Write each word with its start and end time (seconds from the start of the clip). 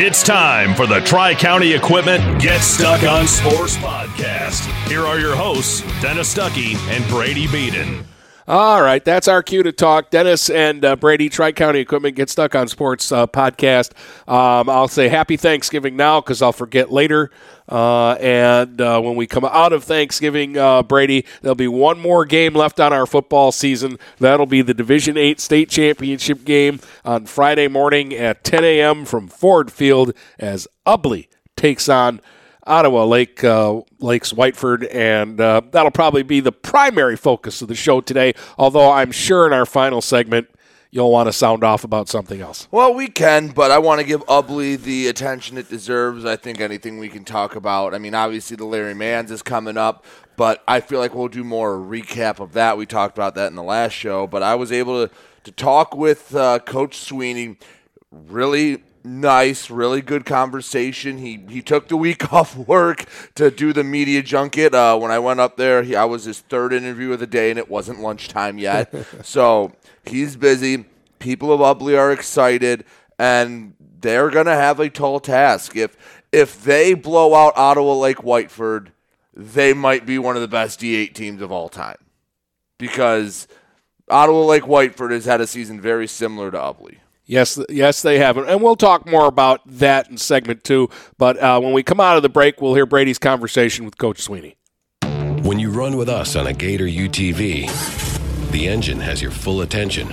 It's 0.00 0.22
time 0.22 0.76
for 0.76 0.86
the 0.86 1.00
Tri 1.00 1.34
County 1.34 1.72
Equipment 1.72 2.40
Get 2.40 2.60
Stuck 2.60 3.02
on 3.02 3.26
Sports 3.26 3.76
podcast. 3.78 4.64
Here 4.88 5.04
are 5.04 5.18
your 5.18 5.34
hosts, 5.34 5.80
Dennis 6.00 6.32
Stuckey 6.32 6.76
and 6.88 7.04
Brady 7.08 7.48
Beaton. 7.48 8.06
All 8.48 8.80
right, 8.80 9.04
that's 9.04 9.28
our 9.28 9.42
cue 9.42 9.62
to 9.62 9.72
talk. 9.72 10.08
Dennis 10.08 10.48
and 10.48 10.82
uh, 10.82 10.96
Brady, 10.96 11.28
Tri 11.28 11.52
County 11.52 11.80
Equipment 11.80 12.16
Get 12.16 12.30
Stuck 12.30 12.54
on 12.54 12.66
Sports 12.66 13.12
uh, 13.12 13.26
podcast. 13.26 13.92
Um, 14.26 14.70
I'll 14.70 14.88
say 14.88 15.08
happy 15.08 15.36
Thanksgiving 15.36 15.96
now 15.96 16.22
because 16.22 16.40
I'll 16.40 16.54
forget 16.54 16.90
later. 16.90 17.30
Uh, 17.68 18.12
and 18.12 18.80
uh, 18.80 19.02
when 19.02 19.16
we 19.16 19.26
come 19.26 19.44
out 19.44 19.74
of 19.74 19.84
Thanksgiving, 19.84 20.56
uh, 20.56 20.82
Brady, 20.82 21.26
there'll 21.42 21.56
be 21.56 21.68
one 21.68 22.00
more 22.00 22.24
game 22.24 22.54
left 22.54 22.80
on 22.80 22.90
our 22.90 23.04
football 23.04 23.52
season. 23.52 23.98
That'll 24.16 24.46
be 24.46 24.62
the 24.62 24.72
Division 24.72 25.18
Eight 25.18 25.40
state 25.40 25.68
championship 25.68 26.46
game 26.46 26.80
on 27.04 27.26
Friday 27.26 27.68
morning 27.68 28.14
at 28.14 28.44
10 28.44 28.64
a.m. 28.64 29.04
from 29.04 29.28
Ford 29.28 29.70
Field 29.70 30.14
as 30.38 30.66
Ubly 30.86 31.28
takes 31.54 31.86
on 31.86 32.22
Ottawa 32.68 33.04
Lake 33.04 33.42
uh, 33.42 33.80
Lakes 33.98 34.32
Whiteford, 34.32 34.92
and 34.94 35.40
uh, 35.40 35.62
that'll 35.70 35.90
probably 35.90 36.22
be 36.22 36.40
the 36.40 36.52
primary 36.52 37.16
focus 37.16 37.62
of 37.62 37.68
the 37.68 37.74
show 37.74 38.00
today. 38.00 38.34
Although 38.58 38.92
I'm 38.92 39.10
sure 39.10 39.46
in 39.46 39.52
our 39.52 39.66
final 39.66 40.00
segment 40.00 40.48
you'll 40.90 41.10
want 41.10 41.26
to 41.26 41.32
sound 41.32 41.62
off 41.64 41.84
about 41.84 42.08
something 42.08 42.40
else. 42.40 42.66
Well, 42.70 42.94
we 42.94 43.08
can, 43.08 43.48
but 43.48 43.70
I 43.70 43.78
want 43.78 44.00
to 44.00 44.06
give 44.06 44.24
Ubly 44.26 44.80
the 44.80 45.08
attention 45.08 45.58
it 45.58 45.68
deserves. 45.68 46.24
I 46.24 46.36
think 46.36 46.60
anything 46.60 46.98
we 46.98 47.08
can 47.08 47.24
talk 47.24 47.56
about. 47.56 47.94
I 47.94 47.98
mean, 47.98 48.14
obviously 48.14 48.56
the 48.56 48.64
Larry 48.64 48.94
Mans 48.94 49.30
is 49.30 49.42
coming 49.42 49.76
up, 49.76 50.04
but 50.36 50.62
I 50.66 50.80
feel 50.80 50.98
like 50.98 51.14
we'll 51.14 51.28
do 51.28 51.44
more 51.44 51.76
recap 51.76 52.40
of 52.40 52.52
that. 52.54 52.78
We 52.78 52.86
talked 52.86 53.18
about 53.18 53.34
that 53.34 53.48
in 53.48 53.54
the 53.54 53.62
last 53.62 53.92
show, 53.92 54.26
but 54.26 54.42
I 54.42 54.54
was 54.54 54.72
able 54.72 55.06
to 55.06 55.14
to 55.44 55.52
talk 55.52 55.96
with 55.96 56.34
uh, 56.34 56.58
Coach 56.60 56.98
Sweeney. 56.98 57.56
Really 58.10 58.82
nice, 59.08 59.70
really 59.70 60.02
good 60.02 60.24
conversation. 60.24 61.18
He 61.18 61.44
he 61.48 61.62
took 61.62 61.88
the 61.88 61.96
week 61.96 62.32
off 62.32 62.56
work 62.56 63.06
to 63.34 63.50
do 63.50 63.72
the 63.72 63.84
media 63.84 64.22
junket. 64.22 64.74
Uh, 64.74 64.98
when 64.98 65.10
I 65.10 65.18
went 65.18 65.40
up 65.40 65.56
there, 65.56 65.82
he, 65.82 65.96
I 65.96 66.04
was 66.04 66.24
his 66.24 66.40
third 66.40 66.72
interview 66.72 67.12
of 67.12 67.20
the 67.20 67.26
day, 67.26 67.50
and 67.50 67.58
it 67.58 67.70
wasn't 67.70 68.00
lunchtime 68.00 68.58
yet. 68.58 68.94
so 69.24 69.72
he's 70.04 70.36
busy. 70.36 70.84
People 71.18 71.52
of 71.52 71.60
Ubly 71.60 71.98
are 71.98 72.12
excited, 72.12 72.84
and 73.18 73.74
they're 74.00 74.30
gonna 74.30 74.54
have 74.54 74.78
a 74.80 74.88
tall 74.90 75.20
task. 75.20 75.74
If 75.76 75.96
if 76.30 76.62
they 76.62 76.94
blow 76.94 77.34
out 77.34 77.54
Ottawa 77.56 77.94
Lake 77.94 78.18
Whiteford, 78.18 78.88
they 79.34 79.72
might 79.72 80.04
be 80.04 80.18
one 80.18 80.36
of 80.36 80.42
the 80.42 80.48
best 80.48 80.80
D8 80.80 81.14
teams 81.14 81.40
of 81.40 81.50
all 81.50 81.68
time 81.68 81.98
because 82.76 83.48
Ottawa 84.10 84.44
Lake 84.44 84.64
Whiteford 84.64 85.10
has 85.10 85.24
had 85.24 85.40
a 85.40 85.46
season 85.46 85.80
very 85.80 86.06
similar 86.06 86.50
to 86.50 86.58
Ubly. 86.58 86.98
Yes, 87.28 87.60
yes, 87.68 88.00
they 88.00 88.18
have, 88.18 88.38
and 88.38 88.62
we'll 88.62 88.74
talk 88.74 89.06
more 89.06 89.26
about 89.26 89.60
that 89.66 90.10
in 90.10 90.16
segment 90.16 90.64
two. 90.64 90.88
But 91.18 91.38
uh, 91.38 91.60
when 91.60 91.74
we 91.74 91.82
come 91.82 92.00
out 92.00 92.16
of 92.16 92.22
the 92.22 92.30
break, 92.30 92.62
we'll 92.62 92.74
hear 92.74 92.86
Brady's 92.86 93.18
conversation 93.18 93.84
with 93.84 93.98
Coach 93.98 94.22
Sweeney. 94.22 94.56
When 95.42 95.58
you 95.58 95.70
run 95.70 95.98
with 95.98 96.08
us 96.08 96.36
on 96.36 96.46
a 96.46 96.54
Gator 96.54 96.86
UTV, 96.86 98.50
the 98.50 98.66
engine 98.66 99.00
has 99.00 99.20
your 99.20 99.30
full 99.30 99.60
attention. 99.60 100.08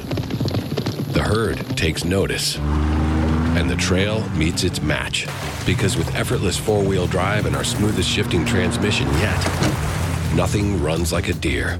The 1.13 1.23
herd 1.23 1.57
takes 1.77 2.03
notice, 2.03 2.57
and 2.57 3.69
the 3.69 3.77
trail 3.77 4.27
meets 4.31 4.65
its 4.65 4.81
match. 4.81 5.25
Because 5.65 5.95
with 5.95 6.13
effortless 6.15 6.57
four-wheel 6.57 7.07
drive 7.07 7.45
and 7.45 7.55
our 7.55 7.63
smoothest 7.63 8.09
shifting 8.09 8.45
transmission 8.45 9.07
yet, 9.19 9.41
nothing 10.35 10.83
runs 10.83 11.13
like 11.13 11.29
a 11.29 11.33
Deere. 11.33 11.79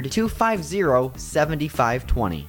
250 0.00 1.12
7520. 1.16 2.48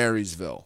Marysville. 0.01 0.65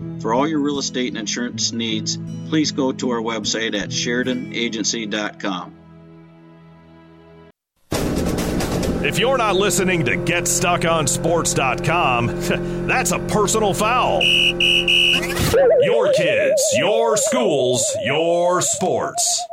For 0.21 0.33
all 0.35 0.47
your 0.47 0.59
real 0.59 0.77
estate 0.77 1.07
and 1.07 1.17
insurance 1.17 1.71
needs, 1.71 2.19
please 2.47 2.71
go 2.71 2.91
to 2.91 3.09
our 3.09 3.21
website 3.21 3.75
at 3.75 3.89
SheridanAgency.com. 3.89 5.77
If 9.03 9.17
you're 9.17 9.39
not 9.39 9.55
listening 9.55 10.05
to 10.05 10.11
GetStuckOnSports.com, 10.11 12.27
that's 12.87 13.11
a 13.11 13.17
personal 13.17 13.73
foul. 13.73 14.21
Your 14.21 16.13
kids, 16.13 16.63
your 16.77 17.17
schools, 17.17 17.83
your 18.05 18.61
sports. 18.61 19.43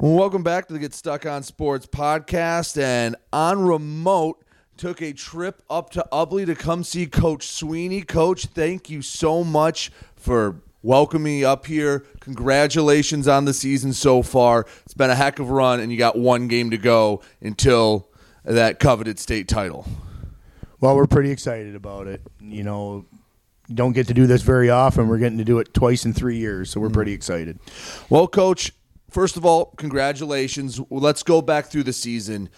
Welcome 0.00 0.42
back 0.42 0.66
to 0.66 0.72
the 0.72 0.80
Get 0.80 0.92
Stuck 0.92 1.24
on 1.24 1.44
Sports 1.44 1.86
podcast. 1.86 2.82
And 2.82 3.14
on 3.32 3.64
remote, 3.64 4.42
took 4.80 5.02
a 5.02 5.12
trip 5.12 5.62
up 5.68 5.90
to 5.90 6.02
Ubly 6.10 6.46
to 6.46 6.54
come 6.54 6.82
see 6.82 7.06
Coach 7.06 7.46
Sweeney. 7.46 8.00
Coach, 8.00 8.46
thank 8.46 8.88
you 8.88 9.02
so 9.02 9.44
much 9.44 9.92
for 10.16 10.62
welcoming 10.82 11.24
me 11.24 11.44
up 11.44 11.66
here. 11.66 12.06
Congratulations 12.20 13.28
on 13.28 13.44
the 13.44 13.52
season 13.52 13.92
so 13.92 14.22
far. 14.22 14.64
It's 14.86 14.94
been 14.94 15.10
a 15.10 15.14
heck 15.14 15.38
of 15.38 15.50
a 15.50 15.52
run, 15.52 15.80
and 15.80 15.92
you 15.92 15.98
got 15.98 16.18
one 16.18 16.48
game 16.48 16.70
to 16.70 16.78
go 16.78 17.20
until 17.42 18.08
that 18.42 18.78
coveted 18.78 19.18
state 19.18 19.48
title. 19.48 19.86
Well, 20.80 20.96
we're 20.96 21.06
pretty 21.06 21.30
excited 21.30 21.74
about 21.74 22.06
it. 22.06 22.22
You 22.40 22.62
know, 22.62 23.04
you 23.68 23.74
don't 23.74 23.92
get 23.92 24.06
to 24.06 24.14
do 24.14 24.26
this 24.26 24.40
very 24.40 24.70
often. 24.70 25.08
We're 25.08 25.18
getting 25.18 25.36
to 25.36 25.44
do 25.44 25.58
it 25.58 25.74
twice 25.74 26.06
in 26.06 26.14
three 26.14 26.38
years, 26.38 26.70
so 26.70 26.80
we're 26.80 26.86
mm-hmm. 26.86 26.94
pretty 26.94 27.12
excited. 27.12 27.58
Well, 28.08 28.26
Coach, 28.26 28.72
first 29.10 29.36
of 29.36 29.44
all, 29.44 29.74
congratulations. 29.76 30.80
Let's 30.88 31.22
go 31.22 31.42
back 31.42 31.66
through 31.66 31.82
the 31.82 31.92
season. 31.92 32.48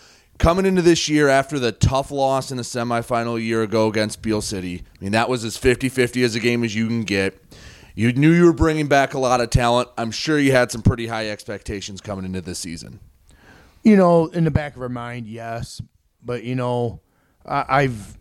Coming 0.43 0.67
into 0.67 0.83
this 0.83 1.09
year 1.09 1.29
after 1.29 1.61
the 1.61 1.71
tough 1.71 2.11
loss 2.11 2.51
in 2.51 2.57
the 2.57 2.65
semifinal 2.65 3.37
a 3.37 3.41
year 3.41 3.63
ago 3.63 3.87
against 3.87 4.23
Beal 4.23 4.43
City, 4.43 4.83
I 4.85 5.05
mean, 5.05 5.13
that 5.13 5.29
was 5.29 5.45
as 5.45 5.57
50 5.57 5.89
50 5.89 6.25
as 6.25 6.35
a 6.35 6.41
game 6.41 6.65
as 6.65 6.75
you 6.75 6.89
can 6.89 7.05
get. 7.05 7.41
You 7.95 8.13
knew 8.13 8.33
you 8.33 8.47
were 8.47 8.53
bringing 8.53 8.89
back 8.89 9.15
a 9.15 9.21
lot 9.21 9.41
of 9.41 9.51
talent. 9.51 9.91
I'm 9.97 10.11
sure 10.11 10.41
you 10.41 10.51
had 10.51 10.73
some 10.73 10.83
pretty 10.83 11.07
high 11.07 11.29
expectations 11.29 12.01
coming 12.01 12.25
into 12.25 12.41
this 12.41 12.59
season. 12.59 12.99
You 13.85 13.97
know, 13.97 14.27
in 14.27 14.43
the 14.43 14.51
back 14.51 14.75
of 14.75 14.83
our 14.83 14.89
mind, 14.89 15.29
yes, 15.29 15.81
but 16.25 16.43
you 16.43 16.57
know, 16.57 17.03
I, 17.47 17.65
I've 17.69 18.19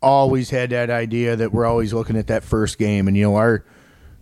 always 0.00 0.50
had 0.50 0.70
that 0.70 0.90
idea 0.90 1.34
that 1.34 1.52
we're 1.52 1.66
always 1.66 1.92
looking 1.92 2.16
at 2.16 2.28
that 2.28 2.44
first 2.44 2.78
game, 2.78 3.08
and 3.08 3.16
you 3.16 3.24
know, 3.24 3.34
our 3.34 3.64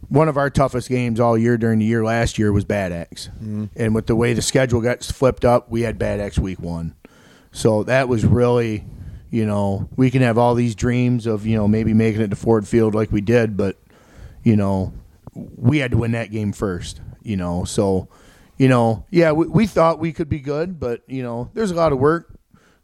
one 0.09 0.31
of 0.31 0.39
our 0.39 0.49
toughest 0.49 0.89
games 0.89 1.21
all 1.21 1.37
year 1.37 1.59
during 1.59 1.81
the 1.81 1.85
year 1.85 2.03
last 2.03 2.39
year 2.39 2.51
was 2.51 2.65
Bad 2.65 2.93
Axe, 2.93 3.29
mm-hmm. 3.35 3.67
and 3.77 3.95
with 3.95 4.07
the 4.07 4.17
way 4.17 4.33
the 4.33 4.41
schedule 4.41 4.81
got 4.81 5.05
flipped 5.05 5.45
up, 5.45 5.71
we 5.71 5.83
had 5.83 5.99
Bad 5.99 6.19
Axe 6.19 6.39
week 6.39 6.59
one, 6.59 6.95
so 7.53 7.85
that 7.85 8.09
was 8.09 8.25
really, 8.25 8.85
you 9.31 9.47
know, 9.47 9.89
we 9.97 10.11
can 10.11 10.23
have 10.23 10.39
all 10.39 10.55
these 10.55 10.75
dreams 10.75 11.27
of 11.27 11.47
you 11.47 11.57
know 11.57 11.69
maybe 11.69 11.95
making 11.95 12.23
it 12.23 12.29
to 12.29 12.37
Ford 12.37 12.67
Field 12.67 12.95
like 12.95 13.13
we 13.13 13.21
did, 13.21 13.57
but 13.57 13.77
you 14.43 14.57
know, 14.57 14.93
we 15.35 15.79
had 15.79 15.91
to 15.93 15.97
win 15.97 16.13
that 16.13 16.31
game 16.31 16.53
first, 16.53 17.01
you 17.23 17.37
know. 17.37 17.65
So, 17.65 18.09
you 18.59 18.69
know, 18.69 19.05
yeah, 19.11 19.33
we, 19.33 19.47
we 19.47 19.67
thought 19.67 19.99
we 19.99 20.13
could 20.13 20.29
be 20.29 20.41
good, 20.41 20.79
but, 20.79 21.03
you 21.07 21.23
know, 21.23 21.51
there's 21.55 21.71
a 21.71 21.75
lot 21.75 21.93
of 21.93 21.99
work, 21.99 22.35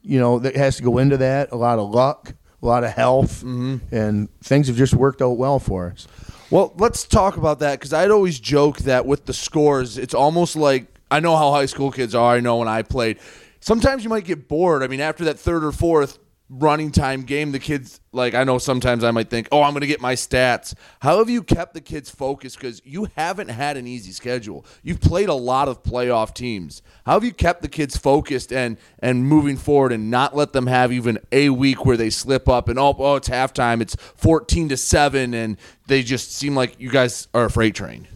you 0.03 0.19
know, 0.19 0.38
that 0.38 0.56
has 0.56 0.76
to 0.76 0.82
go 0.82 0.99
into 0.99 1.17
that, 1.19 1.53
a 1.53 1.56
lot 1.56 1.79
of 1.79 1.91
luck, 1.91 2.35
a 2.62 2.67
lot 2.67 2.85
of 2.85 2.91
health, 2.93 3.38
mm-hmm. 3.38 3.76
and 3.94 4.29
things 4.41 4.69
have 4.69 4.76
just 4.76 4.94
worked 4.94 5.21
out 5.23 5.37
well 5.37 5.59
for 5.59 5.91
us. 5.91 6.09
Well, 6.50 6.73
let's 6.79 7.05
talk 7.05 7.37
about 7.37 7.59
that 7.59 7.79
because 7.79 7.93
I'd 7.93 8.11
always 8.11 8.41
joke 8.41 8.79
that 8.79 9.05
with 9.05 9.26
the 9.26 9.35
scores, 9.35 9.99
it's 9.99 10.14
almost 10.14 10.56
like 10.56 10.87
I 11.11 11.21
know 11.21 11.37
how 11.37 11.53
high 11.53 11.67
school 11.67 11.91
kids 11.91 12.14
are. 12.14 12.37
I 12.37 12.41
know 12.41 12.56
when 12.56 12.69
I 12.69 12.82
played. 12.82 13.19
Sometimes 13.60 14.05
you 14.05 14.10
might 14.10 14.25
get 14.25 14.49
bored. 14.49 14.82
I 14.82 14.87
mean, 14.87 15.00
after 15.00 15.25
that 15.25 15.38
third 15.38 15.64
or 15.64 15.72
fourth 15.72 16.19
running 16.50 16.90
time 16.90 17.22
game, 17.22 17.52
the 17.52 17.58
kids, 17.58 18.00
like, 18.12 18.34
I 18.34 18.44
know 18.44 18.58
sometimes 18.58 19.05
I 19.05 19.10
might 19.10 19.28
think, 19.28 19.49
oh, 19.52 19.62
I'm 19.62 19.72
going 19.72 19.82
to 19.82 19.87
get 19.87 20.00
my 20.00 20.14
stats. 20.14 20.75
How 21.00 21.19
have 21.19 21.28
you 21.28 21.43
kept 21.43 21.75
the 21.75 21.81
kids 21.81 22.10
focused? 22.10 22.56
Because 22.56 22.81
you 22.84 23.08
haven't 23.16 23.49
had 23.49 23.76
an 23.76 23.87
easy 23.87 24.12
schedule. 24.12 24.64
You've 24.82 25.00
played 25.00 25.28
a 25.28 25.34
lot 25.34 25.69
of 25.69 25.82
playoff 25.82 26.34
teams. 26.34 26.82
How 27.05 27.14
have 27.14 27.25
you 27.25 27.32
kept 27.32 27.62
the 27.62 27.69
kids 27.69 27.96
focused 27.96 28.52
and, 28.52 28.78
and 29.00 29.26
moving 29.26 29.56
forward 29.56 29.93
and 29.93 30.11
not 30.11 30.34
let 30.34 30.52
them 30.52 30.66
have 30.66 30.93
even 30.93 31.19
a 31.32 31.50
week 31.50 31.84
where 31.84 31.96
they 31.96 32.11
slip 32.11 32.49
up 32.49 32.69
and, 32.69 32.78
oh, 32.78 32.94
oh, 32.99 33.16
it's 33.16 33.28
halftime, 33.28 33.82
it's 33.82 33.96
14 34.16 34.70
to 34.70 34.76
7, 34.76 35.34
and 35.34 35.58
they 35.87 36.02
just 36.02 36.32
seem 36.32 36.54
like 36.54 36.81
you 36.81 36.90
guys 36.90 37.28
are 37.34 37.46
a 37.46 37.50
freight 37.50 37.75
train? 37.75 38.08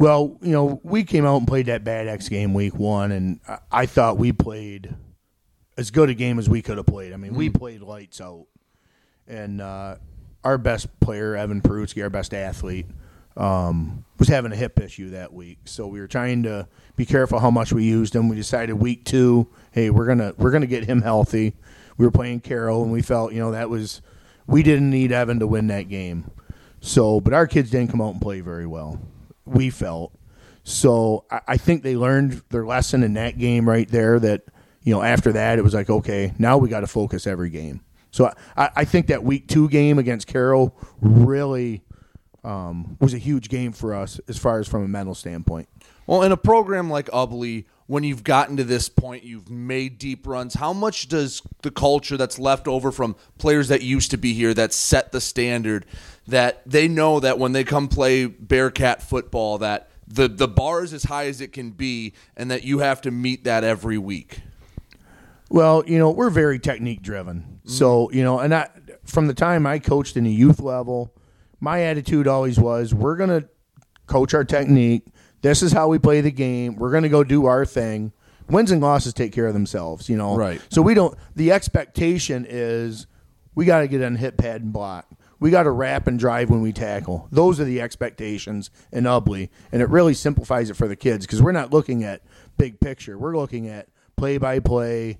Well, 0.00 0.38
you 0.40 0.52
know, 0.52 0.80
we 0.82 1.04
came 1.04 1.26
out 1.26 1.36
and 1.36 1.46
played 1.46 1.66
that 1.66 1.84
Bad 1.84 2.08
Axe 2.08 2.30
game 2.30 2.54
week 2.54 2.74
one, 2.74 3.12
and 3.12 3.38
I- 3.46 3.58
I 3.70 3.84
thought 3.86 4.16
we 4.16 4.32
played 4.32 4.94
as 5.76 5.90
good 5.90 6.08
a 6.08 6.14
game 6.14 6.38
as 6.38 6.48
we 6.48 6.62
could 6.62 6.78
have 6.78 6.86
played. 6.86 7.12
I 7.12 7.18
mean, 7.18 7.34
we 7.34 7.50
played 7.50 7.82
lights 7.82 8.18
out, 8.18 8.46
and 9.28 9.60
uh, 9.60 9.96
our 10.42 10.56
best 10.56 10.88
player, 11.00 11.36
Evan 11.36 11.60
Perutsky, 11.60 12.02
our 12.02 12.08
best 12.08 12.32
athlete, 12.32 12.86
um, 13.36 14.06
was 14.18 14.28
having 14.28 14.52
a 14.52 14.56
hip 14.56 14.80
issue 14.80 15.10
that 15.10 15.34
week. 15.34 15.58
So 15.66 15.86
we 15.86 16.00
were 16.00 16.06
trying 16.08 16.44
to 16.44 16.66
be 16.96 17.04
careful 17.04 17.38
how 17.38 17.50
much 17.50 17.70
we 17.70 17.84
used 17.84 18.16
him. 18.16 18.30
We 18.30 18.36
decided 18.36 18.72
week 18.76 19.04
two, 19.04 19.48
hey, 19.70 19.90
we're 19.90 20.06
gonna 20.06 20.32
we're 20.38 20.50
gonna 20.50 20.66
get 20.66 20.86
him 20.86 21.02
healthy. 21.02 21.56
We 21.98 22.06
were 22.06 22.10
playing 22.10 22.40
Caro, 22.40 22.82
and 22.82 22.90
we 22.90 23.02
felt 23.02 23.34
you 23.34 23.40
know 23.40 23.50
that 23.50 23.68
was 23.68 24.00
we 24.46 24.62
didn't 24.62 24.88
need 24.88 25.12
Evan 25.12 25.40
to 25.40 25.46
win 25.46 25.66
that 25.66 25.90
game. 25.90 26.30
So, 26.80 27.20
but 27.20 27.34
our 27.34 27.46
kids 27.46 27.70
didn't 27.70 27.90
come 27.90 28.00
out 28.00 28.12
and 28.14 28.22
play 28.22 28.40
very 28.40 28.66
well. 28.66 28.98
We 29.50 29.70
felt 29.70 30.12
so. 30.64 31.24
I, 31.30 31.40
I 31.48 31.56
think 31.56 31.82
they 31.82 31.96
learned 31.96 32.42
their 32.50 32.64
lesson 32.64 33.02
in 33.02 33.14
that 33.14 33.38
game 33.38 33.68
right 33.68 33.88
there. 33.88 34.18
That 34.18 34.42
you 34.82 34.94
know 34.94 35.02
after 35.02 35.32
that 35.32 35.58
it 35.58 35.62
was 35.62 35.74
like 35.74 35.90
okay, 35.90 36.32
now 36.38 36.58
we 36.58 36.68
got 36.68 36.80
to 36.80 36.86
focus 36.86 37.26
every 37.26 37.50
game. 37.50 37.80
So 38.10 38.32
I, 38.56 38.70
I 38.76 38.84
think 38.84 39.08
that 39.08 39.22
week 39.22 39.48
two 39.48 39.68
game 39.68 39.98
against 39.98 40.26
Caro 40.26 40.74
really 41.00 41.82
um, 42.44 42.96
was 43.00 43.14
a 43.14 43.18
huge 43.18 43.48
game 43.48 43.72
for 43.72 43.94
us 43.94 44.20
as 44.28 44.38
far 44.38 44.58
as 44.58 44.68
from 44.68 44.84
a 44.84 44.88
mental 44.88 45.14
standpoint. 45.14 45.68
Well, 46.06 46.22
in 46.22 46.32
a 46.32 46.36
program 46.36 46.90
like 46.90 47.06
Ubly, 47.10 47.66
when 47.86 48.04
you've 48.04 48.24
gotten 48.24 48.56
to 48.56 48.64
this 48.64 48.88
point, 48.88 49.24
you've 49.24 49.50
made 49.50 49.98
deep 49.98 50.26
runs. 50.26 50.54
How 50.54 50.72
much 50.72 51.08
does 51.08 51.42
the 51.62 51.70
culture 51.70 52.16
that's 52.16 52.38
left 52.38 52.66
over 52.66 52.90
from 52.92 53.16
players 53.38 53.68
that 53.68 53.82
used 53.82 54.10
to 54.12 54.16
be 54.16 54.32
here 54.32 54.54
that 54.54 54.72
set 54.72 55.12
the 55.12 55.20
standard 55.20 55.86
that 56.30 56.62
they 56.66 56.88
know 56.88 57.20
that 57.20 57.38
when 57.38 57.52
they 57.52 57.64
come 57.64 57.88
play 57.88 58.26
Bearcat 58.26 59.02
football 59.02 59.58
that 59.58 59.90
the 60.06 60.28
the 60.28 60.48
bar 60.48 60.82
is 60.82 60.92
as 60.92 61.04
high 61.04 61.26
as 61.26 61.40
it 61.40 61.52
can 61.52 61.70
be 61.70 62.14
and 62.36 62.50
that 62.50 62.64
you 62.64 62.80
have 62.80 63.00
to 63.02 63.10
meet 63.10 63.44
that 63.44 63.64
every 63.64 63.98
week? 63.98 64.40
Well, 65.48 65.82
you 65.86 65.98
know, 65.98 66.10
we're 66.10 66.30
very 66.30 66.58
technique 66.58 67.02
driven. 67.02 67.60
So, 67.64 68.06
mm-hmm. 68.06 68.16
you 68.16 68.24
know, 68.24 68.38
and 68.38 68.54
I, 68.54 68.68
from 69.04 69.26
the 69.26 69.34
time 69.34 69.66
I 69.66 69.80
coached 69.80 70.16
in 70.16 70.24
the 70.24 70.30
youth 70.30 70.60
level, 70.60 71.12
my 71.58 71.82
attitude 71.82 72.28
always 72.28 72.58
was 72.58 72.94
we're 72.94 73.16
going 73.16 73.30
to 73.30 73.48
coach 74.06 74.32
our 74.32 74.44
technique. 74.44 75.06
This 75.42 75.62
is 75.62 75.72
how 75.72 75.88
we 75.88 75.98
play 75.98 76.20
the 76.20 76.30
game. 76.30 76.76
We're 76.76 76.90
going 76.90 77.02
to 77.02 77.08
go 77.08 77.24
do 77.24 77.46
our 77.46 77.66
thing. 77.66 78.12
Wins 78.48 78.70
and 78.70 78.80
losses 78.80 79.12
take 79.12 79.32
care 79.32 79.46
of 79.46 79.52
themselves, 79.52 80.08
you 80.08 80.16
know. 80.16 80.36
Right. 80.36 80.60
So 80.70 80.82
we 80.82 80.94
don't 80.94 81.16
the 81.36 81.52
expectation 81.52 82.46
is 82.48 83.06
we 83.54 83.64
got 83.64 83.80
to 83.80 83.88
get 83.88 84.02
on 84.02 84.16
hit 84.16 84.36
pad 84.36 84.62
and 84.62 84.72
block. 84.72 85.06
We 85.40 85.50
got 85.50 85.62
to 85.64 85.70
wrap 85.70 86.06
and 86.06 86.18
drive 86.18 86.50
when 86.50 86.60
we 86.60 86.72
tackle. 86.72 87.26
Those 87.32 87.58
are 87.58 87.64
the 87.64 87.80
expectations 87.80 88.70
in 88.92 89.04
Ubly, 89.04 89.48
and 89.72 89.80
it 89.80 89.88
really 89.88 90.14
simplifies 90.14 90.68
it 90.68 90.76
for 90.76 90.86
the 90.86 90.96
kids 90.96 91.26
because 91.26 91.42
we're 91.42 91.52
not 91.52 91.72
looking 91.72 92.04
at 92.04 92.20
big 92.58 92.78
picture. 92.78 93.18
We're 93.18 93.36
looking 93.36 93.66
at 93.66 93.88
play 94.16 94.36
by 94.36 94.58
play, 94.58 95.18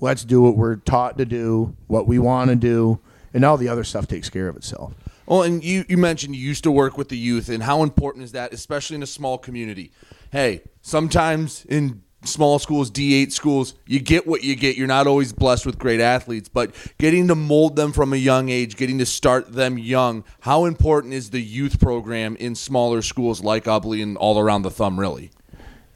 let's 0.00 0.24
do 0.24 0.42
what 0.42 0.56
we're 0.56 0.76
taught 0.76 1.16
to 1.18 1.24
do, 1.24 1.76
what 1.86 2.08
we 2.08 2.18
want 2.18 2.50
to 2.50 2.56
do, 2.56 3.00
and 3.32 3.44
all 3.44 3.56
the 3.56 3.68
other 3.68 3.84
stuff 3.84 4.08
takes 4.08 4.28
care 4.28 4.48
of 4.48 4.56
itself. 4.56 4.94
Well, 5.26 5.42
and 5.42 5.62
you, 5.62 5.84
you 5.88 5.96
mentioned 5.96 6.36
you 6.36 6.46
used 6.46 6.64
to 6.64 6.70
work 6.70 6.98
with 6.98 7.08
the 7.08 7.18
youth, 7.18 7.48
and 7.48 7.62
how 7.62 7.82
important 7.82 8.24
is 8.24 8.32
that, 8.32 8.52
especially 8.52 8.96
in 8.96 9.02
a 9.02 9.06
small 9.06 9.38
community? 9.38 9.92
Hey, 10.30 10.62
sometimes 10.82 11.64
in 11.66 12.02
small 12.26 12.58
schools, 12.58 12.90
D8 12.90 13.32
schools, 13.32 13.74
you 13.86 14.00
get 14.00 14.26
what 14.26 14.42
you 14.44 14.54
get. 14.56 14.76
You're 14.76 14.86
not 14.86 15.06
always 15.06 15.32
blessed 15.32 15.64
with 15.66 15.78
great 15.78 16.00
athletes, 16.00 16.48
but 16.48 16.74
getting 16.98 17.28
to 17.28 17.34
mold 17.34 17.76
them 17.76 17.92
from 17.92 18.12
a 18.12 18.16
young 18.16 18.48
age, 18.48 18.76
getting 18.76 18.98
to 18.98 19.06
start 19.06 19.52
them 19.52 19.78
young, 19.78 20.24
how 20.40 20.64
important 20.64 21.14
is 21.14 21.30
the 21.30 21.40
youth 21.40 21.80
program 21.80 22.36
in 22.36 22.54
smaller 22.54 23.02
schools 23.02 23.42
like 23.42 23.64
Ubly 23.64 24.02
and 24.02 24.16
all 24.16 24.38
around 24.38 24.62
the 24.62 24.70
thumb, 24.70 24.98
really? 25.00 25.30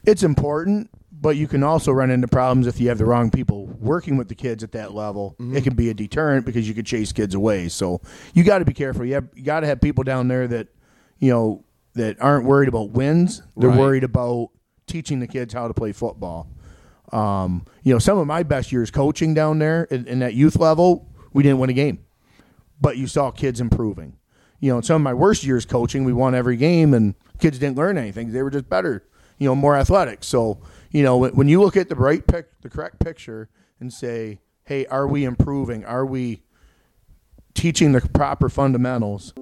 It's 0.03 0.23
important, 0.23 0.89
but 1.11 1.35
you 1.37 1.47
can 1.47 1.61
also 1.63 1.91
run 1.91 2.09
into 2.09 2.27
problems 2.27 2.65
if 2.65 2.79
you 2.79 2.89
have 2.89 2.97
the 2.97 3.05
wrong 3.05 3.29
people 3.29 3.67
working 3.79 4.17
with 4.17 4.27
the 4.29 4.35
kids 4.35 4.63
at 4.63 4.71
that 4.71 4.93
level. 4.93 5.35
Mm-hmm. 5.39 5.57
It 5.57 5.63
can 5.63 5.75
be 5.75 5.89
a 5.89 5.93
deterrent 5.93 6.45
because 6.45 6.67
you 6.67 6.73
could 6.73 6.85
chase 6.87 7.11
kids 7.11 7.35
away. 7.35 7.69
So 7.69 8.01
you 8.33 8.43
got 8.43 8.59
to 8.59 8.65
be 8.65 8.73
careful. 8.73 9.05
You 9.05 9.13
have 9.15 9.27
you 9.35 9.43
got 9.43 9.59
to 9.59 9.67
have 9.67 9.79
people 9.79 10.03
down 10.03 10.27
there 10.27 10.47
that 10.47 10.69
you 11.19 11.31
know 11.31 11.63
that 11.93 12.19
aren't 12.21 12.45
worried 12.45 12.69
about 12.69 12.91
wins. 12.91 13.43
They're 13.57 13.69
Right. 13.69 13.77
worried 13.77 14.03
about 14.03 14.49
teaching 14.91 15.19
the 15.19 15.27
kids 15.27 15.53
how 15.53 15.67
to 15.67 15.73
play 15.73 15.93
football. 15.93 16.47
Um, 17.11 17.65
you 17.83 17.93
know, 17.93 17.99
some 17.99 18.17
of 18.17 18.27
my 18.27 18.43
best 18.43 18.71
years 18.71 18.91
coaching 18.91 19.33
down 19.33 19.59
there 19.59 19.85
in, 19.85 20.07
in 20.07 20.19
that 20.19 20.33
youth 20.33 20.57
level, 20.57 21.09
we 21.33 21.43
didn't 21.43 21.59
win 21.59 21.69
a 21.69 21.73
game, 21.73 22.05
but 22.79 22.97
you 22.97 23.07
saw 23.07 23.31
kids 23.31 23.61
improving. 23.61 24.17
You 24.59 24.71
know, 24.71 24.77
in 24.77 24.83
some 24.83 24.97
of 24.97 25.01
my 25.01 25.13
worst 25.13 25.43
years 25.43 25.65
coaching, 25.65 26.03
we 26.03 26.13
won 26.13 26.35
every 26.35 26.57
game, 26.57 26.93
and 26.93 27.15
kids 27.39 27.57
didn't 27.57 27.77
learn 27.77 27.97
anything. 27.97 28.31
They 28.31 28.43
were 28.43 28.51
just 28.51 28.69
better, 28.69 29.03
you 29.39 29.47
know, 29.47 29.55
more 29.55 29.75
athletic. 29.75 30.23
So, 30.23 30.61
you 30.91 31.03
know, 31.03 31.17
when, 31.17 31.31
when 31.35 31.47
you 31.47 31.61
look 31.61 31.75
at 31.75 31.89
the 31.89 31.95
right 31.95 32.25
pic, 32.25 32.47
the 32.61 32.69
correct 32.69 32.99
picture, 32.99 33.49
and 33.79 33.91
say, 33.91 34.39
"Hey, 34.65 34.85
are 34.85 35.07
we 35.07 35.23
improving? 35.23 35.83
Are 35.83 36.05
we 36.05 36.43
teaching 37.55 37.93
the 37.93 38.01
proper 38.01 38.49
fundamentals?" 38.49 39.33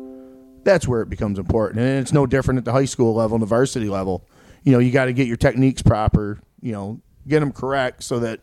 That's 0.64 0.88
where 0.88 1.02
it 1.02 1.10
becomes 1.10 1.38
important, 1.38 1.82
and 1.82 2.00
it's 2.00 2.14
no 2.14 2.26
different 2.26 2.60
at 2.60 2.66
the 2.66 2.72
high 2.72 2.86
school 2.86 3.16
level 3.16 3.36
and 3.36 3.42
the 3.42 3.48
varsity 3.48 3.90
level. 3.90 4.26
You 4.64 4.74
know, 4.74 4.80
you 4.80 4.92
got 4.92 5.06
to 5.06 5.14
get 5.14 5.28
your 5.28 5.38
techniques 5.38 5.82
proper. 5.82 6.40
You 6.62 6.74
know, 6.74 7.02
get 7.28 7.40
them 7.40 7.52
correct 7.52 8.04
so 8.04 8.20
that 8.20 8.42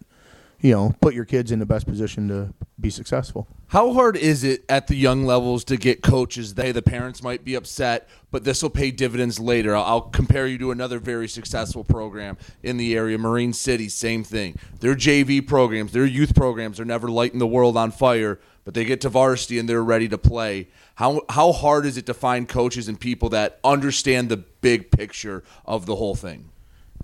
you 0.61 0.73
know 0.73 0.95
put 1.01 1.15
your 1.15 1.25
kids 1.25 1.53
in 1.53 1.59
the 1.59 1.67
best 1.67 1.87
position 1.87 2.29
to 2.29 2.55
be 2.81 2.91
successful. 2.91 3.47
How 3.69 3.93
hard 3.93 4.17
is 4.17 4.45
it 4.45 4.65
at 4.69 4.87
the 4.87 4.95
young 4.95 5.25
levels 5.25 5.65
to 5.65 5.77
get 5.77 6.03
coaches? 6.03 6.55
They, 6.55 6.71
the 6.73 6.83
parents, 6.83 7.23
might 7.23 7.45
be 7.45 7.55
upset, 7.55 8.09
but 8.31 8.45
this 8.45 8.63
will 8.63 8.71
pay 8.71 8.91
dividends 8.91 9.41
later. 9.41 9.75
I'll, 9.75 9.85
I'll 9.85 10.01
compare 10.03 10.47
you 10.47 10.57
to 10.59 10.71
another 10.71 10.99
very 10.99 11.27
successful 11.27 11.83
program 11.83 12.37
in 12.63 12.77
the 12.77 12.95
area, 12.95 13.19
Marine 13.19 13.53
City. 13.53 13.89
Same 13.89 14.23
thing. 14.23 14.57
Their 14.81 14.95
JV 14.95 15.47
programs, 15.47 15.93
their 15.93 16.07
youth 16.07 16.35
programs, 16.35 16.79
are 16.79 16.85
never 16.85 17.09
lighting 17.09 17.41
the 17.41 17.47
world 17.47 17.77
on 17.77 17.91
fire, 17.91 18.39
but 18.65 18.75
they 18.75 18.85
get 18.85 19.01
to 19.01 19.09
varsity 19.09 19.59
and 19.59 19.69
they're 19.69 19.83
ready 19.83 20.09
to 20.09 20.19
play. 20.19 20.69
How 20.97 21.23
how 21.29 21.53
hard 21.53 21.87
is 21.87 21.97
it 21.97 22.07
to 22.07 22.15
find 22.15 22.49
coaches 22.49 22.89
and 22.89 22.99
people 22.99 23.29
that 23.31 23.61
understand 23.63 24.29
the 24.29 24.39
big 24.39 24.91
picture 24.91 25.45
of 25.65 25.87
the 25.87 25.97
whole 25.97 26.15
thing? 26.15 26.51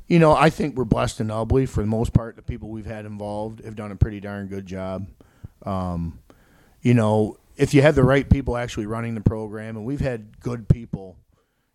You 0.09 0.19
know, 0.19 0.33
I 0.35 0.51
think 0.51 0.77
we're 0.77 0.85
blessed 0.85 1.21
and 1.21 1.31
Ubly 1.31 1.69
for 1.69 1.83
the 1.83 1.87
most 1.87 2.13
part. 2.13 2.37
The 2.37 2.43
people 2.43 2.71
we've 2.71 2.87
had 2.87 3.07
involved 3.07 3.65
have 3.65 3.77
done 3.77 3.93
a 3.93 3.97
pretty 3.97 4.19
darn 4.19 4.49
good 4.49 4.67
job. 4.67 5.07
Um, 5.65 6.19
you 6.81 6.95
know, 6.95 7.37
if 7.57 7.75
you 7.75 7.83
have 7.83 7.95
the 7.95 8.03
right 8.03 8.29
people 8.29 8.57
actually 8.57 8.87
running 8.87 9.15
the 9.15 9.21
program, 9.21 9.77
and 9.77 9.85
we've 9.85 10.01
had 10.01 10.41
good 10.41 10.69
people, 10.69 11.17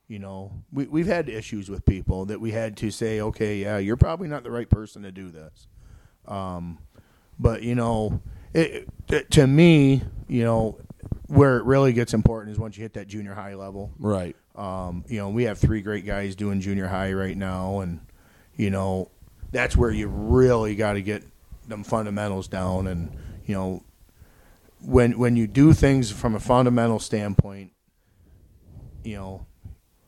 you 0.07 0.19
know, 0.19 0.51
we, 0.71 0.88
we've 0.88 1.07
had 1.07 1.29
issues 1.29 1.69
with 1.69 1.86
people 1.86 2.25
that 2.25 2.41
we 2.41 2.51
had 2.51 2.77
to 2.77 2.91
say, 2.91 3.21
okay, 3.21 3.57
yeah, 3.57 3.77
you're 3.77 3.97
probably 3.97 4.27
not 4.27 4.43
the 4.43 4.51
right 4.51 4.69
person 4.69 5.03
to 5.03 5.12
do 5.12 5.29
this. 5.29 5.67
Um, 6.27 6.79
but, 7.39 7.62
you 7.62 7.75
know, 7.75 8.21
it, 8.53 8.89
to 9.31 9.47
me, 9.47 10.01
you 10.27 10.43
know, 10.43 10.79
where 11.38 11.58
it 11.58 11.65
really 11.65 11.94
gets 11.94 12.13
important 12.13 12.53
is 12.53 12.60
once 12.60 12.77
you 12.77 12.82
hit 12.84 12.94
that 12.94 13.08
junior 13.08 13.34
high 13.34 13.53
level. 13.53 13.91
Right. 14.00 14.36
Um, 14.56 15.06
you 15.08 15.20
know, 15.20 15.29
we 15.29 15.44
have 15.44 15.60
three 15.60 15.82
great 15.82 16.06
guys 16.06 16.36
doing 16.36 16.62
junior 16.62 16.88
high 16.88 17.13
right 17.13 17.38
now, 17.38 17.79
and 17.82 18.00
you 18.56 18.72
know, 18.72 19.12
that's 19.51 19.77
where 19.77 19.91
you 19.91 20.08
really 20.08 20.75
got 20.75 20.94
to 20.94 21.01
get 21.01 21.24
them 21.67 21.84
fundamentals 21.84 22.48
down. 22.48 22.88
And 22.88 23.15
you 23.46 23.53
know, 23.53 23.84
when 24.82 25.17
when 25.17 25.36
you 25.36 25.48
do 25.48 25.74
things 25.74 26.12
from 26.12 26.34
a 26.34 26.39
fundamental 26.39 27.00
standpoint, 27.00 27.72
you 29.03 29.15
know, 29.15 29.46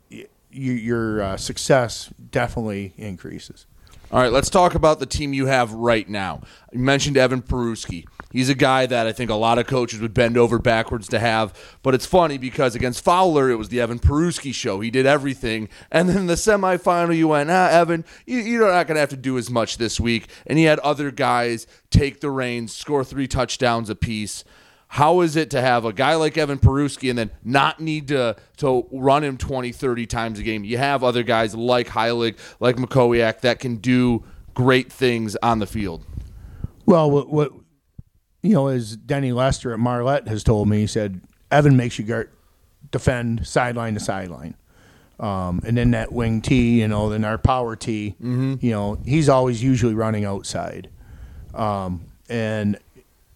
you, 0.09 0.27
your 0.51 1.21
uh, 1.21 1.37
success 1.37 2.11
definitely 2.31 2.93
increases. 2.97 3.67
All 4.11 4.19
right, 4.19 4.31
let's 4.31 4.49
talk 4.49 4.73
about 4.73 4.99
the 4.99 5.05
team 5.05 5.33
you 5.33 5.45
have 5.45 5.71
right 5.71 6.09
now. 6.09 6.41
You 6.73 6.79
mentioned 6.79 7.15
Evan 7.15 7.43
Peruski. 7.43 8.05
He's 8.31 8.49
a 8.49 8.55
guy 8.55 8.87
that 8.87 9.05
I 9.05 9.11
think 9.11 9.29
a 9.29 9.35
lot 9.35 9.59
of 9.59 9.67
coaches 9.67 9.99
would 9.99 10.15
bend 10.15 10.35
over 10.35 10.57
backwards 10.57 11.07
to 11.09 11.19
have. 11.19 11.53
But 11.83 11.93
it's 11.93 12.07
funny 12.07 12.39
because 12.39 12.73
against 12.73 13.03
Fowler, 13.03 13.51
it 13.51 13.57
was 13.57 13.69
the 13.69 13.79
Evan 13.79 13.99
Peruski 13.99 14.51
show. 14.51 14.79
He 14.79 14.89
did 14.89 15.05
everything. 15.05 15.69
And 15.91 16.09
then 16.09 16.25
the 16.25 16.33
semifinal, 16.33 17.15
you 17.15 17.27
went, 17.27 17.51
ah, 17.51 17.69
Evan, 17.69 18.03
you, 18.25 18.39
you're 18.39 18.71
not 18.71 18.87
going 18.87 18.95
to 18.95 19.01
have 19.01 19.09
to 19.09 19.15
do 19.15 19.37
as 19.37 19.51
much 19.51 19.77
this 19.77 19.99
week. 19.99 20.27
And 20.47 20.57
he 20.57 20.63
had 20.63 20.79
other 20.79 21.11
guys 21.11 21.67
take 21.91 22.19
the 22.19 22.31
reins, 22.31 22.75
score 22.75 23.03
three 23.03 23.27
touchdowns 23.27 23.91
apiece. 23.91 24.43
How 24.93 25.21
is 25.21 25.35
it 25.35 25.51
to 25.51 25.61
have 25.61 25.85
a 25.85 25.93
guy 25.93 26.15
like 26.15 26.35
Evan 26.35 26.57
Peruski 26.57 27.11
and 27.11 27.17
then 27.17 27.29
not 27.43 27.79
need 27.79 28.07
to 28.07 28.35
to 28.57 28.87
run 28.91 29.23
him 29.23 29.37
20, 29.37 29.71
30 29.71 30.05
times 30.07 30.39
a 30.39 30.43
game? 30.43 30.63
You 30.63 30.79
have 30.79 31.03
other 31.03 31.21
guys 31.21 31.53
like 31.53 31.87
Heilig, 31.87 32.37
like 32.59 32.75
McCowiak 32.77 33.41
that 33.41 33.59
can 33.59 33.75
do 33.75 34.23
great 34.55 34.91
things 34.91 35.35
on 35.43 35.59
the 35.59 35.67
field. 35.67 36.05
Well, 36.87 37.09
what, 37.11 37.29
what 37.29 37.51
you 38.41 38.53
know, 38.53 38.67
as 38.67 38.95
Denny 38.97 39.31
Lester 39.31 39.73
at 39.73 39.79
Marlette 39.79 40.27
has 40.27 40.43
told 40.43 40.67
me, 40.67 40.79
he 40.79 40.87
said 40.87 41.21
Evan 41.51 41.77
makes 41.77 41.99
you 41.99 42.05
guard, 42.05 42.31
defend 42.89 43.45
sideline 43.45 43.93
to 43.93 43.99
sideline. 43.99 44.55
Um, 45.19 45.61
and 45.65 45.77
then 45.77 45.91
that 45.91 46.11
wing 46.11 46.41
T, 46.41 46.79
you 46.79 46.87
know, 46.87 47.09
then 47.09 47.25
our 47.25 47.37
power 47.37 47.75
T, 47.75 48.15
you 48.61 48.71
know, 48.71 48.97
he's 49.05 49.29
always 49.29 49.61
usually 49.61 49.93
running 49.93 50.25
outside. 50.25 50.89
Um, 51.53 52.05
and 52.29 52.77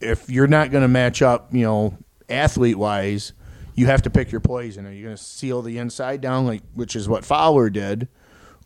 if 0.03 0.29
you're 0.29 0.47
not 0.47 0.71
going 0.71 0.81
to 0.83 0.87
match 0.87 1.21
up, 1.21 1.53
you 1.53 1.63
know, 1.63 1.97
athlete 2.29 2.77
wise, 2.77 3.33
you 3.75 3.87
have 3.87 4.01
to 4.03 4.09
pick 4.09 4.31
your 4.31 4.41
poison. 4.41 4.85
Are 4.85 4.91
you 4.91 5.03
going 5.03 5.15
to 5.15 5.21
seal 5.21 5.61
the 5.61 5.77
inside 5.77 6.21
down, 6.21 6.45
like 6.45 6.61
which 6.73 6.95
is 6.95 7.09
what 7.09 7.25
Fowler 7.25 7.69
did, 7.69 8.07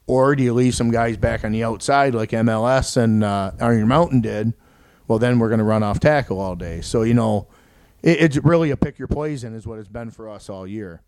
or 0.05 0.35
do 0.35 0.43
you 0.43 0.53
leave 0.53 0.75
some 0.75 0.91
guys 0.91 1.17
back 1.17 1.43
on 1.43 1.51
the 1.51 1.63
outside 1.63 2.13
like 2.13 2.31
MLS 2.31 2.97
and 2.97 3.23
uh, 3.23 3.51
Iron 3.59 3.87
Mountain 3.87 4.21
did? 4.21 4.53
Well, 5.07 5.19
then 5.19 5.39
we're 5.39 5.49
going 5.49 5.59
to 5.59 5.65
run 5.65 5.83
off 5.83 5.99
tackle 5.99 6.39
all 6.39 6.55
day. 6.55 6.81
So 6.81 7.03
you 7.03 7.13
know, 7.13 7.47
it, 8.03 8.19
it's 8.19 8.37
really 8.37 8.71
a 8.71 8.77
pick 8.77 8.99
your 8.99 9.07
poison 9.07 9.53
is 9.53 9.65
what 9.65 9.79
it's 9.79 9.87
been 9.87 10.11
for 10.11 10.29
us 10.29 10.49
all 10.49 10.67
year. 10.67 11.01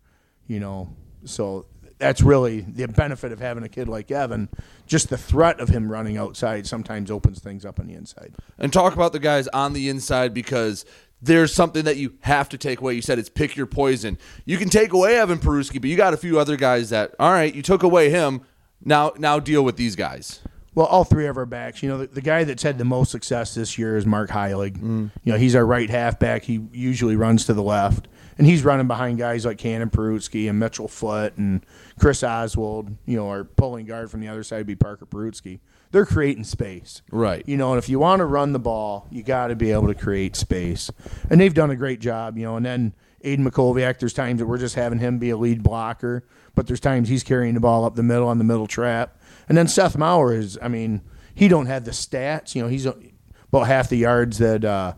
You 0.46 0.60
know, 0.60 0.96
so 1.24 1.66
that's 2.00 2.22
really 2.22 2.62
the 2.62 2.88
benefit 2.88 3.30
of 3.30 3.38
having 3.38 3.62
a 3.62 3.68
kid 3.68 3.88
like 3.88 4.10
Evan. 4.10 4.48
Just 4.86 5.10
the 5.10 5.18
threat 5.18 5.60
of 5.60 5.68
him 5.68 5.90
running 5.90 6.16
outside 6.16 6.66
sometimes 6.66 7.10
opens 7.10 7.38
things 7.38 7.64
up 7.64 7.78
on 7.78 7.86
the 7.86 7.94
inside. 7.94 8.34
and 8.58 8.72
talk 8.72 8.94
about 8.94 9.12
the 9.12 9.18
guys 9.18 9.46
on 9.48 9.72
the 9.72 9.88
inside 9.88 10.34
because 10.34 10.84
there's 11.22 11.52
something 11.52 11.84
that 11.84 11.96
you 11.96 12.14
have 12.20 12.48
to 12.48 12.58
take 12.58 12.80
away. 12.80 12.94
You 12.94 13.02
said 13.02 13.18
it's 13.18 13.28
pick 13.28 13.56
your 13.56 13.66
poison. 13.66 14.18
You 14.44 14.56
can 14.56 14.70
take 14.70 14.92
away 14.92 15.16
Evan 15.18 15.38
Peruski, 15.38 15.80
but 15.80 15.90
you 15.90 15.96
got 15.96 16.14
a 16.14 16.16
few 16.16 16.38
other 16.40 16.56
guys 16.56 16.90
that 16.90 17.14
all 17.18 17.30
right, 17.30 17.54
you 17.54 17.62
took 17.62 17.82
away 17.82 18.10
him. 18.10 18.40
Now 18.82 19.12
now 19.18 19.38
deal 19.38 19.62
with 19.62 19.76
these 19.76 19.96
guys. 19.96 20.40
Well, 20.74 20.86
all 20.86 21.04
three 21.04 21.26
of 21.26 21.36
our 21.36 21.46
backs. 21.46 21.82
You 21.82 21.88
know, 21.88 21.98
the, 21.98 22.06
the 22.06 22.20
guy 22.20 22.44
that's 22.44 22.62
had 22.62 22.78
the 22.78 22.84
most 22.84 23.10
success 23.10 23.54
this 23.54 23.76
year 23.76 23.96
is 23.96 24.06
Mark 24.06 24.30
Heilig. 24.30 24.78
Mm. 24.78 25.10
You 25.24 25.32
know, 25.32 25.38
he's 25.38 25.54
our 25.56 25.66
right 25.66 25.90
halfback. 25.90 26.44
He 26.44 26.60
usually 26.72 27.16
runs 27.16 27.44
to 27.46 27.54
the 27.54 27.62
left, 27.62 28.06
and 28.38 28.46
he's 28.46 28.64
running 28.64 28.86
behind 28.88 29.18
guys 29.18 29.44
like 29.44 29.58
Cannon 29.58 29.90
Perutsky 29.90 30.48
and 30.48 30.58
Mitchell 30.58 30.88
Foot 30.88 31.36
and 31.36 31.64
Chris 31.98 32.22
Oswald. 32.22 32.90
You 33.06 33.16
know, 33.16 33.28
our 33.28 33.44
pulling 33.44 33.86
guard 33.86 34.10
from 34.10 34.20
the 34.20 34.28
other 34.28 34.42
side 34.42 34.58
would 34.58 34.66
be 34.66 34.76
Parker 34.76 35.06
Perutsky. 35.06 35.60
They're 35.92 36.06
creating 36.06 36.44
space, 36.44 37.02
Right. 37.10 37.42
You 37.48 37.56
know, 37.56 37.72
and 37.72 37.78
if 37.78 37.88
you 37.88 37.98
want 37.98 38.20
to 38.20 38.24
run 38.24 38.52
the 38.52 38.60
ball, 38.60 39.08
you 39.10 39.24
got 39.24 39.48
to 39.48 39.56
be 39.56 39.72
able 39.72 39.88
to 39.88 39.94
create 39.94 40.36
space, 40.36 40.88
and 41.28 41.40
they've 41.40 41.52
done 41.52 41.70
a 41.70 41.76
great 41.76 42.00
job. 42.00 42.38
You 42.38 42.44
know, 42.44 42.56
and 42.56 42.64
then 42.64 42.94
Aiden 43.24 43.46
McCoviak. 43.46 43.98
There's 43.98 44.12
times 44.12 44.38
that 44.38 44.46
we're 44.46 44.58
just 44.58 44.76
having 44.76 44.98
him 44.98 45.18
be 45.18 45.30
a 45.30 45.36
lead 45.36 45.62
blocker, 45.62 46.24
but 46.54 46.66
there's 46.66 46.80
times 46.80 47.08
he's 47.08 47.22
carrying 47.24 47.54
the 47.54 47.60
ball 47.60 47.84
up 47.84 47.96
the 47.96 48.02
middle 48.02 48.28
on 48.28 48.38
the 48.38 48.44
middle 48.44 48.66
trap. 48.66 49.20
And 49.48 49.58
then 49.58 49.68
Seth 49.68 49.96
Maurer 49.96 50.32
is, 50.34 50.58
I 50.62 50.68
mean, 50.68 51.02
he 51.34 51.48
don't 51.48 51.66
have 51.66 51.84
the 51.84 51.90
stats. 51.90 52.54
You 52.54 52.62
know, 52.62 52.68
he's 52.68 52.86
about 52.86 53.66
half 53.66 53.88
the 53.88 53.96
yards 53.96 54.38
that 54.38 54.64
uh, 54.64 54.94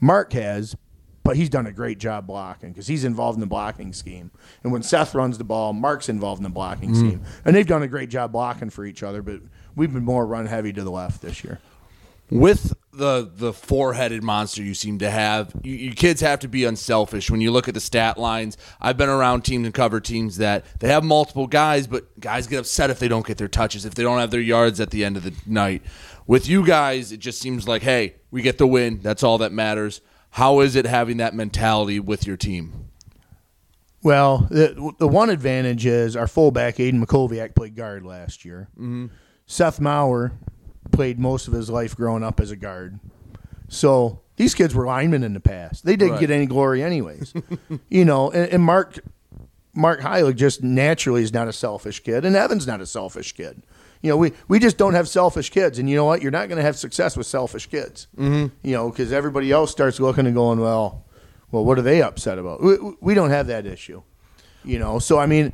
Mark 0.00 0.32
has, 0.34 0.76
but 1.22 1.36
he's 1.36 1.48
done 1.48 1.66
a 1.66 1.72
great 1.72 1.98
job 1.98 2.26
blocking 2.26 2.70
because 2.70 2.86
he's 2.86 3.04
involved 3.04 3.36
in 3.36 3.40
the 3.40 3.46
blocking 3.46 3.92
scheme. 3.92 4.30
And 4.62 4.72
when 4.72 4.82
Seth 4.82 5.14
runs 5.14 5.38
the 5.38 5.44
ball, 5.44 5.72
Mark's 5.72 6.08
involved 6.08 6.40
in 6.40 6.44
the 6.44 6.50
blocking 6.50 6.90
mm. 6.90 6.96
scheme, 6.96 7.22
and 7.44 7.54
they've 7.54 7.66
done 7.66 7.82
a 7.82 7.88
great 7.88 8.10
job 8.10 8.32
blocking 8.32 8.70
for 8.70 8.84
each 8.84 9.02
other. 9.02 9.22
But 9.22 9.40
we've 9.76 9.92
been 9.92 10.04
more 10.04 10.26
run 10.26 10.46
heavy 10.46 10.72
to 10.72 10.82
the 10.82 10.90
left 10.90 11.22
this 11.22 11.44
year. 11.44 11.60
with 12.32 12.74
the 12.94 13.30
the 13.34 13.52
four 13.52 13.94
headed 13.94 14.22
monster 14.22 14.62
you 14.62 14.74
seem 14.74 14.98
to 14.98 15.10
have, 15.10 15.52
you, 15.62 15.74
you 15.74 15.92
kids 15.92 16.20
have 16.20 16.40
to 16.40 16.48
be 16.48 16.64
unselfish. 16.64 17.30
When 17.30 17.40
you 17.40 17.50
look 17.50 17.68
at 17.68 17.74
the 17.74 17.80
stat 17.80 18.18
lines, 18.18 18.56
I've 18.80 18.96
been 18.96 19.08
around 19.08 19.42
teams 19.42 19.66
and 19.66 19.74
cover 19.74 20.00
teams 20.00 20.38
that 20.38 20.64
they 20.80 20.88
have 20.88 21.04
multiple 21.04 21.46
guys, 21.46 21.86
but 21.86 22.18
guys 22.20 22.46
get 22.46 22.60
upset 22.60 22.90
if 22.90 22.98
they 22.98 23.08
don't 23.08 23.26
get 23.26 23.38
their 23.38 23.48
touches, 23.48 23.84
if 23.84 23.94
they 23.94 24.02
don't 24.02 24.18
have 24.18 24.30
their 24.30 24.40
yards 24.40 24.80
at 24.80 24.90
the 24.90 25.04
end 25.04 25.16
of 25.16 25.24
the 25.24 25.34
night. 25.46 25.82
With 26.26 26.48
you 26.48 26.64
guys, 26.64 27.12
it 27.12 27.18
just 27.18 27.40
seems 27.40 27.66
like, 27.66 27.82
hey, 27.82 28.14
we 28.30 28.42
get 28.42 28.58
the 28.58 28.66
win. 28.66 29.00
That's 29.02 29.22
all 29.22 29.38
that 29.38 29.52
matters. 29.52 30.00
How 30.32 30.60
is 30.60 30.76
it 30.76 30.86
having 30.86 31.18
that 31.18 31.34
mentality 31.34 32.00
with 32.00 32.26
your 32.26 32.36
team? 32.36 32.88
Well, 34.02 34.48
the 34.50 34.92
the 34.98 35.06
one 35.08 35.30
advantage 35.30 35.86
is 35.86 36.16
our 36.16 36.26
fullback 36.26 36.76
Aiden 36.76 37.02
McCoviak 37.04 37.54
played 37.54 37.76
guard 37.76 38.04
last 38.04 38.44
year. 38.44 38.68
Mm-hmm. 38.74 39.06
Seth 39.46 39.80
Maurer 39.80 40.32
played 40.90 41.18
most 41.18 41.46
of 41.46 41.52
his 41.54 41.70
life 41.70 41.94
growing 41.96 42.22
up 42.24 42.40
as 42.40 42.50
a 42.50 42.56
guard. 42.56 42.98
So 43.68 44.20
these 44.36 44.54
kids 44.54 44.74
were 44.74 44.86
linemen 44.86 45.22
in 45.22 45.34
the 45.34 45.40
past. 45.40 45.84
They 45.84 45.94
didn't 45.96 46.12
Right. 46.14 46.20
get 46.20 46.30
any 46.30 46.46
glory 46.46 46.82
anyways. 46.82 47.32
you 47.88 48.04
know, 48.04 48.30
and, 48.30 48.50
and 48.52 48.62
Mark 48.62 48.98
Mark 49.74 50.00
Heilig 50.00 50.36
just 50.36 50.62
naturally 50.62 51.22
is 51.22 51.32
not 51.32 51.46
a 51.46 51.52
selfish 51.52 52.00
kid, 52.00 52.24
and 52.24 52.34
Evan's 52.34 52.66
not 52.66 52.80
a 52.80 52.86
selfish 52.86 53.32
kid. 53.32 53.62
You 54.02 54.10
know, 54.10 54.16
we, 54.16 54.32
we 54.48 54.58
just 54.58 54.76
don't 54.76 54.94
have 54.94 55.08
selfish 55.08 55.50
kids, 55.50 55.78
and 55.78 55.88
you 55.88 55.96
know 55.96 56.04
what? 56.04 56.22
You're 56.22 56.32
not 56.32 56.48
going 56.48 56.56
to 56.56 56.62
have 56.62 56.76
success 56.76 57.16
with 57.16 57.26
selfish 57.26 57.66
kids. 57.68 58.08
Mm-hmm. 58.16 58.54
You 58.62 58.72
know, 58.72 58.90
because 58.90 59.12
everybody 59.12 59.52
else 59.52 59.70
starts 59.70 60.00
looking 60.00 60.26
and 60.26 60.34
going, 60.34 60.58
well, 60.58 61.04
well, 61.52 61.64
what 61.64 61.78
are 61.78 61.82
they 61.82 62.02
upset 62.02 62.38
about? 62.38 62.62
We, 62.62 62.76
we 63.00 63.14
don't 63.14 63.30
have 63.30 63.46
that 63.46 63.64
issue. 63.64 64.02
You 64.64 64.78
know, 64.78 64.98
so 64.98 65.18
I 65.18 65.26
mean, 65.26 65.52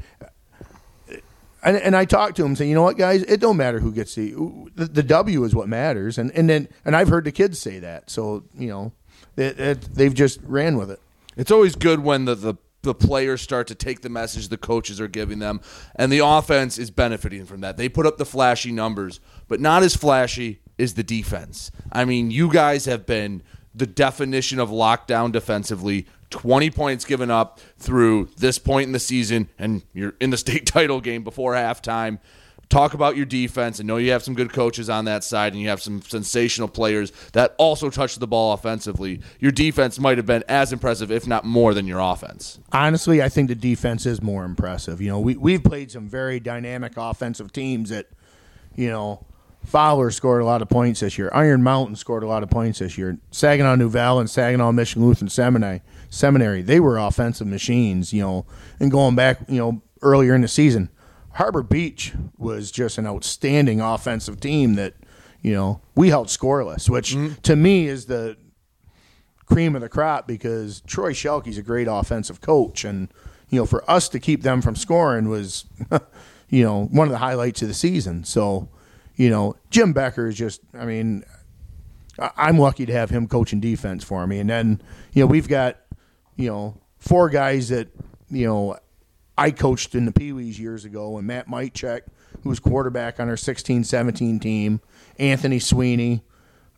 and, 1.63 1.77
and 1.77 1.97
I 1.97 2.05
talked 2.05 2.37
to 2.37 2.45
him 2.45 2.57
saying, 2.57 2.71
you 2.71 2.75
know 2.75 2.83
what, 2.83 2.97
guys, 2.97 3.23
it 3.23 3.41
don't 3.41 3.57
matter 3.57 3.81
who 3.81 3.93
gets 3.93 4.15
the, 4.15 4.33
the 4.75 4.87
the 4.87 5.03
W 5.03 5.45
is 5.45 5.55
what 5.55 5.69
matters, 5.69 6.19
and 6.19 6.31
and 6.33 6.49
then 6.49 6.69
and 6.85 6.95
I've 6.95 7.09
heard 7.09 7.25
the 7.25 7.33
kids 7.33 7.59
say 7.59 7.79
that, 7.81 8.11
so 8.11 8.45
you 8.57 8.69
know, 8.69 8.93
it, 9.37 9.59
it, 9.59 9.81
they've 9.95 10.15
just 10.15 10.41
ran 10.43 10.77
with 10.77 10.91
it. 10.91 11.01
It's 11.37 11.51
always 11.51 11.75
good 11.77 12.01
when 12.01 12.25
the, 12.25 12.35
the 12.35 12.55
the 12.83 12.95
players 12.95 13.41
start 13.41 13.67
to 13.69 13.75
take 13.75 14.03
the 14.03 14.09
message 14.09 14.49
the 14.49 14.57
coaches 14.57 15.01
are 15.01 15.09
giving 15.09 15.39
them, 15.39 15.61
and 15.97 16.13
the 16.13 16.25
offense 16.25 16.79
is 16.79 16.91
benefiting 16.91 17.45
from 17.45 17.61
that. 17.61 17.77
They 17.77 17.89
put 17.89 18.07
up 18.07 18.19
the 18.19 18.25
flashy 18.25 18.73
numbers, 18.73 19.21
but 19.49 19.61
not 19.61 19.83
as 19.83 19.97
flashy 19.97 20.61
is 20.77 20.95
the 20.95 21.03
defense. 21.03 21.71
I 21.91 22.05
mean, 22.05 22.31
you 22.31 22.51
guys 22.51 22.85
have 22.85 23.05
been 23.05 23.43
the 23.75 23.87
definition 23.87 24.59
of 24.59 24.71
lockdown 24.71 25.33
defensively. 25.33 26.07
20 26.31 26.71
points 26.71 27.05
given 27.05 27.31
up 27.31 27.59
through 27.79 28.29
this 28.37 28.59
point 28.59 28.87
in 28.87 28.93
the 28.93 28.99
season, 28.99 29.49
and 29.59 29.83
you're 29.93 30.15
in 30.21 30.31
the 30.31 30.37
state 30.39 30.67
title 30.67 31.01
game 31.01 31.25
before 31.25 31.55
halftime. 31.55 32.19
Talk 32.69 32.93
about 32.93 33.17
your 33.17 33.25
defense. 33.25 33.81
I 33.81 33.85
know 33.85 33.97
you 33.97 34.11
have 34.11 34.23
some 34.23 34.35
good 34.35 34.53
coaches 34.53 34.91
on 34.91 35.07
that 35.07 35.25
side, 35.25 35.55
and 35.55 35.63
you 35.63 35.69
have 35.69 35.81
some 35.81 36.03
sensational 36.03 36.69
players 36.69 37.13
that 37.33 37.55
also 37.57 37.89
touch 37.89 38.17
the 38.17 38.27
ball 38.27 38.53
offensively. 38.53 39.21
Your 39.41 39.53
defense 39.53 39.99
might 39.99 40.19
have 40.19 40.27
been 40.27 40.45
as 40.49 40.73
impressive, 40.73 41.11
if 41.11 41.27
not 41.27 41.47
more, 41.47 41.73
than 41.73 41.87
your 41.87 42.01
offense. 42.01 42.59
Honestly, 42.71 43.23
I 43.23 43.31
think 43.31 43.49
the 43.49 43.55
defense 43.55 44.05
is 44.05 44.21
more 44.21 44.45
impressive. 44.45 45.01
You 45.01 45.09
know, 45.09 45.21
we 45.21 45.37
we've 45.37 45.65
played 45.65 45.91
some 45.91 46.09
very 46.09 46.41
dynamic 46.41 46.93
offensive 46.99 47.53
teams 47.53 47.89
that, 47.89 48.07
you 48.77 48.91
know, 48.91 49.25
Fowler 49.65 50.11
scored 50.11 50.43
a 50.43 50.45
lot 50.45 50.63
of 50.63 50.69
points 50.69 51.01
this 51.01 51.19
year. 51.19 51.31
Iron 51.33 51.63
Mountain 51.63 51.97
scored 51.97 52.23
a 52.23 52.27
lot 52.27 52.43
of 52.43 52.51
points 52.51 52.79
this 52.79 52.97
year. 52.97 53.19
Saginaw 53.31 53.77
Val 53.89 54.19
and 54.19 54.29
Saginaw 54.29 54.73
Michigan 54.73 55.07
Lutheran 55.07 55.29
Seminary, 55.29 55.83
Seminary, 56.11 56.63
they 56.63 56.81
were 56.81 56.99
offensive 56.99 57.47
machines, 57.47 58.13
you 58.13 58.23
know. 58.23 58.47
And 58.81 58.91
going 58.91 59.15
back, 59.15 59.41
you 59.49 59.59
know, 59.59 59.83
earlier 60.03 60.35
in 60.35 60.41
the 60.43 60.49
season, 60.49 60.91
Harbor 61.39 61.63
Beach 61.63 62.15
was 62.37 62.73
just 62.73 62.99
an 62.99 63.07
outstanding 63.07 63.81
offensive 63.81 64.41
team 64.41 64.75
that, 64.75 64.95
you 65.41 65.55
know, 65.55 65.81
we 65.95 66.09
held 66.09 66.27
scoreless, 66.27 66.91
which 66.91 67.15
mm-hmm. 67.15 67.35
to 67.43 67.55
me 67.55 67.87
is 67.87 68.07
the 68.07 68.37
cream 69.47 69.77
of 69.77 69.83
the 69.83 69.89
crop 69.89 70.27
because 70.27 70.81
Troy 70.81 71.13
Shelkey's 71.13 71.57
a 71.57 71.63
great 71.63 71.87
offensive 71.89 72.41
coach, 72.41 72.85
and 72.85 73.07
you 73.51 73.61
know, 73.61 73.67
for 73.67 73.89
us 73.89 74.09
to 74.09 74.19
keep 74.19 74.43
them 74.43 74.61
from 74.61 74.75
scoring 74.75 75.29
was, 75.29 75.65
you 76.49 76.65
know, 76.65 76.87
one 76.87 77.07
of 77.07 77.13
the 77.13 77.19
highlights 77.19 77.63
of 77.63 77.69
the 77.69 77.75
season. 77.75 78.25
So, 78.25 78.69
you 79.15 79.31
know, 79.31 79.55
Jim 79.71 79.93
Becker 79.93 80.27
is 80.27 80.37
just, 80.37 80.61
I 80.75 80.87
mean, 80.87 81.23
I'm 82.19 82.59
lucky 82.59 82.85
to 82.85 82.93
have 82.93 83.11
him 83.11 83.29
coaching 83.29 83.61
defense 83.61 84.03
for 84.03 84.27
me, 84.27 84.41
and 84.41 84.51
then 84.51 84.83
you 85.13 85.23
know 85.23 85.29
we've 85.29 85.49
got, 85.49 85.77
you 86.35 86.51
know, 86.51 86.81
four 86.99 87.29
guys 87.29 87.69
that 87.69 87.87
you 88.29 88.45
know 88.45 88.77
I 89.39 89.53
coached 89.53 89.95
in 89.95 90.05
the 90.05 90.11
Pee 90.11 90.33
Wees 90.33 90.59
years 90.59 90.85
ago, 90.85 91.17
and 91.17 91.27
Matt 91.27 91.47
Mitchek, 91.47 92.03
who 92.43 92.49
was 92.49 92.59
quarterback 92.59 93.21
on 93.21 93.29
our 93.29 93.37
16-17 93.37 94.41
team, 94.41 94.81
Anthony 95.17 95.61
Sweeney 95.61 96.25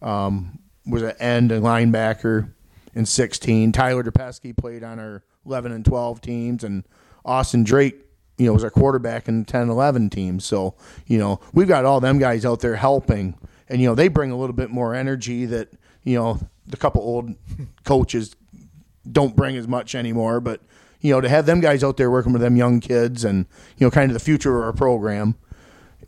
um, 0.03 0.59
was 0.87 1.03
an 1.03 1.15
end 1.19 1.53
and 1.53 1.65
linebacker 1.65 2.53
in 2.95 3.07
16. 3.07 3.73
Tyler 3.73 4.05
DePesky 4.05 4.55
played 4.55 4.85
on 4.85 5.01
our 5.01 5.25
11 5.47 5.73
and 5.73 5.87
12 5.87 6.21
teams, 6.21 6.63
and 6.63 6.85
Austin 7.25 7.65
Drake, 7.65 7.99
you 8.37 8.45
know, 8.45 8.53
was 8.53 8.63
our 8.63 8.71
quarterback 8.71 9.27
in 9.27 9.41
the 9.41 9.47
10 9.47 9.71
11 9.71 10.11
teams. 10.11 10.45
So, 10.45 10.75
you 11.07 11.17
know, 11.17 11.41
we've 11.55 11.67
got 11.67 11.87
all 11.87 12.01
them 12.01 12.19
guys 12.19 12.45
out 12.45 12.61
there 12.61 12.77
helping, 12.77 13.39
and, 13.71 13.81
you 13.81 13.89
know, 13.89 13.95
they 13.95 14.09
bring 14.09 14.31
a 14.31 14.37
little 14.37 14.55
bit 14.55 14.69
more 14.69 14.95
energy 14.95 15.47
that, 15.47 15.71
you 16.05 16.19
know, 16.19 16.39
the 16.67 16.77
couple 16.77 17.01
old 17.01 17.35
coaches 17.85 18.37
don't 19.11 19.35
bring 19.35 19.57
as 19.57 19.67
much 19.67 19.95
anymore. 19.95 20.41
But, 20.41 20.61
you 21.01 21.13
know, 21.13 21.21
to 21.21 21.29
have 21.29 21.47
them 21.47 21.61
guys 21.61 21.83
out 21.83 21.97
there 21.97 22.11
working 22.11 22.33
with 22.33 22.43
them 22.43 22.57
young 22.57 22.81
kids 22.81 23.25
and, 23.25 23.47
you 23.79 23.87
know, 23.87 23.91
kind 23.91 24.11
of 24.11 24.15
the 24.15 24.21
future 24.21 24.59
of 24.59 24.65
our 24.65 24.73
program. 24.73 25.35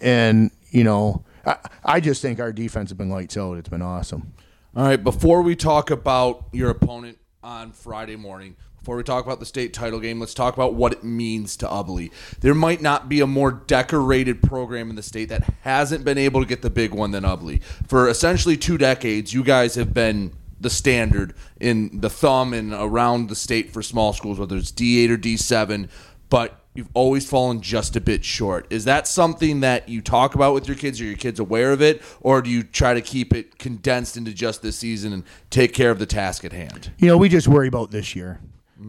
And, 0.01 0.51
you 0.71 0.85
know, 0.85 1.25
I, 1.47 1.57
I 1.85 2.01
just 2.01 2.23
think 2.23 2.41
our 2.41 2.53
defense 2.53 2.91
has 2.91 2.99
been 2.99 3.11
lights 3.11 3.37
out. 3.37 3.57
It's 3.59 3.69
been 3.69 3.83
awesome. 3.83 4.35
All 4.75 4.85
right, 4.85 5.03
before 5.03 5.43
we 5.43 5.55
talk 5.55 5.91
about 5.91 6.47
your 6.53 6.71
opponent 6.71 7.19
on 7.43 7.73
Friday 7.73 8.17
morning, 8.17 8.57
before 8.79 8.97
we 8.97 9.05
talk 9.05 9.25
about 9.25 9.39
the 9.39 9.47
state 9.47 9.73
title 9.73 10.01
game, 10.01 10.19
let's 10.19 10.35
talk 10.35 10.55
about 10.55 10.75
what 10.75 10.93
it 10.93 11.05
means 11.05 11.57
to 11.59 11.67
Ubly. 11.67 12.11
There 12.41 12.55
might 12.55 12.83
not 12.83 13.09
be 13.09 13.21
a 13.21 13.27
more 13.27 13.53
decorated 13.53 14.43
program 14.43 14.91
in 14.91 14.97
the 14.97 15.03
state 15.03 15.29
that 15.29 15.55
hasn't 15.61 16.05
been 16.05 16.19
able 16.19 16.41
to 16.41 16.47
get 16.47 16.63
the 16.63 16.71
big 16.71 16.93
one 16.93 17.13
than 17.13 17.23
Ubly. 17.23 17.63
For 17.87 18.09
essentially 18.09 18.57
two 18.57 18.79
decades, 18.79 19.33
you 19.33 19.45
guys 19.45 19.77
have 19.77 19.95
been 19.95 20.33
the 20.63 20.71
standard 20.71 21.35
in 21.61 22.01
the 22.01 22.11
thumb 22.11 22.55
and 22.55 22.73
around 22.73 23.29
the 23.29 23.35
state 23.35 23.73
for 23.73 23.83
small 23.83 24.13
schools, 24.13 24.39
whether 24.39 24.57
it's 24.57 24.73
D8 24.73 25.11
or 25.11 25.19
D7, 25.19 25.89
but 26.29 26.63
you've 26.75 26.89
always 26.95 27.29
fallen 27.29 27.61
just 27.61 27.97
a 27.97 28.01
bit 28.01 28.25
short. 28.25 28.67
Is 28.71 28.85
that 28.85 29.07
something 29.07 29.61
that 29.61 29.89
you 29.89 30.01
talk 30.01 30.35
about 30.35 30.55
with 30.55 30.67
your 30.67 30.77
kids? 30.77 31.01
Are 31.01 31.05
your 31.05 31.17
kids 31.17 31.39
aware 31.39 31.73
of 31.73 31.83
it? 31.83 32.03
Or 32.21 32.41
do 32.41 32.51
you 32.51 32.63
try 32.63 32.95
to 32.95 33.03
keep 33.03 33.35
it 33.35 33.59
condensed 33.59 34.17
into 34.17 34.33
just 34.33 34.63
this 34.63 34.77
season 34.77 35.13
and 35.13 35.25
take 35.51 35.75
care 35.75 35.91
of 35.91 35.99
the 35.99 36.07
task 36.07 36.45
at 36.45 36.53
hand? 36.53 36.93
You 36.99 37.09
know, 37.09 37.19
we 37.19 37.29
just 37.29 37.49
worry 37.49 37.69
about 37.69 37.91
this 37.91 38.17
year. 38.17 38.41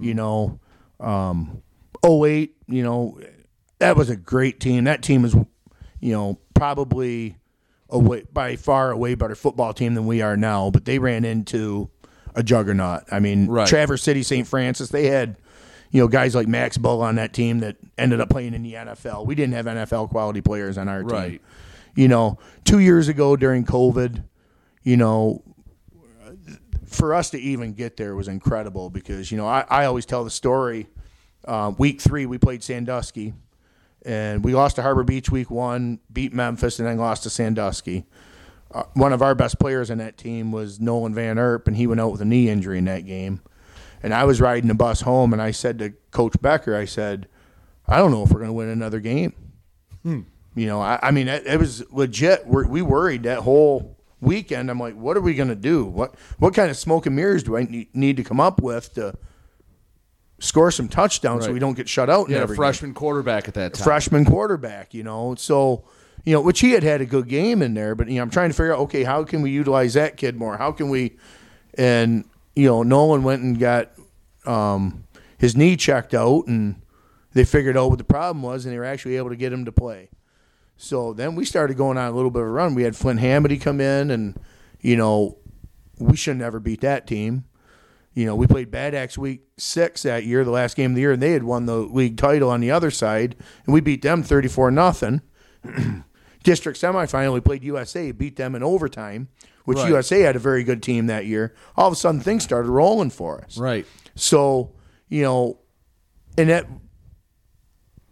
You 0.01 0.13
know, 0.15 0.59
um, 0.99 1.61
08, 2.03 2.55
you 2.67 2.83
know, 2.83 3.19
that 3.79 3.95
was 3.95 4.09
a 4.09 4.15
great 4.15 4.59
team. 4.59 4.85
That 4.85 5.03
team 5.03 5.25
is, 5.25 5.35
you 5.99 6.13
know, 6.13 6.39
probably 6.53 7.37
a 7.93 7.99
way, 7.99 8.23
by 8.33 8.55
far 8.57 8.91
a 8.91 8.97
way 8.97 9.15
better 9.15 9.35
football 9.35 9.73
team 9.73 9.93
than 9.93 10.05
we 10.05 10.21
are 10.21 10.35
now, 10.35 10.69
but 10.69 10.83
they 10.83 10.99
ran 10.99 11.23
into 11.23 11.89
a 12.35 12.43
juggernaut. 12.43 13.03
I 13.11 13.19
mean, 13.19 13.47
Right. 13.47 13.67
Traverse 13.67 14.01
City, 14.01 14.23
St. 14.23 14.47
Francis, 14.47 14.89
they 14.89 15.05
had, 15.05 15.37
you 15.91 16.01
know, 16.01 16.07
guys 16.07 16.33
like 16.33 16.47
Max 16.47 16.77
Bullough 16.77 17.03
on 17.03 17.15
that 17.15 17.31
team 17.33 17.59
that 17.59 17.77
ended 17.97 18.19
up 18.19 18.29
playing 18.29 18.55
in 18.55 18.63
the 18.63 18.73
NFL. 18.73 19.25
We 19.27 19.35
didn't 19.35 19.53
have 19.53 19.67
NFL 19.67 20.09
quality 20.09 20.41
players 20.41 20.77
on 20.77 20.89
our 20.89 21.03
team. 21.03 21.09
Right. 21.11 21.41
You 21.95 22.07
know, 22.07 22.39
two 22.65 22.79
years 22.79 23.07
ago 23.07 23.35
during 23.35 23.63
COVID, 23.63 24.23
you 24.81 24.97
know, 24.97 25.43
for 26.87 27.13
us 27.13 27.29
to 27.31 27.39
even 27.39 27.73
get 27.73 27.97
there 27.97 28.15
was 28.15 28.27
incredible 28.27 28.89
because 28.89 29.31
you 29.31 29.37
know 29.37 29.47
I, 29.47 29.65
I 29.69 29.85
always 29.85 30.05
tell 30.05 30.23
the 30.23 30.29
story. 30.29 30.87
Uh, 31.45 31.73
week 31.77 31.99
three 31.99 32.25
we 32.25 32.37
played 32.37 32.63
Sandusky, 32.63 33.33
and 34.05 34.43
we 34.43 34.53
lost 34.53 34.75
to 34.77 34.81
Harbor 34.81 35.03
Beach 35.03 35.29
week 35.29 35.49
one, 35.49 35.99
beat 36.11 36.33
Memphis, 36.33 36.79
and 36.79 36.87
then 36.87 36.97
lost 36.97 37.23
to 37.23 37.29
Sandusky. 37.29 38.05
Uh, 38.71 38.83
one 38.93 39.13
of 39.13 39.21
our 39.21 39.35
best 39.35 39.59
players 39.59 39.89
in 39.89 39.99
that 39.99 40.17
team 40.17 40.51
was 40.51 40.79
Nolan 40.79 41.13
Van 41.13 41.37
Erp, 41.37 41.67
and 41.67 41.77
he 41.77 41.87
went 41.87 42.01
out 42.01 42.11
with 42.11 42.21
a 42.21 42.25
knee 42.25 42.49
injury 42.49 42.77
in 42.77 42.85
that 42.85 43.05
game. 43.05 43.41
And 44.01 44.13
I 44.13 44.25
was 44.25 44.41
riding 44.41 44.67
the 44.67 44.73
bus 44.73 45.01
home, 45.01 45.31
and 45.31 45.41
I 45.41 45.51
said 45.51 45.79
to 45.79 45.91
Coach 46.11 46.41
Becker, 46.41 46.75
I 46.75 46.85
said, 46.85 47.27
I 47.87 47.97
don't 47.97 48.11
know 48.11 48.23
if 48.23 48.31
we're 48.31 48.39
going 48.39 48.49
to 48.49 48.53
win 48.53 48.69
another 48.69 48.99
game. 48.99 49.33
You 50.55 50.67
know, 50.67 50.81
I, 50.81 50.99
I 51.01 51.11
mean, 51.11 51.27
it, 51.27 51.45
it 51.45 51.59
was 51.59 51.83
legit. 51.91 52.45
We're, 52.45 52.67
we 52.67 52.81
worried 52.81 53.23
that 53.23 53.39
whole 53.39 53.97
weekend. 54.21 54.69
I'm 54.69 54.79
like, 54.79 54.95
what 54.95 55.17
are 55.17 55.21
we 55.21 55.33
going 55.33 55.49
to 55.49 55.55
do? 55.55 55.85
What 55.85 56.15
what 56.39 56.53
kind 56.53 56.69
of 56.69 56.77
smoke 56.77 57.05
and 57.05 57.15
mirrors 57.15 57.43
do 57.43 57.57
I 57.57 57.63
need, 57.63 57.95
need 57.95 58.17
to 58.17 58.23
come 58.23 58.39
up 58.39 58.61
with 58.61 58.93
to 58.95 59.15
score 60.43 60.71
some 60.71 60.87
touchdowns 60.87 61.45
so 61.45 61.53
we 61.53 61.59
don't 61.59 61.75
get 61.75 61.87
shut 61.87 62.09
out? 62.09 62.29
had 62.29 62.43
a 62.43 62.47
game? 62.47 62.55
freshman 62.55 62.93
quarterback 62.93 63.47
at 63.47 63.53
that 63.53 63.73
time. 63.73 63.83
freshman 63.83 64.25
quarterback, 64.25 64.93
you 64.93 65.03
know. 65.03 65.35
So, 65.35 65.85
you 66.25 66.33
know, 66.33 66.41
which 66.41 66.59
he 66.59 66.71
had 66.71 66.83
had 66.83 67.01
a 67.01 67.05
good 67.05 67.27
game 67.27 67.61
in 67.61 67.73
there, 67.73 67.95
but 67.95 68.07
you 68.09 68.15
know, 68.15 68.23
I'm 68.23 68.29
trying 68.29 68.49
to 68.49 68.53
figure 68.53 68.73
out, 68.73 68.79
okay, 68.81 69.03
how 69.03 69.23
can 69.23 69.41
we 69.41 69.51
utilize 69.51 69.93
that 69.93 70.17
kid 70.17 70.35
more? 70.35 70.57
How 70.57 70.71
can 70.71 70.89
we? 70.89 71.17
And 71.75 72.25
you 72.55 72.67
know, 72.67 72.83
Nolan 72.83 73.23
went 73.23 73.41
and 73.41 73.57
got 73.57 73.91
um, 74.45 75.05
his 75.37 75.55
knee 75.55 75.75
checked 75.75 76.13
out, 76.13 76.47
and 76.47 76.81
they 77.33 77.45
figured 77.45 77.77
out 77.77 77.89
what 77.89 77.97
the 77.97 78.03
problem 78.03 78.43
was, 78.43 78.65
and 78.65 78.73
they 78.73 78.77
were 78.77 78.85
actually 78.85 79.17
able 79.17 79.29
to 79.29 79.35
get 79.35 79.53
him 79.53 79.65
to 79.65 79.71
play. 79.71 80.09
So 80.75 81.13
then 81.13 81.35
we 81.35 81.45
started 81.45 81.77
going 81.77 81.97
on 81.97 82.11
a 82.11 82.15
little 82.15 82.31
bit 82.31 82.41
of 82.41 82.47
a 82.47 82.51
run. 82.51 82.75
We 82.75 82.83
had 82.83 82.95
Flint 82.95 83.21
Hamady 83.21 83.59
come 83.61 83.79
in, 83.79 84.11
and 84.11 84.39
you 84.81 84.97
know, 84.97 85.37
we 85.97 86.17
should 86.17 86.37
never 86.37 86.59
beat 86.59 86.81
that 86.81 87.07
team. 87.07 87.45
You 88.13 88.25
know, 88.27 88.35
we 88.35 88.45
played 88.45 88.69
Bad 88.69 88.93
Axe 88.93 89.17
week 89.17 89.41
six 89.57 90.03
that 90.03 90.23
year, 90.25 90.43
the 90.43 90.51
last 90.51 90.75
game 90.75 90.91
of 90.91 90.95
the 90.95 91.01
year, 91.01 91.13
and 91.13 91.21
they 91.21 91.31
had 91.31 91.43
won 91.43 91.65
the 91.65 91.77
league 91.77 92.17
title 92.17 92.49
on 92.49 92.61
the 92.61 92.69
other 92.69 92.91
side, 92.91 93.35
and 93.65 93.73
we 93.73 93.81
beat 93.81 94.01
them 94.03 94.21
thirty 94.23 94.47
four 94.47 94.69
nothing. 94.69 95.21
District 96.43 96.79
semifinal, 96.79 97.33
we 97.33 97.39
played 97.39 97.63
USA, 97.63 98.11
beat 98.11 98.35
them 98.35 98.53
in 98.53 98.61
overtime, 98.63 99.29
which 99.65 99.77
Right. 99.77 99.89
USA 99.89 100.21
had 100.21 100.35
a 100.35 100.39
very 100.39 100.63
good 100.63 100.83
team 100.83 101.07
that 101.07 101.25
year. 101.25 101.55
All 101.77 101.87
of 101.87 101.93
a 101.93 101.95
sudden, 101.95 102.19
things 102.21 102.43
started 102.43 102.69
rolling 102.69 103.09
for 103.11 103.41
us. 103.43 103.57
Right. 103.57 103.85
So, 104.15 104.73
you 105.07 105.23
know, 105.23 105.59
and 106.37 106.49
that, 106.49 106.67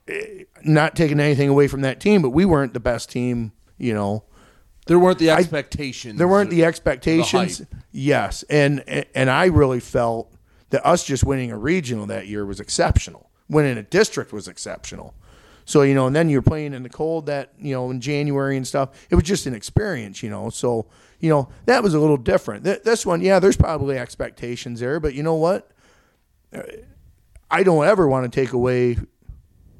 eh, 0.07 0.43
not 0.63 0.95
taking 0.95 1.19
anything 1.19 1.49
away 1.49 1.67
from 1.67 1.81
that 1.81 1.99
team, 1.99 2.21
but 2.21 2.29
we 2.29 2.45
weren't 2.45 2.73
the 2.73 2.79
best 2.79 3.09
team, 3.11 3.51
you 3.77 3.93
know. 3.93 4.23
There 4.87 4.99
weren't 4.99 5.19
the 5.19 5.29
expectations. 5.29 6.17
There 6.17 6.27
weren't 6.27 6.49
the 6.49 6.65
expectations. 6.65 7.59
hype. 7.59 7.67
yes, 7.91 8.43
and 8.49 8.81
and 9.13 9.29
I 9.29 9.45
really 9.45 9.79
felt 9.79 10.33
that 10.71 10.85
us 10.85 11.03
just 11.03 11.23
winning 11.23 11.51
a 11.51 11.57
regional 11.57 12.05
that 12.07 12.27
year 12.27 12.45
was 12.45 12.59
exceptional. 12.59 13.29
Winning 13.47 13.77
a 13.77 13.83
district 13.83 14.33
was 14.33 14.47
exceptional. 14.47 15.13
So 15.65 15.83
you 15.83 15.93
know, 15.93 16.07
and 16.07 16.15
then 16.15 16.29
you're 16.29 16.41
playing 16.41 16.73
in 16.73 16.83
the 16.83 16.89
cold 16.89 17.27
that 17.27 17.53
you 17.59 17.73
know 17.73 17.91
in 17.91 18.01
January 18.01 18.57
and 18.57 18.67
stuff. 18.67 18.89
It 19.09 19.15
was 19.15 19.23
just 19.23 19.45
an 19.45 19.53
experience, 19.53 20.23
you 20.23 20.29
know. 20.29 20.49
So 20.49 20.87
you 21.19 21.29
know 21.29 21.49
that 21.65 21.83
was 21.83 21.93
a 21.93 21.99
little 21.99 22.17
different. 22.17 22.63
Th- 22.63 22.81
this 22.83 23.05
one, 23.05 23.21
yeah, 23.21 23.39
there's 23.39 23.57
probably 23.57 23.97
expectations 23.97 24.79
there, 24.79 24.99
but 24.99 25.13
you 25.13 25.23
know 25.23 25.35
what? 25.35 25.71
Uh, 26.53 26.63
I 27.49 27.63
don't 27.63 27.85
ever 27.85 28.07
want 28.07 28.31
to 28.31 28.39
take 28.41 28.53
away 28.53 28.97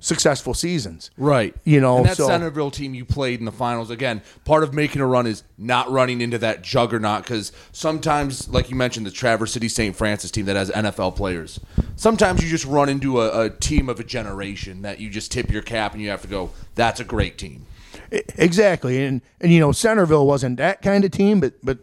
successful 0.02 0.54
seasons. 0.54 1.12
Right. 1.16 1.56
You 1.64 1.80
know, 1.80 1.98
and 1.98 2.08
that 2.08 2.18
so- 2.18 2.28
Centerville 2.28 2.72
team 2.72 2.94
you 2.94 3.06
played 3.06 3.40
in 3.40 3.46
the 3.46 3.52
finals 3.52 3.90
again. 3.90 4.22
Part 4.44 4.64
of 4.64 4.74
making 4.74 5.02
a 5.02 5.06
run 5.06 5.26
is 5.26 5.44
not 5.58 5.90
running 5.90 6.20
into 6.20 6.38
that 6.40 6.62
juggernaut 6.62 7.24
because 7.24 7.54
sometimes, 7.72 8.50
like 8.50 8.70
you 8.70 8.76
mentioned, 8.76 9.06
the 9.06 9.12
Traverse 9.12 9.54
City 9.54 9.70
St. 9.70 9.96
Francis 9.96 10.32
team 10.32 10.46
that 10.48 10.58
has 10.58 10.70
NFL 10.72 11.16
players. 11.16 11.60
Sometimes 11.96 12.44
you 12.44 12.50
just 12.50 12.66
run 12.66 12.90
into 12.90 13.22
a, 13.22 13.46
a 13.46 13.50
team 13.50 13.88
of 13.88 14.00
a 14.00 14.04
generation 14.04 14.82
that 14.82 15.00
you 15.00 15.10
just 15.10 15.32
tip 15.32 15.50
your 15.50 15.62
cap 15.62 15.94
and 15.94 16.02
you 16.02 16.10
have 16.10 16.22
to 16.24 16.28
go. 16.28 16.52
That's 16.76 17.00
a 17.00 17.06
great 17.06 17.38
team. 17.38 17.66
Exactly, 18.38 19.04
and 19.04 19.22
and 19.40 19.54
you 19.54 19.60
know 19.60 19.72
Centerville 19.72 20.28
wasn't 20.28 20.58
that 20.58 20.82
kind 20.82 21.06
of 21.06 21.12
team, 21.12 21.40
but 21.40 21.54
but 21.64 21.80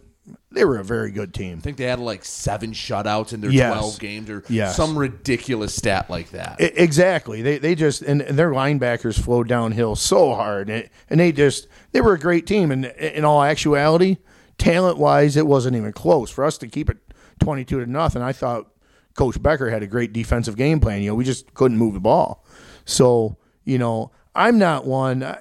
they 0.59 0.65
were 0.65 0.79
a 0.79 0.85
very 0.85 1.11
good 1.13 1.33
team. 1.33 1.59
I 1.59 1.61
think 1.61 1.77
they 1.77 1.85
had 1.85 2.01
like 2.01 2.25
seven 2.25 2.73
shutouts 2.73 3.33
in 3.33 3.41
their 3.41 3.51
Yes. 3.51 3.73
twelve 3.73 3.99
games 4.01 4.29
or 4.29 4.43
Yes. 4.49 4.77
some 4.77 4.99
ridiculous 4.99 5.75
stat 5.75 6.11
like 6.11 6.31
that. 6.33 6.57
I- 6.59 6.65
E, 6.65 6.71
Exactly. 6.75 7.43
They 7.43 7.59
they 7.59 7.75
just 7.75 8.03
and, 8.03 8.21
and 8.23 8.39
their 8.39 8.51
linebackers 8.51 9.19
flowed 9.21 9.47
downhill 9.49 9.95
so 9.97 10.35
hard, 10.35 10.69
and, 10.69 10.89
and 11.09 11.21
they 11.21 11.33
just 11.33 11.69
they 11.93 12.01
were 12.01 12.15
a 12.15 12.19
great 12.19 12.47
team. 12.47 12.71
And 12.73 12.87
in 12.87 13.25
all 13.25 13.43
actuality, 13.43 14.17
talent 14.59 14.99
wise, 14.99 15.37
it 15.37 15.47
wasn't 15.47 15.77
even 15.77 15.93
close 15.93 16.31
for 16.31 16.45
us 16.45 16.59
to 16.59 16.67
keep 16.67 16.91
it 16.91 16.99
twenty 17.39 17.65
two 17.65 17.79
to 17.85 17.91
nothing. 17.91 18.21
I 18.23 18.33
thought 18.33 18.67
Coach 19.15 19.41
Becker 19.43 19.71
had 19.71 19.83
a 19.83 19.87
great 19.87 20.13
defensive 20.13 20.57
game 20.57 20.81
plan. 20.81 21.03
You 21.03 21.11
know, 21.11 21.15
we 21.15 21.25
just 21.25 21.55
couldn't 21.55 21.79
move 21.79 21.95
the 21.95 22.01
ball. 22.01 22.45
So 22.85 23.37
you 23.65 23.79
know, 23.79 24.11
I'm 24.35 24.59
not 24.59 24.85
one. 24.87 25.23
I- 25.23 25.41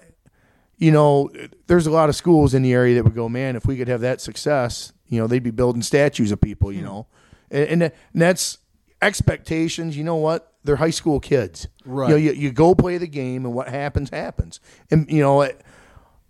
You 0.79 0.91
know, 0.91 1.31
there's 1.65 1.87
a 1.87 1.91
lot 1.91 2.07
of 2.07 2.15
schools 2.15 2.53
in 2.53 2.61
the 2.61 2.71
area 2.71 2.93
that 2.93 3.03
would 3.03 3.15
go, 3.15 3.27
man, 3.27 3.55
if 3.55 3.65
we 3.65 3.77
could 3.77 3.87
have 3.87 4.01
that 4.01 4.21
success, 4.21 4.93
you 5.07 5.19
know, 5.19 5.27
they'd 5.27 5.43
be 5.43 5.51
building 5.51 5.81
statues 5.81 6.31
of 6.31 6.41
people. 6.41 6.71
You 6.71 6.79
hmm. 6.79 6.85
know, 6.85 7.07
and, 7.51 7.69
and, 7.69 7.83
and 7.83 8.21
that's 8.21 8.59
expectations. 9.01 9.97
You 9.97 10.03
know 10.03 10.15
what? 10.15 10.53
They're 10.63 10.77
high 10.77 10.89
school 10.89 11.19
kids. 11.19 11.67
Right. 11.85 12.09
You, 12.09 12.13
know, 12.13 12.17
you, 12.17 12.31
you 12.33 12.51
go 12.51 12.75
play 12.75 12.97
the 12.97 13.07
game, 13.07 13.45
and 13.45 13.53
what 13.53 13.69
happens 13.69 14.09
happens. 14.09 14.59
And 14.91 15.09
you 15.09 15.21
know, 15.21 15.41
it, 15.41 15.63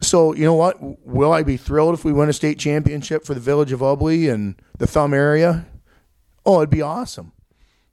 so 0.01 0.33
you 0.33 0.45
know 0.45 0.53
what? 0.53 0.77
Will 1.05 1.31
I 1.31 1.43
be 1.43 1.57
thrilled 1.57 1.93
if 1.93 2.05
we 2.05 2.13
win 2.13 2.29
a 2.29 2.33
state 2.33 2.59
championship 2.59 3.25
for 3.25 3.33
the 3.33 3.39
village 3.39 3.71
of 3.71 3.79
Ubly 3.79 4.31
and 4.31 4.55
the 4.77 4.87
Thumb 4.87 5.13
area? 5.13 5.65
Oh, 6.45 6.57
it'd 6.57 6.69
be 6.69 6.81
awesome. 6.81 7.33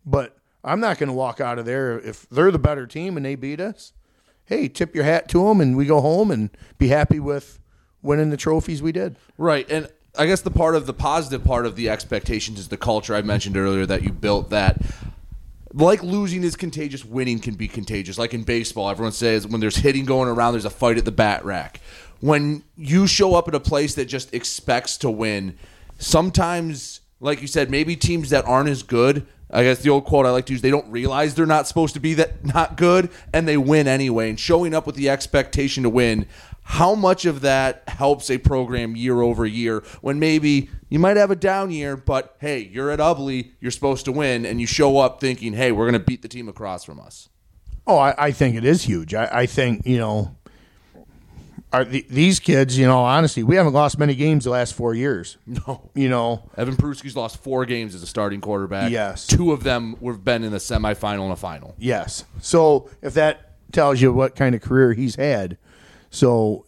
But 0.04 0.36
I'm 0.62 0.80
not 0.80 0.98
going 0.98 1.08
to 1.08 1.14
walk 1.14 1.40
out 1.40 1.58
of 1.58 1.64
there 1.64 1.98
if 1.98 2.28
they're 2.28 2.50
the 2.50 2.58
better 2.58 2.86
team 2.86 3.16
and 3.16 3.24
they 3.24 3.34
beat 3.34 3.60
us. 3.60 3.92
Hey, 4.46 4.68
tip 4.68 4.94
your 4.94 5.04
hat 5.04 5.28
to 5.30 5.48
them, 5.48 5.60
and 5.60 5.74
we 5.74 5.86
go 5.86 6.02
home 6.02 6.30
and 6.30 6.50
be 6.76 6.88
happy 6.88 7.18
with 7.18 7.58
winning 8.02 8.28
the 8.28 8.36
trophies 8.36 8.82
we 8.82 8.92
did. 8.92 9.16
Right. 9.38 9.68
And 9.70 9.88
I 10.16 10.27
guess 10.27 10.42
the 10.42 10.50
part 10.50 10.77
of 10.77 10.87
the 10.87 10.94
positive 10.94 11.44
part 11.44 11.66
of 11.66 11.77
the 11.77 11.88
expectations 11.88 12.59
is 12.59 12.68
the 12.68 12.77
culture 12.77 13.14
I 13.14 13.22
mentioned 13.22 13.57
earlier 13.57 13.85
that 13.87 14.03
you 14.03 14.12
built 14.12 14.50
that 14.50 14.81
like 15.74 16.03
losing 16.03 16.44
is 16.44 16.55
contagious, 16.55 17.05
winning 17.05 17.40
can 17.40 17.55
be 17.55 17.66
contagious. 17.66 18.16
Like 18.16 18.33
in 18.33 18.44
baseball, 18.44 18.88
everyone 18.88 19.12
says 19.12 19.46
when 19.46 19.61
there's 19.61 19.77
hitting 19.77 20.05
going 20.05 20.29
around, 20.29 20.53
there's 20.53 20.64
a 20.64 20.70
fight 20.70 20.96
at 20.98 21.05
the 21.05 21.12
bat 21.12 21.44
rack. 21.44 21.81
When 22.20 22.62
you 22.77 23.07
show 23.07 23.35
up 23.35 23.48
at 23.48 23.55
a 23.55 23.61
place 23.61 23.94
that 23.96 24.07
just 24.07 24.33
expects 24.33 24.96
to 24.98 25.11
win, 25.11 25.59
sometimes, 25.98 27.00
like 27.20 27.42
you 27.42 27.48
said, 27.48 27.70
maybe 27.70 27.96
teams 27.96 28.31
that 28.31 28.46
aren't 28.46 28.68
as 28.68 28.83
good. 28.83 29.27
I 29.50 29.62
guess 29.62 29.81
the 29.83 29.90
old 29.90 30.05
quote 30.05 30.27
I 30.27 30.31
like 30.31 30.46
to 30.46 30.53
use: 30.53 30.62
they 30.62 30.70
don't 30.70 30.90
realize 30.90 31.35
they're 31.35 31.44
not 31.44 31.68
supposed 31.68 31.94
to 31.94 32.00
be 32.00 32.14
that 32.14 32.44
not 32.44 32.77
good, 32.77 33.11
and 33.33 33.46
they 33.46 33.57
win 33.57 33.87
anyway. 33.87 34.31
And 34.31 34.40
showing 34.40 34.74
up 34.74 34.87
with 34.87 34.94
the 34.94 35.11
expectation 35.11 35.83
to 35.83 35.90
win, 35.90 36.27
how 36.64 36.94
much 36.94 37.27
of 37.27 37.42
that 37.42 37.85
helps 37.87 38.31
a 38.31 38.38
program 38.38 38.96
year 38.96 39.20
over 39.20 39.46
year 39.46 39.85
when 40.00 40.18
maybe 40.18 40.70
you 40.88 40.98
might 40.98 41.16
have 41.16 41.31
a 41.31 41.37
down 41.37 41.70
year, 41.70 41.96
but 41.96 42.37
hey, 42.40 42.59
you're 42.72 42.90
at 42.90 42.98
Ubly, 42.98 43.50
you're 43.61 43.70
supposed 43.70 44.07
to 44.07 44.12
win, 44.12 44.46
and 44.46 44.61
you 44.61 44.66
show 44.66 44.98
up 44.98 45.20
thinking, 45.20 45.53
hey, 45.53 45.72
we're 45.72 45.85
going 45.85 46.00
to 46.00 46.05
beat 46.05 46.22
the 46.22 46.29
team 46.29 46.48
across 46.48 46.83
from 46.83 46.98
us. 46.98 47.29
Oh, 47.87 47.98
I, 47.98 48.14
I 48.16 48.31
think 48.33 48.57
it 48.57 48.64
is 48.64 48.83
huge. 48.83 49.14
I, 49.14 49.29
I 49.31 49.46
think 49.46 49.87
you 49.87 49.98
know, 49.98 50.37
are 51.70 51.85
the, 51.85 52.07
these 52.09 52.40
kids. 52.40 52.79
You 52.79 52.87
know, 52.87 53.00
honestly, 53.00 53.42
we 53.42 53.57
haven't 53.57 53.74
lost 53.74 53.98
many 53.98 54.14
games 54.14 54.44
the 54.44 54.50
last 54.50 54.74
four 54.74 54.94
years. 54.94 55.37
No. 55.46 55.90
You 55.94 56.09
know, 56.09 56.50
Evan 56.57 56.77
Peruski's 56.77 57.14
lost 57.14 57.42
four 57.42 57.66
games 57.66 57.94
as 57.94 58.03
a 58.03 58.07
starting 58.07 58.40
quarterback. 58.40 58.90
Yes. 58.90 59.27
Two 59.27 59.53
of 59.53 59.62
them 59.62 59.96
have 60.05 60.24
been 60.24 60.42
in 60.42 60.50
the 60.50 60.59
semifinal 60.59 61.24
and 61.24 61.33
a 61.33 61.37
final. 61.37 61.74
Yes. 61.79 62.24
So 62.40 62.88
if 63.03 63.14
that 63.14 63.53
tells 63.72 64.00
you 64.00 64.12
what 64.12 64.35
kind 64.35 64.55
of 64.55 64.62
career 64.62 64.94
he's 64.94 65.16
had, 65.16 65.59
so 66.14 66.64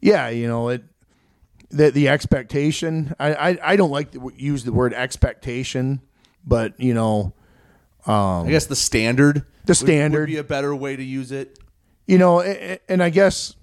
yeah, 0.00 0.28
you 0.28 0.46
know 0.46 0.68
it. 0.68 0.84
The 1.70 1.90
the 1.90 2.08
expectation. 2.08 3.14
I 3.18 3.34
I, 3.34 3.58
I 3.72 3.76
don't 3.76 3.90
like 3.90 4.12
to 4.12 4.32
use 4.36 4.62
the 4.62 4.72
word 4.72 4.94
expectation, 4.94 6.00
but 6.46 6.78
you 6.78 6.94
know, 6.94 7.34
um, 8.06 8.46
I 8.46 8.50
guess 8.50 8.66
the 8.66 8.76
standard. 8.76 9.44
The 9.64 9.70
would- 9.70 9.76
standard. 9.76 10.20
would 10.20 10.26
be 10.26 10.36
a 10.36 10.44
better 10.44 10.74
way 10.74 10.94
to 10.94 11.02
use 11.02 11.32
it. 11.32 11.58
you 12.06 12.16
know, 12.16 12.42
and 12.42 13.02
I 13.02 13.10
guess 13.10 13.56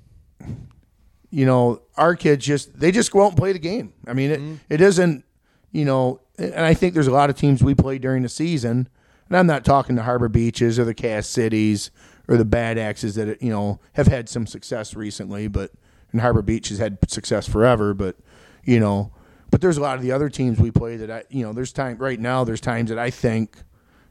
you 1.30 1.46
know 1.46 1.84
our 1.96 2.16
kids 2.16 2.46
just 2.46 2.78
they 2.78 2.92
just 2.92 3.12
go 3.12 3.24
out 3.24 3.30
and 3.30 3.38
play 3.38 3.54
the 3.54 3.60
game. 3.60 3.94
I 4.06 4.14
mean, 4.14 4.32
it, 4.32 4.40
mm-hmm. 4.42 4.56
it 4.70 4.82
isn't 4.82 5.24
you 5.72 5.86
know, 5.86 6.20
and 6.38 6.66
I 6.66 6.74
think 6.74 6.94
there's 6.94 7.08
a 7.08 7.14
lot 7.14 7.30
of 7.30 7.38
teams 7.38 7.64
we 7.64 7.76
play 7.76 7.98
during 7.98 8.24
the 8.24 8.30
season, 8.30 8.90
and 9.30 9.38
I'm 9.38 9.48
not 9.48 9.64
talking 9.64 9.96
the 9.96 10.04
Harbor 10.04 10.28
Beaches 10.28 10.78
or 10.78 10.84
the 10.84 10.94
Cass 10.94 11.28
Cities 11.28 11.92
or 12.28 12.38
the 12.38 12.46
Bad 12.46 12.78
Axes 12.78 13.16
that 13.16 13.42
you 13.42 13.50
know 13.50 13.80
have 13.94 14.08
had 14.08 14.30
some 14.30 14.48
success 14.48 14.96
recently, 14.96 15.48
but 15.48 15.72
and 16.12 16.22
Harbor 16.22 16.42
Beach 16.42 16.70
has 16.70 16.80
had 16.80 16.98
success 17.10 17.48
forever, 17.48 17.94
but 17.94 18.18
you 18.64 18.80
know. 18.80 19.12
But 19.50 19.60
there's 19.60 19.76
a 19.76 19.82
lot 19.82 19.98
of 19.98 20.02
the 20.02 20.14
other 20.14 20.30
teams 20.30 20.60
we 20.60 20.72
play 20.72 20.96
that 20.96 21.12
I, 21.12 21.24
you 21.30 21.44
know, 21.44 21.52
there's 21.52 21.74
time 21.74 21.98
right 21.98 22.20
now. 22.20 22.46
There's 22.46 22.62
times 22.62 22.90
that 22.90 22.98
I 22.98 23.10
think, 23.10 23.58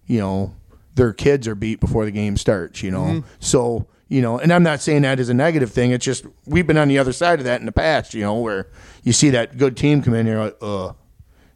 you 0.07 0.21
know, 0.21 0.55
their 0.97 1.15
kids 1.15 1.49
are 1.49 1.55
beat 1.55 1.81
before 1.81 2.05
the 2.05 2.11
game 2.11 2.37
starts. 2.37 2.83
You 2.83 2.91
know, 2.91 3.25
so 3.39 3.87
you 4.09 4.21
know, 4.21 4.39
and 4.39 4.53
I'm 4.53 4.65
not 4.65 4.81
saying 4.81 5.03
that 5.03 5.21
is 5.21 5.29
a 5.29 5.35
negative 5.35 5.71
thing. 5.71 5.93
It's 5.93 6.05
just 6.05 6.27
we've 6.45 6.67
been 6.67 6.77
on 6.77 6.89
the 6.89 6.99
other 6.99 7.13
side 7.13 7.39
of 7.39 7.45
that 7.47 7.61
in 7.61 7.67
the 7.67 7.73
past. 7.73 8.13
You 8.13 8.23
know, 8.23 8.35
where 8.35 8.67
you 9.03 9.13
see 9.13 9.31
that 9.31 9.57
good 9.57 9.77
team 9.77 10.03
come 10.03 10.15
in, 10.15 10.27
you're 10.27 10.45
like, 10.45 10.57
uh, 10.61 10.93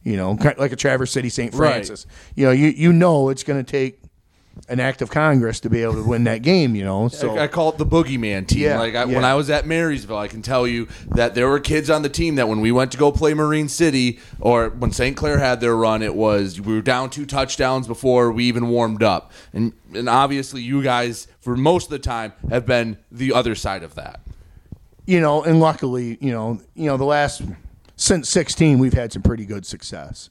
you 0.02 0.16
know, 0.16 0.38
like 0.56 0.72
a 0.72 0.76
Traverse 0.76 1.10
City 1.10 1.28
St. 1.28 1.52
Right. 1.52 1.72
Francis. 1.72 2.06
You 2.36 2.46
know, 2.46 2.52
you 2.52 2.68
you 2.68 2.92
know 2.92 3.28
it's 3.28 3.42
going 3.42 3.62
to 3.62 3.68
take 3.70 4.00
an 4.68 4.80
act 4.80 5.02
of 5.02 5.10
Congress 5.10 5.60
to 5.60 5.68
be 5.68 5.82
able 5.82 5.94
to 5.94 6.02
win 6.02 6.24
that 6.24 6.42
game. 6.42 6.74
You 6.74 6.84
know, 6.84 7.08
so 7.08 7.36
I, 7.36 7.44
I 7.44 7.46
call 7.48 7.70
it 7.70 7.78
the 7.78 7.86
boogeyman 7.86 8.46
team. 8.46 8.62
Yeah, 8.62 8.78
like 8.78 8.94
I, 8.94 9.04
yeah. 9.04 9.14
when 9.14 9.24
I 9.24 9.34
was 9.34 9.50
at 9.50 9.66
Marysville, 9.66 10.16
I 10.16 10.28
can 10.28 10.42
tell 10.42 10.66
you 10.66 10.88
that 11.10 11.34
there 11.34 11.48
were 11.48 11.60
kids 11.60 11.90
on 11.90 12.02
the 12.02 12.08
team 12.08 12.36
that 12.36 12.48
when 12.48 12.60
we 12.60 12.72
went 12.72 12.92
to 12.92 12.98
go 12.98 13.12
play 13.12 13.34
Marine 13.34 13.68
City 13.68 14.18
or 14.40 14.70
when 14.70 14.90
St. 14.92 15.16
Clair 15.16 15.38
had 15.38 15.60
their 15.60 15.76
run, 15.76 16.02
it 16.02 16.14
was 16.14 16.60
we 16.60 16.74
were 16.74 16.82
down 16.82 17.10
two 17.10 17.26
touchdowns 17.26 17.86
before 17.86 18.32
we 18.32 18.44
even 18.44 18.68
warmed 18.68 19.02
up, 19.02 19.32
and 19.52 19.72
and 19.92 20.08
obviously 20.08 20.62
you 20.62 20.82
guys 20.82 21.26
for 21.40 21.56
most 21.56 21.84
of 21.86 21.90
the 21.90 21.98
time 21.98 22.32
have 22.50 22.64
been 22.66 22.96
the 23.12 23.32
other 23.32 23.54
side 23.54 23.82
of 23.82 23.94
that. 23.96 24.20
you 25.06 25.20
know, 25.20 25.42
and 25.42 25.60
luckily, 25.60 26.16
you 26.20 26.32
know, 26.32 26.60
you 26.74 26.86
know, 26.86 26.96
the 26.96 27.04
last 27.04 27.42
since 27.96 28.28
16, 28.30 28.78
we've 28.78 28.94
had 28.94 29.12
some 29.12 29.22
pretty 29.22 29.44
good 29.44 29.66
success, 29.66 30.30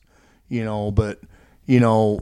you 0.50 0.64
know, 0.66 0.92
but 0.92 1.20
you 1.66 1.80
know, 1.80 2.20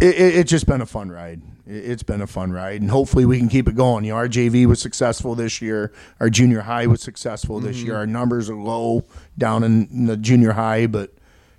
it, 0.00 0.14
it, 0.14 0.36
it's 0.36 0.50
just 0.50 0.66
been 0.66 0.80
a 0.80 0.86
fun 0.86 1.10
ride. 1.10 1.42
It, 1.66 1.90
it's 1.90 2.02
been 2.02 2.20
a 2.20 2.26
fun 2.26 2.52
ride, 2.52 2.80
and 2.80 2.90
hopefully 2.90 3.24
we 3.24 3.38
can 3.38 3.48
keep 3.48 3.68
it 3.68 3.76
going. 3.76 4.04
You 4.04 4.12
know, 4.12 4.16
our 4.16 4.28
JV 4.28 4.66
was 4.66 4.80
successful 4.80 5.34
this 5.34 5.60
year. 5.60 5.92
Our 6.20 6.30
junior 6.30 6.60
high 6.60 6.86
was 6.86 7.02
successful 7.02 7.60
this 7.60 7.78
year. 7.82 7.96
Our 7.96 8.06
numbers 8.06 8.48
are 8.50 8.56
low 8.56 9.04
down 9.36 9.64
in, 9.64 9.88
in 9.90 10.06
the 10.06 10.16
junior 10.16 10.52
high, 10.52 10.86
but 10.86 11.12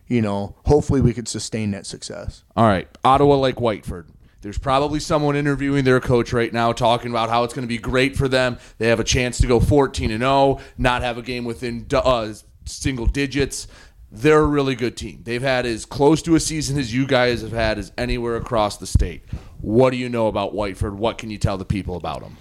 you 0.07 0.21
know, 0.21 0.55
hopefully 0.65 1.01
we 1.01 1.13
could 1.13 1.27
sustain 1.27 1.71
that 1.71 1.85
success. 1.85 2.43
All 2.55 2.67
right, 2.67 2.87
Ottawa 3.03 3.35
Lake 3.35 3.57
Whiteford. 3.57 4.07
There's 4.41 4.57
probably 4.57 5.01
someone 5.01 5.35
interviewing 5.35 5.83
their 5.83 5.99
coach 5.99 6.31
right 6.31 6.51
now 6.51 6.71
talking 6.71 7.11
about 7.11 7.29
how 7.29 7.43
it's 7.43 7.53
going 7.53 7.63
to 7.63 7.69
be 7.69 7.77
great 7.77 8.15
for 8.15 8.29
them. 8.29 8.57
They 8.77 8.87
have 8.87 9.01
a 9.01 9.03
chance 9.03 9.37
to 9.39 9.47
go 9.47 9.59
14 9.59 10.11
and 10.11 10.21
0, 10.21 10.59
not 10.77 11.01
have 11.01 11.17
a 11.17 11.21
game 11.21 11.43
within 11.43 11.85
uh, 11.91 12.33
single 12.65 13.05
digits. 13.05 13.67
They're 14.11 14.41
a 14.41 14.47
really 14.47 14.75
good 14.75 14.97
team. 14.97 15.21
They've 15.23 15.41
had 15.41 15.65
as 15.65 15.85
close 15.85 16.21
to 16.23 16.35
a 16.35 16.39
season 16.39 16.79
as 16.79 16.93
you 16.93 17.05
guys 17.05 17.41
have 17.41 17.51
had 17.51 17.77
as 17.77 17.91
anywhere 17.97 18.35
across 18.35 18.77
the 18.77 18.87
state. 18.87 19.23
What 19.61 19.91
do 19.91 19.97
you 19.97 20.09
know 20.09 20.27
about 20.27 20.53
Whiteford? 20.53 20.95
What 20.95 21.17
can 21.17 21.29
you 21.29 21.37
tell 21.37 21.57
the 21.57 21.65
people 21.65 21.95
about 21.95 22.21
them? 22.21 22.37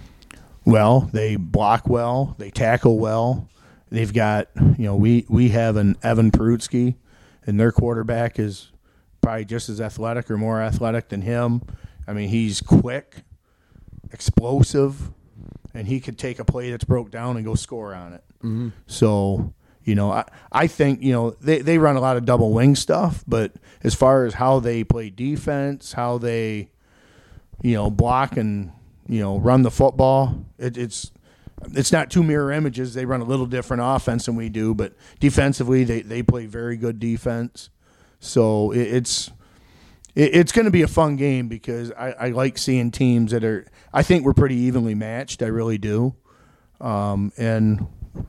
Well, 0.65 1.09
they 1.13 1.35
block 1.35 1.87
well, 1.87 2.35
they 2.37 2.49
tackle 2.49 2.97
well. 2.97 3.49
They've 3.89 4.13
got, 4.13 4.49
you 4.55 4.85
know, 4.85 4.95
we 4.95 5.25
we 5.29 5.49
have 5.49 5.75
an 5.75 5.95
Evan 6.03 6.31
Perutsky, 6.31 6.95
and 7.45 7.59
their 7.59 7.71
quarterback 7.71 8.39
is 8.39 8.71
probably 9.21 9.45
just 9.45 9.69
as 9.69 9.81
athletic 9.81 10.29
or 10.29 10.37
more 10.37 10.61
athletic 10.61 11.09
than 11.09 11.21
him. 11.21 11.61
I 12.07 12.13
mean, 12.13 12.29
he's 12.29 12.61
quick, 12.61 13.23
explosive, 14.11 15.11
and 15.73 15.87
he 15.87 15.99
could 15.99 16.17
take 16.17 16.39
a 16.39 16.45
play 16.45 16.71
that's 16.71 16.83
broke 16.83 17.11
down 17.11 17.35
and 17.37 17.45
go 17.45 17.55
score 17.55 17.93
on 17.93 18.13
it. 18.13 18.23
Mm-hmm. 18.43 18.69
So, 18.87 19.53
you 19.83 19.95
know, 19.95 20.11
I, 20.11 20.25
I 20.51 20.67
think, 20.67 21.01
you 21.01 21.11
know, 21.11 21.31
they, 21.31 21.61
they 21.61 21.77
run 21.77 21.95
a 21.95 22.01
lot 22.01 22.17
of 22.17 22.25
double 22.25 22.51
wing 22.51 22.75
stuff, 22.75 23.23
but 23.27 23.53
as 23.83 23.95
far 23.95 24.25
as 24.25 24.35
how 24.35 24.59
they 24.59 24.83
play 24.83 25.09
defense, 25.09 25.93
how 25.93 26.17
they, 26.17 26.69
you 27.61 27.73
know, 27.73 27.89
block 27.89 28.37
and, 28.37 28.71
you 29.07 29.19
know, 29.19 29.39
run 29.39 29.63
the 29.63 29.71
football, 29.71 30.45
it, 30.57 30.77
it's, 30.77 31.11
it's 31.73 31.91
not 31.91 32.09
two 32.09 32.23
mirror 32.23 32.51
images. 32.51 32.93
They 32.93 33.05
run 33.05 33.21
a 33.21 33.25
little 33.25 33.45
different 33.45 33.83
offense 33.83 34.25
than 34.27 34.35
we 34.35 34.49
do, 34.49 34.73
but 34.73 34.93
defensively, 35.19 35.83
they, 35.83 36.01
they 36.01 36.23
play 36.23 36.45
very 36.45 36.77
good 36.77 36.99
defense. 36.99 37.69
So 38.19 38.71
it, 38.71 38.81
it's, 38.81 39.31
it, 40.15 40.35
it's 40.35 40.51
going 40.51 40.65
to 40.65 40.71
be 40.71 40.83
a 40.83 40.87
fun 40.87 41.15
game 41.15 41.47
because 41.47 41.91
I, 41.91 42.11
I 42.11 42.29
like 42.29 42.57
seeing 42.57 42.91
teams 42.91 43.31
that 43.31 43.43
are. 43.43 43.65
I 43.93 44.03
think 44.03 44.23
we're 44.23 44.33
pretty 44.33 44.55
evenly 44.55 44.95
matched. 44.95 45.41
I 45.41 45.47
really 45.47 45.77
do, 45.77 46.15
um, 46.79 47.31
and 47.37 47.87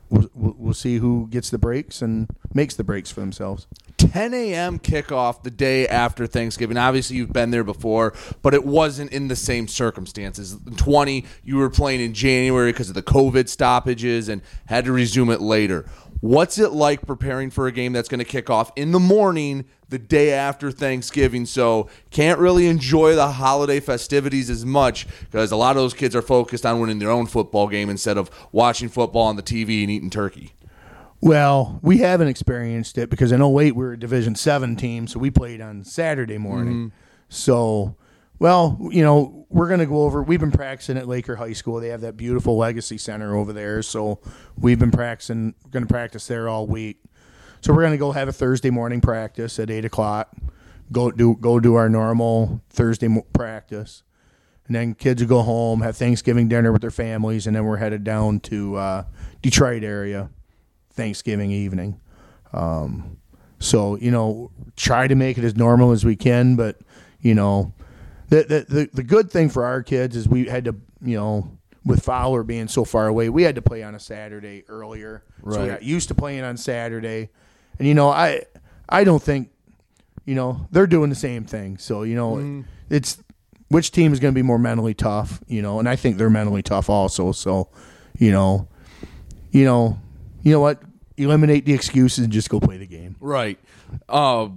we'll 0.09 0.29
we'll 0.33 0.73
see 0.73 0.97
who 0.97 1.27
gets 1.29 1.49
the 1.49 1.57
breaks 1.57 2.01
and 2.01 2.29
makes 2.53 2.75
the 2.75 2.83
breaks 2.83 3.11
for 3.11 3.19
themselves. 3.19 3.67
10 3.97 4.33
a.m. 4.33 4.79
kickoff 4.79 5.43
the 5.43 5.51
day 5.51 5.87
after 5.87 6.25
Thanksgiving. 6.25 6.77
Obviously, 6.77 7.17
you've 7.17 7.33
been 7.33 7.51
there 7.51 7.63
before, 7.63 8.13
but 8.41 8.53
it 8.53 8.65
wasn't 8.65 9.11
in 9.11 9.27
the 9.27 9.35
same 9.35 9.67
circumstances. 9.67 10.53
In 10.53 10.75
20, 10.75 11.25
you 11.43 11.57
were 11.57 11.69
playing 11.69 12.01
in 12.01 12.13
January 12.13 12.71
because 12.71 12.89
of 12.89 12.95
the 12.95 13.03
COVID 13.03 13.47
stoppages 13.47 14.27
and 14.27 14.41
had 14.65 14.85
to 14.85 14.91
resume 14.91 15.29
it 15.29 15.39
later. 15.39 15.85
What's 16.21 16.59
it 16.59 16.71
like 16.71 17.05
preparing 17.05 17.49
for 17.49 17.65
a 17.67 17.71
game 17.71 17.93
that's 17.93 18.07
going 18.07 18.19
to 18.19 18.25
kick 18.25 18.49
off 18.49 18.71
in 18.75 18.91
the 18.91 18.99
morning 18.99 19.65
the 19.89 19.97
day 19.97 20.31
after 20.31 20.71
Thanksgiving? 20.71 21.47
So, 21.47 21.89
can't 22.11 22.39
really 22.39 22.67
enjoy 22.67 23.15
the 23.15 23.31
holiday 23.31 23.79
festivities 23.79 24.49
as 24.49 24.63
much 24.63 25.07
because 25.31 25.51
a 25.51 25.55
lot 25.55 25.75
of 25.75 25.81
those 25.81 25.95
kids 25.95 26.15
are 26.15 26.21
focused 26.21 26.63
on 26.63 26.79
winning 26.79 26.99
their 26.99 27.09
own 27.09 27.25
football 27.25 27.67
game 27.67 27.89
instead 27.89 28.17
of 28.17 28.29
watching 28.51 28.87
football 28.87 29.23
on 29.23 29.35
the 29.35 29.43
TV 29.43 29.81
and 29.81 29.89
eating 29.89 30.11
turkey. 30.11 30.53
Well, 31.21 31.79
we 31.81 31.99
haven't 31.99 32.27
experienced 32.27 32.97
it 32.97 33.09
because 33.09 33.31
in 33.31 33.41
08 33.41 33.75
we 33.75 33.83
were 33.83 33.93
a 33.93 33.99
Division 33.99 34.35
Seven 34.35 34.75
team, 34.75 35.07
so 35.07 35.19
we 35.19 35.31
played 35.31 35.59
on 35.59 35.83
Saturday 35.83 36.37
morning. 36.37 36.73
Mm-hmm. 36.73 36.95
So, 37.29 37.95
well, 38.41 38.79
you 38.89 39.03
know, 39.03 39.45
we're 39.49 39.67
going 39.67 39.81
to 39.81 39.85
go 39.85 40.01
over. 40.01 40.23
We've 40.23 40.39
been 40.39 40.51
practicing 40.51 40.97
at 40.97 41.07
Laker 41.07 41.35
High 41.35 41.53
School. 41.53 41.79
They 41.79 41.89
have 41.89 42.01
that 42.01 42.17
beautiful 42.17 42.57
Legacy 42.57 42.97
Center 42.97 43.35
over 43.35 43.53
there, 43.53 43.83
so 43.83 44.19
we've 44.59 44.79
been 44.79 44.89
practicing. 44.89 45.53
Going 45.69 45.85
to 45.85 45.87
practice 45.87 46.25
there 46.25 46.49
all 46.49 46.65
week. 46.65 47.03
So 47.61 47.71
we're 47.71 47.83
going 47.83 47.91
to 47.91 47.99
go 47.99 48.13
have 48.13 48.27
a 48.27 48.33
Thursday 48.33 48.71
morning 48.71 48.99
practice 48.99 49.59
at 49.59 49.69
eight 49.69 49.85
o'clock. 49.85 50.35
Go 50.91 51.11
do 51.11 51.35
go 51.39 51.59
do 51.59 51.75
our 51.75 51.87
normal 51.87 52.63
Thursday 52.71 53.15
practice, 53.31 54.01
and 54.65 54.75
then 54.75 54.95
kids 54.95 55.21
will 55.21 55.29
go 55.29 55.43
home, 55.43 55.81
have 55.81 55.95
Thanksgiving 55.95 56.47
dinner 56.47 56.71
with 56.71 56.81
their 56.81 56.89
families, 56.89 57.45
and 57.45 57.55
then 57.55 57.65
we're 57.65 57.77
headed 57.77 58.03
down 58.03 58.39
to 58.39 58.75
uh, 58.75 59.03
Detroit 59.43 59.83
area 59.83 60.31
Thanksgiving 60.93 61.51
evening. 61.51 62.01
Um, 62.53 63.17
so 63.59 63.97
you 63.97 64.09
know, 64.09 64.49
try 64.75 65.07
to 65.07 65.13
make 65.13 65.37
it 65.37 65.43
as 65.43 65.55
normal 65.55 65.91
as 65.91 66.03
we 66.03 66.15
can, 66.15 66.55
but 66.55 66.79
you 67.19 67.35
know, 67.35 67.75
the 68.31 68.43
the 68.43 68.65
the, 68.73 68.89
the 68.93 69.03
good 69.03 69.29
thing 69.29 69.49
for 69.49 69.65
our 69.65 69.83
kids 69.83 70.15
is 70.15 70.27
we 70.27 70.45
had 70.45 70.65
to 70.65 70.75
you 71.03 71.17
know. 71.17 71.57
With 71.83 72.03
Fowler 72.03 72.43
being 72.43 72.67
so 72.67 72.85
far 72.85 73.07
away, 73.07 73.29
we 73.29 73.41
had 73.41 73.55
to 73.55 73.61
play 73.63 73.81
on 73.81 73.95
a 73.95 73.99
Saturday 73.99 74.63
earlier, 74.67 75.23
so 75.49 75.63
we 75.63 75.67
got 75.67 75.81
used 75.81 76.09
to 76.09 76.13
playing 76.13 76.43
on 76.43 76.55
Saturday. 76.55 77.29
And 77.79 77.87
you 77.87 77.95
know, 77.95 78.07
I 78.09 78.43
I 78.87 79.03
don't 79.03 79.19
think 79.19 79.49
you 80.25 80.35
know 80.35 80.67
they're 80.69 80.85
doing 80.85 81.09
the 81.09 81.15
same 81.15 81.43
thing. 81.43 81.79
So 81.79 82.03
you 82.03 82.13
know, 82.13 82.63
it's 82.91 83.17
which 83.69 83.89
team 83.89 84.13
is 84.13 84.19
going 84.19 84.31
to 84.31 84.35
be 84.37 84.43
more 84.43 84.59
mentally 84.59 84.93
tough. 84.93 85.41
You 85.47 85.63
know, 85.63 85.79
and 85.79 85.89
I 85.89 85.95
think 85.95 86.17
they're 86.17 86.29
mentally 86.29 86.61
tough 86.61 86.87
also. 86.87 87.31
So 87.31 87.69
you 88.19 88.31
know, 88.31 88.67
you 89.49 89.65
know, 89.65 89.99
you 90.43 90.51
know 90.51 90.59
what? 90.59 90.83
Eliminate 91.17 91.65
the 91.65 91.73
excuses 91.73 92.23
and 92.23 92.31
just 92.31 92.47
go 92.47 92.59
play 92.59 92.77
the 92.77 92.85
game. 92.85 93.15
Right. 93.19 93.57
Uh, 94.07 94.49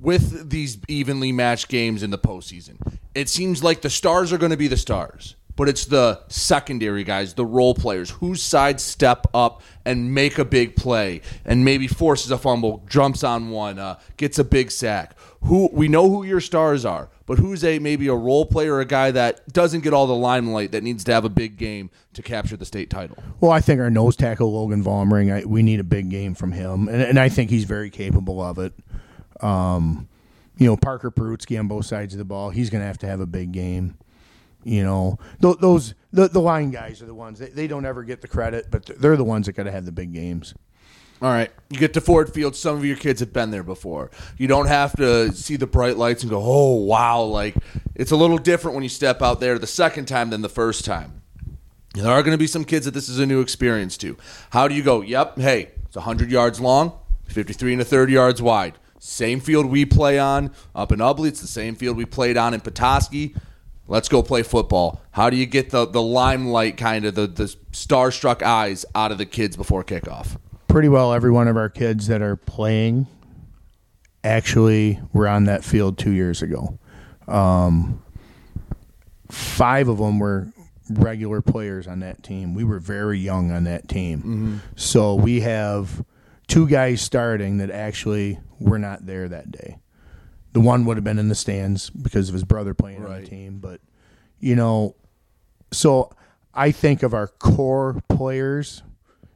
with 0.00 0.50
these 0.50 0.78
evenly 0.88 1.32
matched 1.32 1.68
games 1.68 2.02
in 2.02 2.10
the 2.10 2.18
postseason, 2.18 2.98
it 3.14 3.28
seems 3.28 3.62
like 3.62 3.82
the 3.82 3.90
stars 3.90 4.32
are 4.32 4.38
going 4.38 4.50
to 4.50 4.56
be 4.56 4.68
the 4.68 4.76
stars, 4.76 5.36
but 5.56 5.68
it's 5.68 5.84
the 5.84 6.20
secondary 6.28 7.04
guys, 7.04 7.34
the 7.34 7.44
role 7.44 7.74
players, 7.74 8.10
whose 8.10 8.42
side 8.42 8.80
step 8.80 9.26
up 9.34 9.62
and 9.84 10.14
make 10.14 10.38
a 10.38 10.44
big 10.44 10.76
play 10.76 11.20
and 11.44 11.64
maybe 11.64 11.86
forces 11.86 12.30
a 12.30 12.38
fumble, 12.38 12.82
jumps 12.88 13.22
on 13.22 13.50
one, 13.50 13.78
uh, 13.78 13.98
gets 14.16 14.38
a 14.38 14.44
big 14.44 14.70
sack. 14.70 15.16
Who 15.42 15.68
we 15.72 15.88
know 15.88 16.08
who 16.08 16.22
your 16.22 16.40
stars 16.40 16.84
are, 16.84 17.08
but 17.26 17.38
who's 17.38 17.64
a 17.64 17.78
maybe 17.78 18.08
a 18.08 18.14
role 18.14 18.46
player, 18.46 18.80
a 18.80 18.84
guy 18.84 19.10
that 19.10 19.52
doesn't 19.52 19.80
get 19.82 19.92
all 19.92 20.06
the 20.06 20.14
limelight 20.14 20.72
that 20.72 20.82
needs 20.82 21.02
to 21.04 21.12
have 21.12 21.24
a 21.24 21.30
big 21.30 21.56
game 21.56 21.90
to 22.12 22.22
capture 22.22 22.56
the 22.56 22.66
state 22.66 22.90
title. 22.90 23.16
Well, 23.40 23.50
I 23.50 23.60
think 23.60 23.80
our 23.80 23.90
nose 23.90 24.16
tackle 24.16 24.52
Logan 24.52 24.84
Vollmering, 24.84 25.32
I, 25.32 25.44
we 25.46 25.62
need 25.62 25.80
a 25.80 25.84
big 25.84 26.10
game 26.10 26.34
from 26.34 26.52
him, 26.52 26.88
and, 26.88 27.02
and 27.02 27.18
I 27.18 27.28
think 27.28 27.50
he's 27.50 27.64
very 27.64 27.90
capable 27.90 28.40
of 28.42 28.58
it. 28.58 28.74
Um, 29.42 30.08
you 30.56 30.66
know, 30.66 30.76
Parker 30.76 31.10
Perutsky 31.10 31.58
on 31.58 31.68
both 31.68 31.86
sides 31.86 32.14
of 32.14 32.18
the 32.18 32.24
ball, 32.24 32.50
he's 32.50 32.68
going 32.70 32.82
to 32.82 32.86
have 32.86 32.98
to 32.98 33.06
have 33.06 33.20
a 33.20 33.26
big 33.26 33.52
game. 33.52 33.96
You 34.62 34.82
know, 34.82 35.18
th- 35.40 35.56
those 35.58 35.94
the, 36.12 36.28
the 36.28 36.40
line 36.40 36.70
guys 36.70 37.00
are 37.00 37.06
the 37.06 37.14
ones 37.14 37.38
they, 37.38 37.48
they 37.48 37.66
don't 37.66 37.86
ever 37.86 38.02
get 38.02 38.20
the 38.20 38.28
credit, 38.28 38.66
but 38.70 38.84
they're 38.84 39.16
the 39.16 39.24
ones 39.24 39.46
that 39.46 39.52
got 39.52 39.62
to 39.62 39.70
have 39.70 39.86
the 39.86 39.92
big 39.92 40.12
games. 40.12 40.54
All 41.22 41.30
right. 41.30 41.50
You 41.68 41.78
get 41.78 41.92
to 41.94 42.00
Ford 42.00 42.32
Field. 42.32 42.56
Some 42.56 42.76
of 42.76 42.84
your 42.84 42.96
kids 42.96 43.20
have 43.20 43.32
been 43.32 43.50
there 43.50 43.62
before. 43.62 44.10
You 44.38 44.48
don't 44.48 44.68
have 44.68 44.96
to 44.96 45.32
see 45.32 45.56
the 45.56 45.66
bright 45.66 45.98
lights 45.98 46.22
and 46.22 46.30
go, 46.30 46.40
oh, 46.42 46.74
wow. 46.76 47.22
Like, 47.22 47.56
it's 47.94 48.10
a 48.10 48.16
little 48.16 48.38
different 48.38 48.74
when 48.74 48.82
you 48.82 48.88
step 48.88 49.20
out 49.20 49.38
there 49.38 49.58
the 49.58 49.66
second 49.66 50.06
time 50.06 50.30
than 50.30 50.40
the 50.40 50.48
first 50.48 50.84
time. 50.84 51.20
There 51.92 52.10
are 52.10 52.22
going 52.22 52.32
to 52.32 52.38
be 52.38 52.46
some 52.46 52.64
kids 52.64 52.86
that 52.86 52.94
this 52.94 53.08
is 53.08 53.18
a 53.18 53.26
new 53.26 53.40
experience 53.40 53.98
to. 53.98 54.16
How 54.50 54.66
do 54.66 54.74
you 54.74 54.82
go, 54.82 55.02
yep, 55.02 55.38
hey, 55.38 55.72
it's 55.84 55.96
100 55.96 56.30
yards 56.30 56.58
long, 56.58 56.98
53 57.26 57.74
and 57.74 57.82
a 57.82 57.84
third 57.84 58.10
yards 58.10 58.40
wide. 58.40 58.78
Same 59.00 59.40
field 59.40 59.66
we 59.66 59.86
play 59.86 60.18
on 60.18 60.52
up 60.74 60.92
in 60.92 60.98
Ubly. 61.00 61.28
It's 61.28 61.40
the 61.40 61.46
same 61.46 61.74
field 61.74 61.96
we 61.96 62.04
played 62.04 62.36
on 62.36 62.52
in 62.52 62.60
Petoskey. 62.60 63.34
Let's 63.88 64.08
go 64.08 64.22
play 64.22 64.42
football. 64.42 65.00
How 65.12 65.30
do 65.30 65.36
you 65.36 65.46
get 65.46 65.70
the, 65.70 65.86
the 65.86 66.02
limelight, 66.02 66.76
kind 66.76 67.06
of 67.06 67.14
the, 67.14 67.26
the 67.26 67.56
starstruck 67.72 68.42
eyes 68.42 68.84
out 68.94 69.10
of 69.10 69.18
the 69.18 69.26
kids 69.26 69.56
before 69.56 69.82
kickoff? 69.82 70.38
Pretty 70.68 70.88
well, 70.88 71.12
every 71.12 71.30
one 71.32 71.48
of 71.48 71.56
our 71.56 71.70
kids 71.70 72.06
that 72.06 72.22
are 72.22 72.36
playing 72.36 73.06
actually 74.22 75.00
were 75.12 75.26
on 75.26 75.44
that 75.44 75.64
field 75.64 75.96
two 75.98 76.12
years 76.12 76.42
ago. 76.42 76.78
Um, 77.26 78.02
five 79.30 79.88
of 79.88 79.96
them 79.96 80.18
were 80.18 80.52
regular 80.90 81.40
players 81.40 81.86
on 81.86 82.00
that 82.00 82.22
team. 82.22 82.54
We 82.54 82.64
were 82.64 82.78
very 82.78 83.18
young 83.18 83.50
on 83.50 83.64
that 83.64 83.88
team. 83.88 84.60
So 84.76 85.14
we 85.14 85.40
have 85.40 86.04
two 86.50 86.66
guys 86.66 87.00
starting 87.00 87.58
that 87.58 87.70
actually 87.70 88.38
were 88.58 88.78
not 88.78 89.06
there 89.06 89.28
that 89.28 89.50
day. 89.50 89.78
The 90.52 90.60
one 90.60 90.84
would 90.84 90.96
have 90.96 91.04
been 91.04 91.18
in 91.18 91.28
the 91.28 91.34
stands 91.34 91.90
because 91.90 92.28
of 92.28 92.32
his 92.32 92.44
brother 92.44 92.74
playing 92.74 93.04
on 93.06 93.22
the 93.22 93.26
team, 93.26 93.60
but 93.60 93.80
you 94.40 94.56
know, 94.56 94.96
so 95.70 96.10
I 96.52 96.72
think 96.72 97.04
of 97.04 97.14
our 97.14 97.28
core 97.28 98.02
players, 98.08 98.82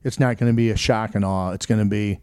it's 0.02 0.18
not 0.18 0.38
going 0.38 0.50
to 0.50 0.56
be 0.56 0.70
a 0.70 0.76
shock 0.76 1.14
and 1.14 1.24
awe. 1.24 1.52
It's 1.52 1.66
going 1.66 1.78
to 1.78 1.88
be, 1.88 2.20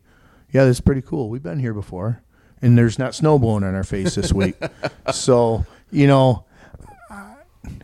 yeah, 0.52 0.66
this 0.66 0.78
is 0.78 0.82
pretty 0.82 1.02
cool. 1.02 1.30
We've 1.30 1.42
been 1.42 1.60
here 1.60 1.74
before, 1.74 2.22
and 2.62 2.78
there's 2.78 3.00
not 3.00 3.16
snow 3.16 3.40
blowing 3.40 3.64
on 3.64 3.74
our 3.74 3.86
face 3.86 4.16
this 4.16 4.34
week. 4.34 4.56
so 5.14 5.66
you 5.90 6.08
know, 6.08 6.44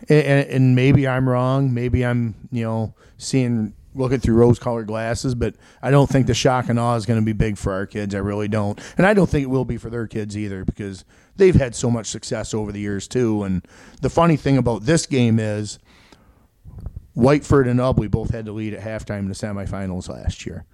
and, 0.10 0.50
and 0.50 0.76
maybe 0.76 1.08
I'm 1.08 1.30
wrong. 1.30 1.74
Maybe 1.74 2.06
I'm 2.06 2.36
you 2.52 2.66
know 2.66 2.96
seeing 3.18 3.74
looking 3.98 4.20
through 4.20 4.36
rose-colored 4.36 4.88
glasses, 4.88 5.36
but 5.36 5.56
I 5.82 5.92
don't 5.92 6.10
think 6.10 6.28
the 6.28 6.34
shock 6.34 6.70
and 6.70 6.80
awe 6.80 6.96
is 6.96 7.06
going 7.06 7.20
to 7.20 7.26
be 7.26 7.34
big 7.34 7.58
for 7.58 7.74
our 7.74 7.86
kids. 7.86 8.16
I 8.16 8.20
really 8.20 8.48
don't, 8.48 8.80
and 8.98 9.06
I 9.06 9.14
don't 9.14 9.30
think 9.30 9.44
it 9.44 9.50
will 9.50 9.66
be 9.66 9.78
for 9.78 9.90
their 9.90 10.08
kids 10.08 10.38
either 10.38 10.64
because 10.64 11.06
they've 11.36 11.56
had 11.56 11.76
so 11.76 11.90
much 11.90 12.08
success 12.08 12.54
over 12.54 12.72
the 12.72 12.80
years 12.80 13.08
too. 13.08 13.44
And 13.44 13.68
the 14.02 14.10
funny 14.10 14.38
thing 14.38 14.58
about 14.58 14.84
this 14.84 15.06
game 15.06 15.40
is. 15.40 15.80
Whiteford 17.16 17.68
and 17.68 17.80
Ubly 17.80 18.12
both 18.12 18.30
had 18.30 18.46
to 18.46 18.52
lead 18.52 18.76
at 18.76 18.84
halftime 18.84 19.22
in 19.22 19.28
the 19.28 19.34
semifinals 19.34 20.08
last 20.08 20.46
year. 20.46 20.66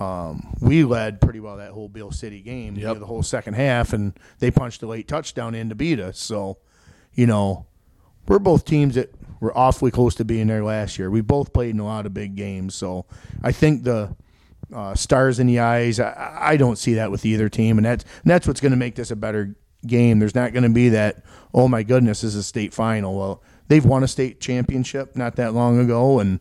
Um, 0.00 0.52
we 0.60 0.82
led 0.82 1.20
pretty 1.20 1.38
well 1.38 1.58
that 1.58 1.70
whole 1.70 1.88
Beal 1.88 2.10
City 2.10 2.40
game, 2.40 2.74
you 2.74 2.82
know, 2.82 2.94
the 2.94 3.06
whole 3.06 3.22
second 3.22 3.54
half, 3.54 3.92
and 3.92 4.18
they 4.40 4.50
punched 4.50 4.82
a 4.82 4.88
late 4.88 5.06
touchdown 5.06 5.54
in 5.54 5.68
to 5.68 5.76
beat 5.76 6.00
us. 6.00 6.18
So, 6.18 6.58
you 7.12 7.28
know, 7.28 7.66
we're 8.26 8.40
both 8.40 8.64
teams 8.64 8.96
that 8.96 9.14
were 9.40 9.56
awfully 9.56 9.90
close 9.90 10.14
to 10.16 10.24
being 10.24 10.46
there 10.46 10.64
last 10.64 10.98
year. 10.98 11.10
We 11.10 11.20
both 11.20 11.52
played 11.52 11.70
in 11.70 11.80
a 11.80 11.84
lot 11.84 12.06
of 12.06 12.14
big 12.14 12.36
games, 12.36 12.74
so 12.74 13.06
I 13.42 13.52
think 13.52 13.84
the 13.84 14.16
uh, 14.72 14.94
stars 14.94 15.38
in 15.38 15.46
the 15.46 15.60
eyes. 15.60 16.00
I, 16.00 16.36
I 16.40 16.56
don't 16.56 16.76
see 16.76 16.94
that 16.94 17.10
with 17.10 17.24
either 17.24 17.48
team, 17.48 17.78
and 17.78 17.84
that's 17.84 18.04
and 18.22 18.30
that's 18.30 18.46
what's 18.46 18.60
going 18.60 18.72
to 18.72 18.78
make 18.78 18.94
this 18.94 19.10
a 19.10 19.16
better 19.16 19.56
game. 19.86 20.18
There's 20.18 20.34
not 20.34 20.52
going 20.52 20.62
to 20.64 20.70
be 20.70 20.90
that. 20.90 21.24
Oh 21.52 21.68
my 21.68 21.82
goodness, 21.82 22.22
this 22.22 22.34
is 22.34 22.36
a 22.36 22.42
state 22.42 22.74
final. 22.74 23.16
Well, 23.16 23.42
they've 23.68 23.84
won 23.84 24.02
a 24.02 24.08
state 24.08 24.40
championship 24.40 25.16
not 25.16 25.36
that 25.36 25.54
long 25.54 25.78
ago, 25.78 26.18
and 26.18 26.40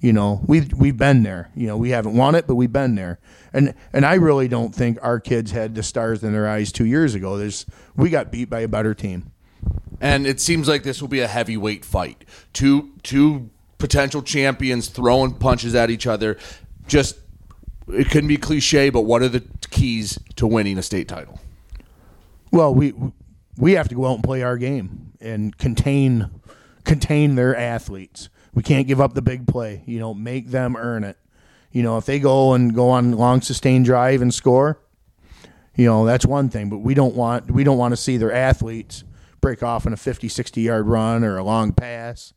you 0.00 0.12
know 0.12 0.42
we've 0.46 0.72
we've 0.72 0.96
been 0.96 1.22
there. 1.22 1.50
You 1.54 1.66
know 1.66 1.76
we 1.76 1.90
haven't 1.90 2.16
won 2.16 2.34
it, 2.34 2.46
but 2.46 2.54
we've 2.54 2.72
been 2.72 2.94
there. 2.94 3.18
And 3.52 3.74
and 3.92 4.04
I 4.04 4.14
really 4.14 4.48
don't 4.48 4.74
think 4.74 4.98
our 5.02 5.20
kids 5.20 5.50
had 5.50 5.74
the 5.74 5.82
stars 5.82 6.22
in 6.22 6.32
their 6.32 6.48
eyes 6.48 6.72
two 6.72 6.86
years 6.86 7.14
ago. 7.14 7.36
There's 7.36 7.66
we 7.96 8.10
got 8.10 8.30
beat 8.30 8.50
by 8.50 8.60
a 8.60 8.68
better 8.68 8.94
team. 8.94 9.32
And 10.04 10.26
it 10.26 10.38
seems 10.38 10.68
like 10.68 10.82
this 10.82 11.00
will 11.00 11.08
be 11.08 11.20
a 11.20 11.26
heavyweight 11.26 11.82
fight. 11.82 12.26
Two 12.52 12.92
two 13.02 13.48
potential 13.78 14.20
champions 14.20 14.88
throwing 14.88 15.32
punches 15.32 15.74
at 15.74 15.88
each 15.88 16.06
other. 16.06 16.36
Just 16.86 17.18
it 17.88 18.10
couldn't 18.10 18.28
be 18.28 18.36
cliche, 18.36 18.90
but 18.90 19.02
what 19.02 19.22
are 19.22 19.30
the 19.30 19.42
keys 19.70 20.18
to 20.36 20.46
winning 20.46 20.76
a 20.76 20.82
state 20.82 21.08
title? 21.08 21.40
Well, 22.52 22.74
we 22.74 22.92
we 23.56 23.72
have 23.72 23.88
to 23.88 23.94
go 23.94 24.04
out 24.04 24.16
and 24.16 24.22
play 24.22 24.42
our 24.42 24.58
game 24.58 25.12
and 25.22 25.56
contain 25.56 26.30
contain 26.84 27.34
their 27.34 27.56
athletes. 27.56 28.28
We 28.52 28.62
can't 28.62 28.86
give 28.86 29.00
up 29.00 29.14
the 29.14 29.22
big 29.22 29.46
play. 29.46 29.84
You 29.86 30.00
know, 30.00 30.12
make 30.12 30.48
them 30.48 30.76
earn 30.76 31.04
it. 31.04 31.16
You 31.72 31.82
know, 31.82 31.96
if 31.96 32.04
they 32.04 32.20
go 32.20 32.52
and 32.52 32.74
go 32.74 32.90
on 32.90 33.12
long 33.12 33.40
sustained 33.40 33.86
drive 33.86 34.20
and 34.20 34.34
score, 34.34 34.78
you 35.74 35.86
know 35.86 36.04
that's 36.04 36.26
one 36.26 36.50
thing. 36.50 36.68
But 36.68 36.78
we 36.78 36.92
don't 36.92 37.14
want 37.14 37.50
we 37.50 37.64
don't 37.64 37.78
want 37.78 37.92
to 37.92 37.96
see 37.96 38.18
their 38.18 38.32
athletes 38.32 39.02
break 39.44 39.62
off 39.62 39.86
in 39.86 39.92
a 39.92 39.96
50, 39.96 40.26
60 40.26 40.60
yard 40.62 40.86
run 40.88 41.22
or 41.22 41.36
a 41.36 41.44
long 41.44 41.70
pass 41.70 42.32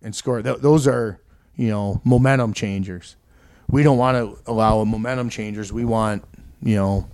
and 0.00 0.14
score. 0.14 0.40
Th- 0.40 0.56
those 0.56 0.88
are 0.88 1.20
you 1.54 1.68
know 1.68 2.00
momentum 2.02 2.54
changers. 2.54 3.16
We 3.68 3.82
don't 3.82 3.98
want 3.98 4.16
to 4.16 4.50
allow 4.50 4.82
momentum 4.84 5.28
changers. 5.28 5.70
We 5.70 5.84
want 5.84 6.24
you 6.62 6.76
know 6.76 7.08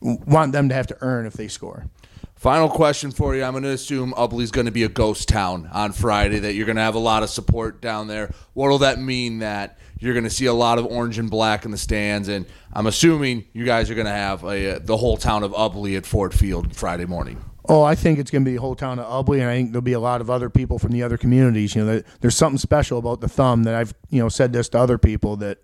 want 0.00 0.52
them 0.52 0.68
to 0.68 0.74
have 0.74 0.86
to 0.88 0.98
earn 1.00 1.24
if 1.24 1.32
they 1.32 1.48
score. 1.48 1.86
Final 2.34 2.68
question 2.68 3.10
for 3.10 3.34
you. 3.34 3.42
I'm 3.42 3.52
going 3.52 3.64
to 3.64 3.70
assume 3.70 4.12
Ubly's 4.12 4.50
going 4.50 4.66
to 4.66 4.72
be 4.72 4.84
a 4.84 4.88
ghost 4.88 5.28
town 5.28 5.68
on 5.72 5.92
Friday, 5.92 6.38
that 6.40 6.54
you're 6.54 6.64
going 6.64 6.76
to 6.76 6.82
have 6.82 6.94
a 6.94 6.98
lot 6.98 7.22
of 7.22 7.28
support 7.28 7.82
down 7.82 8.06
there. 8.06 8.32
What 8.54 8.68
will 8.68 8.78
that 8.78 8.98
mean 8.98 9.40
that 9.40 9.78
you're 9.98 10.14
going 10.14 10.24
to 10.24 10.30
see 10.30 10.46
a 10.46 10.54
lot 10.54 10.78
of 10.78 10.86
orange 10.86 11.18
and 11.18 11.30
black 11.30 11.66
in 11.66 11.70
the 11.70 11.76
stands? 11.76 12.28
And 12.28 12.46
I'm 12.72 12.86
assuming 12.86 13.44
you 13.52 13.66
guys 13.66 13.90
are 13.90 13.94
going 13.94 14.06
to 14.06 14.12
have 14.12 14.42
a, 14.44 14.78
the 14.78 14.96
whole 14.96 15.18
town 15.18 15.42
of 15.42 15.52
Ubly 15.52 15.98
at 15.98 16.06
Ford 16.06 16.32
Field 16.32 16.74
Friday 16.74 17.04
morning. 17.04 17.44
Oh, 17.68 17.82
I 17.82 17.94
think 17.94 18.18
it's 18.18 18.30
going 18.30 18.44
to 18.44 18.50
be 18.50 18.56
the 18.56 18.60
whole 18.60 18.74
town 18.74 18.98
of 18.98 19.26
Ubly, 19.26 19.40
and 19.40 19.48
I 19.48 19.56
think 19.56 19.72
there'll 19.72 19.82
be 19.82 19.92
a 19.92 20.00
lot 20.00 20.20
of 20.20 20.30
other 20.30 20.48
people 20.48 20.78
from 20.78 20.92
the 20.92 21.02
other 21.02 21.18
communities. 21.18 21.74
You 21.74 21.84
know, 21.84 22.02
there's 22.20 22.36
something 22.36 22.58
special 22.58 22.98
about 22.98 23.20
the 23.20 23.28
thumb 23.28 23.64
that 23.64 23.74
I've 23.74 23.94
you 24.08 24.20
know 24.22 24.28
said 24.28 24.52
this 24.52 24.68
to 24.70 24.78
other 24.78 24.98
people 24.98 25.36
that 25.36 25.58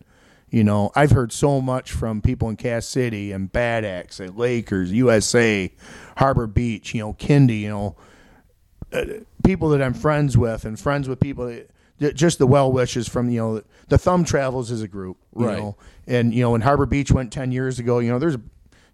you 0.48 0.62
know, 0.62 0.92
I've 0.94 1.10
heard 1.10 1.32
so 1.32 1.60
much 1.60 1.90
from 1.90 2.22
people 2.22 2.48
in 2.48 2.56
Cass 2.56 2.86
City 2.86 3.32
and 3.32 3.50
Bad 3.50 3.84
Axe, 3.84 4.20
and 4.20 4.36
Lakers, 4.36 4.92
USA, 4.92 5.72
Harbor 6.16 6.46
Beach, 6.46 6.94
you 6.94 7.00
know, 7.00 7.14
Kinde, 7.14 7.50
you 7.50 7.68
know, 7.68 7.96
uh, 8.92 9.04
people 9.44 9.70
that 9.70 9.82
I'm 9.82 9.94
friends 9.94 10.38
with 10.38 10.64
and 10.64 10.78
friends 10.78 11.08
with 11.08 11.18
people 11.18 11.46
that, 11.46 12.14
just 12.14 12.38
the 12.38 12.46
well 12.46 12.70
wishes 12.70 13.08
from 13.08 13.30
you 13.30 13.40
know 13.40 13.62
the 13.88 13.98
thumb 13.98 14.22
travels 14.22 14.70
as 14.70 14.82
a 14.82 14.88
group 14.88 15.16
you 15.34 15.46
right 15.46 15.58
know 15.58 15.76
and 16.06 16.34
you 16.34 16.42
know 16.42 16.50
when 16.50 16.60
harbor 16.60 16.84
beach 16.84 17.10
went 17.10 17.32
10 17.32 17.52
years 17.52 17.78
ago 17.78 18.00
you 18.00 18.10
know 18.10 18.18
there's 18.18 18.36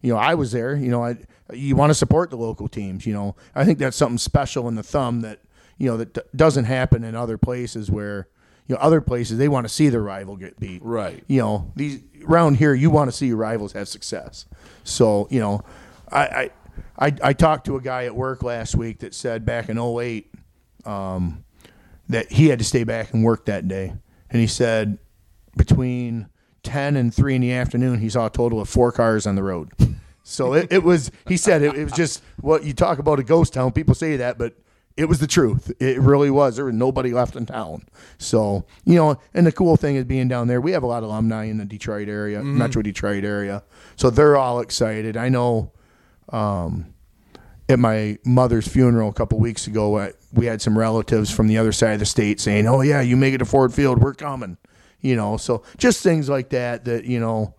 you 0.02 0.12
know 0.12 0.16
i 0.16 0.34
was 0.34 0.52
there 0.52 0.76
you 0.76 0.88
know 0.88 1.04
i 1.04 1.16
you 1.52 1.76
want 1.76 1.90
to 1.90 1.94
support 1.94 2.30
the 2.30 2.36
local 2.36 2.68
teams 2.68 3.06
you 3.06 3.12
know? 3.12 3.36
I 3.54 3.64
think 3.64 3.78
that's 3.78 3.96
something 3.96 4.18
special 4.18 4.68
in 4.68 4.74
the 4.74 4.82
thumb 4.82 5.20
that 5.22 5.40
you 5.78 5.88
know 5.88 5.96
that 5.96 6.14
d- 6.14 6.20
doesn't 6.34 6.64
happen 6.64 7.04
in 7.04 7.14
other 7.14 7.38
places 7.38 7.90
where 7.90 8.28
you 8.66 8.74
know 8.74 8.80
other 8.80 9.00
places 9.00 9.38
they 9.38 9.48
want 9.48 9.66
to 9.66 9.72
see 9.72 9.88
their 9.88 10.02
rival 10.02 10.36
get 10.36 10.58
beat. 10.60 10.82
Right. 10.82 11.22
You 11.26 11.40
know 11.40 11.72
these 11.76 12.02
around 12.24 12.56
here 12.56 12.74
you 12.74 12.90
want 12.90 13.10
to 13.10 13.16
see 13.16 13.26
your 13.26 13.36
rivals 13.36 13.72
have 13.72 13.88
success. 13.88 14.46
So 14.84 15.26
you 15.30 15.40
know 15.40 15.62
i 16.10 16.20
i 16.26 16.50
i, 17.06 17.12
I 17.22 17.32
talked 17.32 17.66
to 17.66 17.76
a 17.76 17.80
guy 17.80 18.04
at 18.04 18.14
work 18.14 18.42
last 18.42 18.76
week 18.76 19.00
that 19.00 19.14
said 19.14 19.44
back 19.44 19.68
in 19.68 19.78
08 19.78 20.32
um, 20.84 21.44
that 22.08 22.30
he 22.32 22.48
had 22.48 22.58
to 22.58 22.64
stay 22.64 22.84
back 22.84 23.12
and 23.12 23.24
work 23.24 23.46
that 23.46 23.68
day. 23.68 23.94
And 24.30 24.40
he 24.40 24.46
said 24.46 24.98
between 25.56 26.28
10 26.62 26.96
and 26.96 27.12
3 27.12 27.34
in 27.34 27.40
the 27.40 27.52
afternoon 27.52 27.98
he 27.98 28.08
saw 28.08 28.26
a 28.26 28.30
total 28.30 28.60
of 28.60 28.68
four 28.68 28.92
cars 28.92 29.26
on 29.26 29.34
the 29.34 29.42
road 29.42 29.70
so 30.22 30.54
it, 30.54 30.68
it 30.72 30.82
was 30.82 31.10
he 31.26 31.36
said 31.36 31.62
it, 31.62 31.74
it 31.74 31.84
was 31.84 31.92
just 31.92 32.22
what 32.40 32.64
you 32.64 32.72
talk 32.72 32.98
about 32.98 33.18
a 33.18 33.22
ghost 33.22 33.52
town 33.52 33.72
people 33.72 33.94
say 33.94 34.16
that 34.16 34.38
but 34.38 34.54
it 34.94 35.06
was 35.06 35.20
the 35.20 35.26
truth. 35.26 35.72
It 35.80 35.98
really 36.00 36.30
was. 36.30 36.56
There 36.56 36.66
was 36.66 36.74
nobody 36.74 37.12
left 37.14 37.34
in 37.34 37.46
town. 37.46 37.84
So, 38.18 38.66
you 38.84 38.96
know, 38.96 39.18
and 39.32 39.46
the 39.46 39.50
cool 39.50 39.78
thing 39.78 39.96
is 39.96 40.04
being 40.04 40.28
down 40.28 40.48
there, 40.48 40.60
we 40.60 40.72
have 40.72 40.82
a 40.82 40.86
lot 40.86 41.02
of 41.02 41.08
alumni 41.08 41.44
in 41.44 41.56
the 41.56 41.64
Detroit 41.64 42.10
area, 42.10 42.40
Mhm. 42.42 42.56
Metro 42.56 42.82
Detroit 42.82 43.24
area. 43.24 43.62
So 43.96 44.10
they're 44.10 44.36
all 44.36 44.60
excited. 44.60 45.16
I 45.16 45.30
know 45.30 45.72
um, 46.28 46.92
at 47.70 47.78
my 47.78 48.18
mother's 48.26 48.68
funeral 48.68 49.08
a 49.08 49.12
couple 49.14 49.38
weeks 49.38 49.66
ago, 49.66 49.94
uh, 49.96 50.10
we 50.34 50.44
had 50.44 50.60
some 50.60 50.76
relatives 50.78 51.30
from 51.30 51.48
the 51.48 51.56
other 51.56 51.72
side 51.72 51.94
of 51.94 52.00
the 52.00 52.06
state 52.06 52.38
saying, 52.38 52.66
"Oh 52.66 52.82
yeah, 52.82 53.00
you 53.00 53.16
make 53.16 53.32
it 53.32 53.38
to 53.38 53.46
Ford 53.46 53.72
Field, 53.72 53.98
we're 53.98 54.12
coming." 54.12 54.58
You 55.00 55.16
know, 55.16 55.38
so 55.38 55.62
just 55.78 56.02
things 56.02 56.28
like 56.28 56.50
that 56.50 56.84
that, 56.84 57.04
you 57.06 57.18
know, 57.18 57.54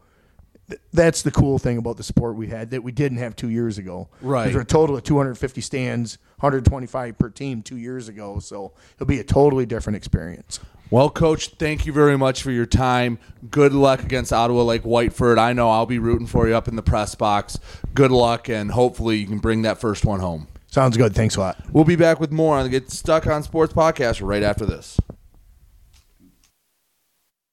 th- 0.69 0.81
that's 0.91 1.21
the 1.21 1.31
cool 1.31 1.59
thing 1.59 1.77
about 1.77 1.97
the 1.97 2.03
support 2.03 2.35
we 2.35 2.47
had 2.47 2.71
that 2.71 2.83
we 2.83 2.91
didn't 2.91 3.17
have 3.17 3.35
two 3.35 3.49
years 3.49 3.77
ago. 3.77 4.09
Right. 4.21 4.45
There's 4.51 4.61
a 4.61 4.65
total 4.65 4.95
of 4.95 5.03
250 5.03 5.61
stands, 5.61 6.17
125 6.39 7.17
per 7.17 7.29
team 7.29 7.61
two 7.61 7.77
years 7.77 8.07
ago. 8.07 8.39
So 8.39 8.73
it'll 8.95 9.05
be 9.05 9.19
a 9.19 9.23
totally 9.23 9.65
different 9.65 9.97
experience. 9.97 10.59
Well, 10.89 11.09
Coach, 11.09 11.47
thank 11.57 11.87
you 11.87 11.93
very 11.93 12.17
much 12.17 12.43
for 12.43 12.51
your 12.51 12.67
time. 12.67 13.17
Good 13.49 13.73
luck 13.73 14.03
against 14.03 14.31
Ottawa 14.31 14.61
Lake 14.61 14.83
Whiteford. 14.83 15.39
I 15.39 15.51
know 15.51 15.71
I'll 15.71 15.87
be 15.87 15.97
rooting 15.97 16.27
for 16.27 16.47
you 16.47 16.55
up 16.55 16.67
in 16.67 16.75
the 16.75 16.83
press 16.83 17.15
box. 17.15 17.57
Good 17.95 18.11
luck, 18.11 18.47
and 18.47 18.69
hopefully 18.69 19.17
you 19.17 19.25
can 19.25 19.39
bring 19.39 19.63
that 19.63 19.79
first 19.79 20.05
one 20.05 20.19
home. 20.19 20.47
Sounds 20.67 20.95
good. 20.95 21.15
Thanks 21.15 21.35
a 21.35 21.39
lot. 21.39 21.57
We'll 21.71 21.83
be 21.83 21.95
back 21.95 22.19
with 22.19 22.31
more 22.31 22.57
on 22.57 22.63
the 22.63 22.69
Get 22.69 22.91
Stuck 22.91 23.25
on 23.25 23.41
Sports 23.41 23.73
podcast 23.73 24.23
right 24.23 24.43
after 24.43 24.67
this. 24.67 24.99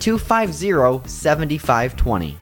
250 0.00 1.02
7520. 1.06 2.41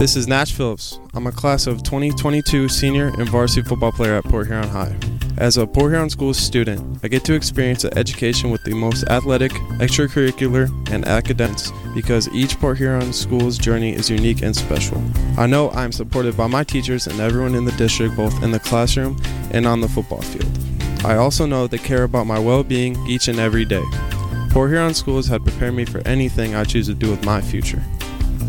This 0.00 0.16
is 0.16 0.26
Nash 0.26 0.54
Phillips. 0.54 0.98
I'm 1.12 1.26
a 1.26 1.30
class 1.30 1.66
of 1.66 1.82
2022 1.82 2.70
senior 2.70 3.08
and 3.18 3.28
varsity 3.28 3.68
football 3.68 3.92
player 3.92 4.14
at 4.14 4.24
Port 4.24 4.46
Huron 4.46 4.66
High. 4.66 4.96
As 5.36 5.58
a 5.58 5.66
Port 5.66 5.92
Huron 5.92 6.08
Schools 6.08 6.38
student, 6.38 6.98
I 7.02 7.08
get 7.08 7.22
to 7.26 7.34
experience 7.34 7.84
an 7.84 7.98
education 7.98 8.50
with 8.50 8.64
the 8.64 8.72
most 8.72 9.04
athletic, 9.10 9.52
extracurricular, 9.78 10.70
and 10.90 11.04
academics 11.04 11.70
because 11.94 12.30
each 12.30 12.58
Port 12.58 12.78
Huron 12.78 13.12
Schools 13.12 13.58
journey 13.58 13.94
is 13.94 14.08
unique 14.08 14.40
and 14.40 14.56
special. 14.56 15.04
I 15.36 15.46
know 15.46 15.68
I'm 15.72 15.92
supported 15.92 16.34
by 16.34 16.46
my 16.46 16.64
teachers 16.64 17.06
and 17.06 17.20
everyone 17.20 17.54
in 17.54 17.66
the 17.66 17.72
district, 17.72 18.16
both 18.16 18.42
in 18.42 18.52
the 18.52 18.58
classroom 18.58 19.20
and 19.50 19.66
on 19.66 19.82
the 19.82 19.88
football 19.88 20.22
field. 20.22 21.04
I 21.04 21.16
also 21.16 21.44
know 21.44 21.66
they 21.66 21.76
care 21.76 22.04
about 22.04 22.26
my 22.26 22.38
well 22.38 22.64
being 22.64 22.96
each 23.06 23.28
and 23.28 23.38
every 23.38 23.66
day. 23.66 23.84
Port 24.48 24.70
Huron 24.70 24.94
Schools 24.94 25.28
have 25.28 25.44
prepared 25.44 25.74
me 25.74 25.84
for 25.84 25.98
anything 26.08 26.54
I 26.54 26.64
choose 26.64 26.86
to 26.86 26.94
do 26.94 27.10
with 27.10 27.22
my 27.22 27.42
future. 27.42 27.84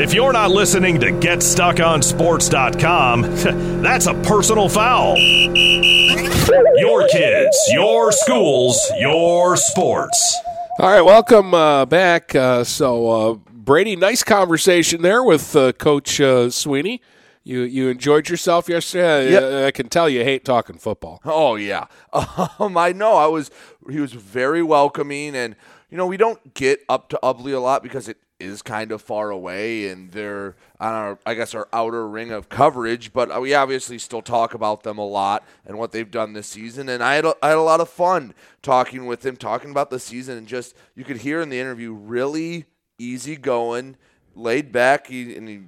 If 0.00 0.14
you're 0.14 0.32
not 0.32 0.52
listening 0.52 1.00
to 1.00 1.06
GetStuckOnSports.com, 1.06 3.22
that's 3.82 4.06
a 4.06 4.14
personal 4.14 4.68
foul. 4.68 5.18
Your 5.18 7.08
kids, 7.08 7.58
your 7.72 8.12
schools, 8.12 8.80
your 8.98 9.56
sports. 9.56 10.36
All 10.78 10.88
right, 10.88 11.02
welcome 11.02 11.52
uh, 11.52 11.84
back. 11.84 12.32
Uh, 12.32 12.62
so, 12.62 13.10
uh, 13.10 13.34
Brady, 13.50 13.96
nice 13.96 14.22
conversation 14.22 15.02
there 15.02 15.24
with 15.24 15.56
uh, 15.56 15.72
Coach 15.72 16.20
uh, 16.20 16.48
Sweeney. 16.50 17.02
You 17.48 17.62
you 17.62 17.88
enjoyed 17.88 18.28
yourself 18.28 18.68
yesterday. 18.68 19.32
Yep. 19.32 19.68
I, 19.68 19.70
can 19.70 19.88
tell 19.88 20.06
you 20.06 20.22
hate 20.22 20.44
talking 20.44 20.76
football. 20.76 21.22
Oh 21.24 21.56
yeah, 21.56 21.86
um, 22.12 22.76
I 22.76 22.92
know. 22.92 23.16
I 23.16 23.26
was 23.26 23.50
he 23.88 24.00
was 24.00 24.12
very 24.12 24.62
welcoming, 24.62 25.34
and 25.34 25.56
you 25.88 25.96
know 25.96 26.06
we 26.06 26.18
don't 26.18 26.52
get 26.52 26.84
up 26.90 27.08
to 27.08 27.18
Ubly 27.22 27.54
a 27.54 27.58
lot 27.58 27.82
because 27.82 28.06
it 28.06 28.18
is 28.38 28.60
kind 28.60 28.92
of 28.92 29.00
far 29.00 29.30
away, 29.30 29.88
and 29.88 30.12
they're 30.12 30.56
on 30.78 30.92
our 30.92 31.18
I 31.24 31.32
guess 31.32 31.54
our 31.54 31.68
outer 31.72 32.06
ring 32.06 32.32
of 32.32 32.50
coverage. 32.50 33.14
But 33.14 33.40
we 33.40 33.54
obviously 33.54 33.98
still 33.98 34.20
talk 34.20 34.52
about 34.52 34.82
them 34.82 34.98
a 34.98 35.06
lot 35.06 35.42
and 35.64 35.78
what 35.78 35.92
they've 35.92 36.10
done 36.10 36.34
this 36.34 36.48
season. 36.48 36.90
And 36.90 37.02
I 37.02 37.14
had 37.14 37.24
a, 37.24 37.34
I 37.42 37.48
had 37.48 37.56
a 37.56 37.62
lot 37.62 37.80
of 37.80 37.88
fun 37.88 38.34
talking 38.60 39.06
with 39.06 39.24
him, 39.24 39.38
talking 39.38 39.70
about 39.70 39.88
the 39.88 39.98
season, 39.98 40.36
and 40.36 40.46
just 40.46 40.76
you 40.94 41.02
could 41.02 41.18
hear 41.18 41.40
in 41.40 41.48
the 41.48 41.58
interview 41.58 41.94
really 41.94 42.66
easy 42.98 43.36
going, 43.36 43.96
laid 44.34 44.70
back. 44.70 45.06
He, 45.06 45.34
and 45.34 45.48
he 45.48 45.60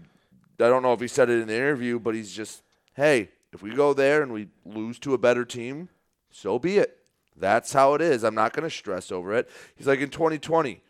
I 0.61 0.69
don't 0.69 0.83
know 0.83 0.93
if 0.93 1.01
he 1.01 1.09
said 1.09 1.31
it 1.31 1.41
in 1.41 1.49
the 1.49 1.57
interview, 1.57 1.99
but 1.99 2.15
he's 2.15 2.33
just, 2.33 2.63
hey, 2.95 3.31
if 3.53 3.63
we 3.63 3.71
go 3.75 3.93
there 3.93 4.23
and 4.23 4.33
we 4.33 4.49
lose 4.65 4.99
to 5.01 5.15
a 5.15 5.19
better 5.19 5.45
team, 5.45 5.89
so 6.31 6.59
be 6.59 6.79
it. 6.79 6.99
That's 7.37 7.73
how 7.73 7.95
it 7.95 8.03
is. 8.03 8.23
I'm 8.23 8.35
not 8.35 8.53
going 8.53 8.69
to 8.69 8.75
stress 8.75 9.11
over 9.11 9.35
it. 9.35 9.49
He's 9.75 9.87
like 9.87 10.01
in 10.01 10.11
2020, 10.11 10.83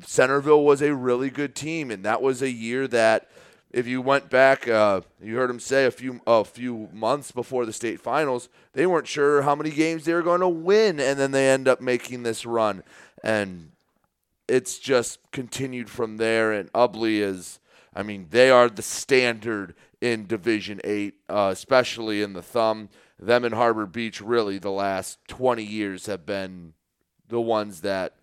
Centerville 0.00 0.64
was 0.64 0.82
a 0.82 0.94
really 0.94 1.30
good 1.30 1.54
team, 1.54 1.90
and 1.90 2.04
that 2.04 2.22
was 2.22 2.42
a 2.42 2.50
year 2.50 2.86
that 2.88 3.28
if 3.70 3.86
you 3.86 4.00
went 4.00 4.30
back, 4.30 4.66
uh, 4.66 5.02
you 5.22 5.36
heard 5.36 5.50
him 5.50 5.60
say 5.60 5.84
a 5.84 5.90
few 5.90 6.20
a 6.26 6.44
few 6.44 6.88
months 6.92 7.30
before 7.32 7.66
the 7.66 7.72
state 7.72 8.00
finals, 8.00 8.48
they 8.72 8.86
weren't 8.86 9.06
sure 9.06 9.42
how 9.42 9.54
many 9.54 9.70
games 9.70 10.04
they 10.04 10.14
were 10.14 10.22
going 10.22 10.40
to 10.40 10.48
win, 10.48 10.98
and 11.00 11.18
then 11.18 11.32
they 11.32 11.50
end 11.50 11.68
up 11.68 11.80
making 11.80 12.22
this 12.22 12.46
run, 12.46 12.82
and 13.22 13.72
it's 14.46 14.78
just 14.78 15.18
continued 15.32 15.90
from 15.90 16.16
there. 16.16 16.52
And 16.52 16.72
Ubly 16.72 17.20
is, 17.20 17.60
I 17.94 18.02
mean, 18.02 18.26
they 18.30 18.50
are 18.50 18.68
the 18.68 18.82
standard 18.82 19.74
in 20.00 20.26
Division 20.26 20.80
Eight, 20.84 21.14
uh, 21.28 21.50
especially 21.52 22.22
in 22.22 22.32
the 22.32 22.42
thumb. 22.42 22.88
Them 23.18 23.44
and 23.44 23.54
Harbor 23.54 23.86
Beach, 23.86 24.20
really, 24.20 24.58
the 24.58 24.70
last 24.70 25.18
20 25.28 25.64
years 25.64 26.06
have 26.06 26.24
been 26.24 26.74
the 27.28 27.40
ones 27.40 27.80
that 27.80 28.14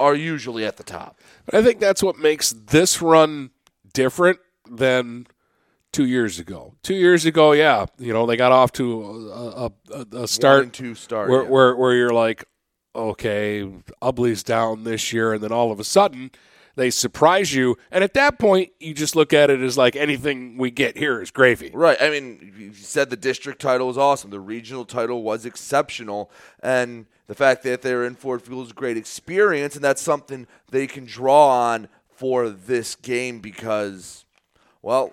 are 0.00 0.14
usually 0.14 0.64
at 0.64 0.76
the 0.76 0.82
top. 0.84 1.18
I 1.52 1.62
think 1.62 1.80
that's 1.80 2.02
what 2.02 2.18
makes 2.18 2.52
this 2.52 3.02
run 3.02 3.50
different 3.92 4.38
than 4.70 5.26
two 5.92 6.06
years 6.06 6.38
ago. 6.38 6.74
Two 6.82 6.94
years 6.94 7.24
ago, 7.24 7.52
yeah, 7.52 7.86
you 7.98 8.12
know 8.12 8.26
they 8.26 8.36
got 8.36 8.52
off 8.52 8.72
to 8.72 9.30
a, 9.32 9.70
a, 9.92 10.06
a 10.22 10.28
start, 10.28 10.72
two 10.72 10.94
start, 10.94 11.28
where, 11.28 11.42
yeah. 11.42 11.48
where 11.48 11.76
where 11.76 11.94
you're 11.94 12.12
like, 12.12 12.44
okay, 12.94 13.68
Ubly's 14.00 14.42
down 14.42 14.84
this 14.84 15.12
year, 15.12 15.34
and 15.34 15.42
then 15.42 15.52
all 15.52 15.72
of 15.72 15.80
a 15.80 15.84
sudden 15.84 16.30
they 16.78 16.90
surprise 16.90 17.52
you, 17.54 17.76
and 17.90 18.04
at 18.04 18.14
that 18.14 18.38
point 18.38 18.72
you 18.78 18.94
just 18.94 19.16
look 19.16 19.32
at 19.32 19.50
it 19.50 19.60
as 19.60 19.76
like 19.76 19.96
anything 19.96 20.56
we 20.56 20.70
get 20.70 20.96
here 20.96 21.20
is 21.20 21.30
gravy. 21.30 21.70
Right. 21.74 22.00
I 22.00 22.10
mean, 22.10 22.54
you 22.56 22.74
said 22.74 23.10
the 23.10 23.16
district 23.16 23.60
title 23.60 23.88
was 23.88 23.98
awesome. 23.98 24.30
The 24.30 24.40
regional 24.40 24.84
title 24.84 25.22
was 25.22 25.44
exceptional. 25.44 26.30
And 26.62 27.06
the 27.26 27.34
fact 27.34 27.62
that 27.64 27.82
they're 27.82 28.04
in 28.04 28.14
Ford 28.14 28.42
Field 28.42 28.66
is 28.66 28.70
a 28.70 28.74
great 28.74 28.96
experience. 28.96 29.74
And 29.74 29.84
that's 29.84 30.00
something 30.00 30.46
they 30.70 30.86
can 30.86 31.04
draw 31.04 31.48
on 31.48 31.88
for 32.08 32.48
this 32.48 32.94
game 32.94 33.40
because, 33.40 34.24
well, 34.82 35.12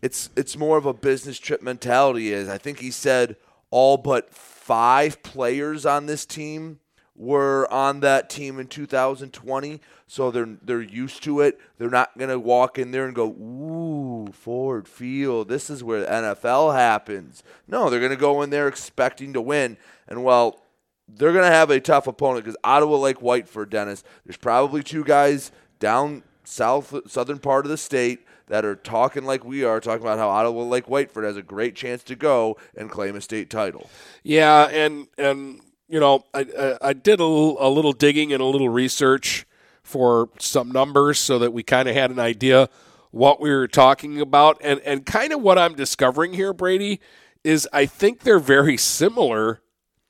it's 0.00 0.30
it's 0.36 0.56
more 0.56 0.76
of 0.76 0.86
a 0.86 0.92
business 0.92 1.38
trip 1.38 1.62
mentality. 1.62 2.32
Is 2.32 2.48
I 2.48 2.58
think 2.58 2.80
he 2.80 2.90
said 2.90 3.36
all 3.70 3.96
but 3.96 4.32
five 4.32 5.22
players 5.22 5.84
on 5.86 6.06
this 6.06 6.26
team 6.26 6.80
were 7.22 7.72
on 7.72 8.00
that 8.00 8.28
team 8.28 8.58
in 8.58 8.66
2020, 8.66 9.80
so 10.08 10.32
they're 10.32 10.58
they're 10.60 10.82
used 10.82 11.22
to 11.22 11.40
it. 11.40 11.60
They're 11.78 11.88
not 11.88 12.18
gonna 12.18 12.38
walk 12.38 12.78
in 12.78 12.90
there 12.90 13.06
and 13.06 13.14
go, 13.14 13.28
"Ooh, 13.28 14.32
Ford 14.32 14.88
Field, 14.88 15.48
this 15.48 15.70
is 15.70 15.84
where 15.84 16.00
the 16.00 16.12
NFL 16.12 16.72
happens." 16.72 17.44
No, 17.68 17.88
they're 17.88 18.00
gonna 18.00 18.16
go 18.16 18.42
in 18.42 18.50
there 18.50 18.66
expecting 18.66 19.32
to 19.34 19.40
win, 19.40 19.76
and 20.08 20.24
well, 20.24 20.62
they're 21.08 21.32
gonna 21.32 21.46
have 21.46 21.70
a 21.70 21.78
tough 21.78 22.08
opponent 22.08 22.44
because 22.44 22.56
Ottawa 22.64 22.96
Lake 22.96 23.20
Whiteford, 23.20 23.70
Dennis. 23.70 24.02
There's 24.24 24.36
probably 24.36 24.82
two 24.82 25.04
guys 25.04 25.52
down 25.78 26.24
south 26.42 27.08
southern 27.08 27.38
part 27.38 27.64
of 27.64 27.70
the 27.70 27.78
state 27.78 28.26
that 28.48 28.64
are 28.64 28.74
talking 28.74 29.24
like 29.24 29.44
we 29.44 29.62
are, 29.62 29.78
talking 29.78 30.02
about 30.02 30.18
how 30.18 30.28
Ottawa 30.28 30.64
Lake 30.64 30.86
Whiteford 30.86 31.22
has 31.22 31.36
a 31.36 31.42
great 31.42 31.76
chance 31.76 32.02
to 32.02 32.16
go 32.16 32.56
and 32.76 32.90
claim 32.90 33.14
a 33.14 33.20
state 33.20 33.48
title. 33.48 33.88
Yeah, 34.24 34.64
and 34.64 35.06
and 35.16 35.60
you 35.92 36.00
know, 36.00 36.24
I 36.32 36.46
I, 36.58 36.78
I 36.88 36.92
did 36.94 37.20
a 37.20 37.24
little, 37.24 37.56
a 37.60 37.68
little 37.68 37.92
digging 37.92 38.32
and 38.32 38.40
a 38.42 38.46
little 38.46 38.70
research 38.70 39.46
for 39.82 40.30
some 40.38 40.72
numbers 40.72 41.18
so 41.18 41.38
that 41.38 41.52
we 41.52 41.62
kind 41.62 41.88
of 41.88 41.94
had 41.94 42.10
an 42.10 42.18
idea 42.18 42.70
what 43.10 43.40
we 43.40 43.50
were 43.50 43.68
talking 43.68 44.20
about, 44.20 44.58
and 44.62 44.80
and 44.80 45.04
kind 45.04 45.32
of 45.32 45.42
what 45.42 45.58
I'm 45.58 45.74
discovering 45.74 46.32
here, 46.32 46.54
Brady, 46.54 46.98
is 47.44 47.68
I 47.72 47.84
think 47.84 48.20
they're 48.20 48.38
very 48.38 48.78
similar 48.78 49.60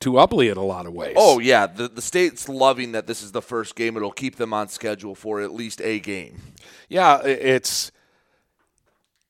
to 0.00 0.12
Ubly 0.12 0.50
in 0.50 0.56
a 0.56 0.64
lot 0.64 0.86
of 0.86 0.92
ways. 0.92 1.14
Oh 1.16 1.40
yeah, 1.40 1.66
the 1.66 1.88
the 1.88 2.02
state's 2.02 2.48
loving 2.48 2.92
that 2.92 3.08
this 3.08 3.20
is 3.20 3.32
the 3.32 3.42
first 3.42 3.74
game. 3.74 3.96
It'll 3.96 4.12
keep 4.12 4.36
them 4.36 4.54
on 4.54 4.68
schedule 4.68 5.16
for 5.16 5.40
at 5.40 5.52
least 5.52 5.80
a 5.80 5.98
game. 5.98 6.40
yeah, 6.88 7.20
it's 7.24 7.90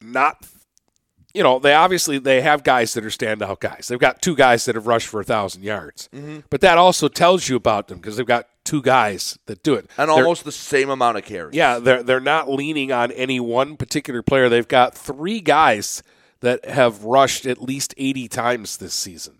not. 0.02 0.46
You 1.34 1.42
know, 1.42 1.58
they 1.58 1.72
obviously 1.74 2.18
they 2.18 2.42
have 2.42 2.62
guys 2.62 2.92
that 2.94 3.04
are 3.04 3.08
standout 3.08 3.60
guys. 3.60 3.88
They've 3.88 3.98
got 3.98 4.20
two 4.20 4.36
guys 4.36 4.66
that 4.66 4.74
have 4.74 4.86
rushed 4.86 5.08
for 5.08 5.20
a 5.20 5.24
thousand 5.24 5.62
yards, 5.62 6.08
Mhm. 6.14 6.44
but 6.50 6.60
that 6.60 6.76
also 6.76 7.08
tells 7.08 7.48
you 7.48 7.56
about 7.56 7.88
them 7.88 7.98
because 7.98 8.16
they've 8.18 8.26
got 8.26 8.48
two 8.64 8.82
guys 8.82 9.38
that 9.46 9.62
do 9.62 9.74
it 9.74 9.88
And 9.96 10.08
They're- 10.08 10.16
almost 10.16 10.44
the 10.44 10.52
same 10.52 10.90
amount 10.90 11.16
of 11.18 11.24
carries. 11.24 11.54
Yeah, 11.54 11.78
they're 11.78 12.02
they're 12.02 12.20
not 12.20 12.50
leaning 12.50 12.92
on 12.92 13.10
any 13.12 13.40
one 13.40 13.76
particular 13.78 14.22
player. 14.22 14.48
They've 14.50 14.68
got 14.68 14.94
three 14.94 15.40
guys 15.40 16.02
that 16.40 16.64
have 16.66 17.04
rushed 17.04 17.46
at 17.46 17.62
least 17.62 17.94
eighty 17.96 18.28
times 18.28 18.76
this 18.76 18.92
season. 18.94 19.38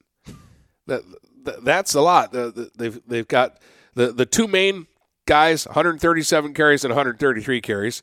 That, 0.87 1.03
that 1.45 1.65
that's 1.65 1.95
a 1.95 2.01
lot. 2.01 2.33
The- 2.33 2.51
the- 2.51 2.71
They've 2.77 3.01
they've 3.07 3.29
got 3.29 3.59
the 3.95 4.13
the 4.13 4.25
two 4.27 4.49
main 4.49 4.87
guys, 5.27 5.67
137 5.67 6.55
carries 6.55 6.85
and 6.85 6.91
133 6.93 7.61
carries. 7.61 8.03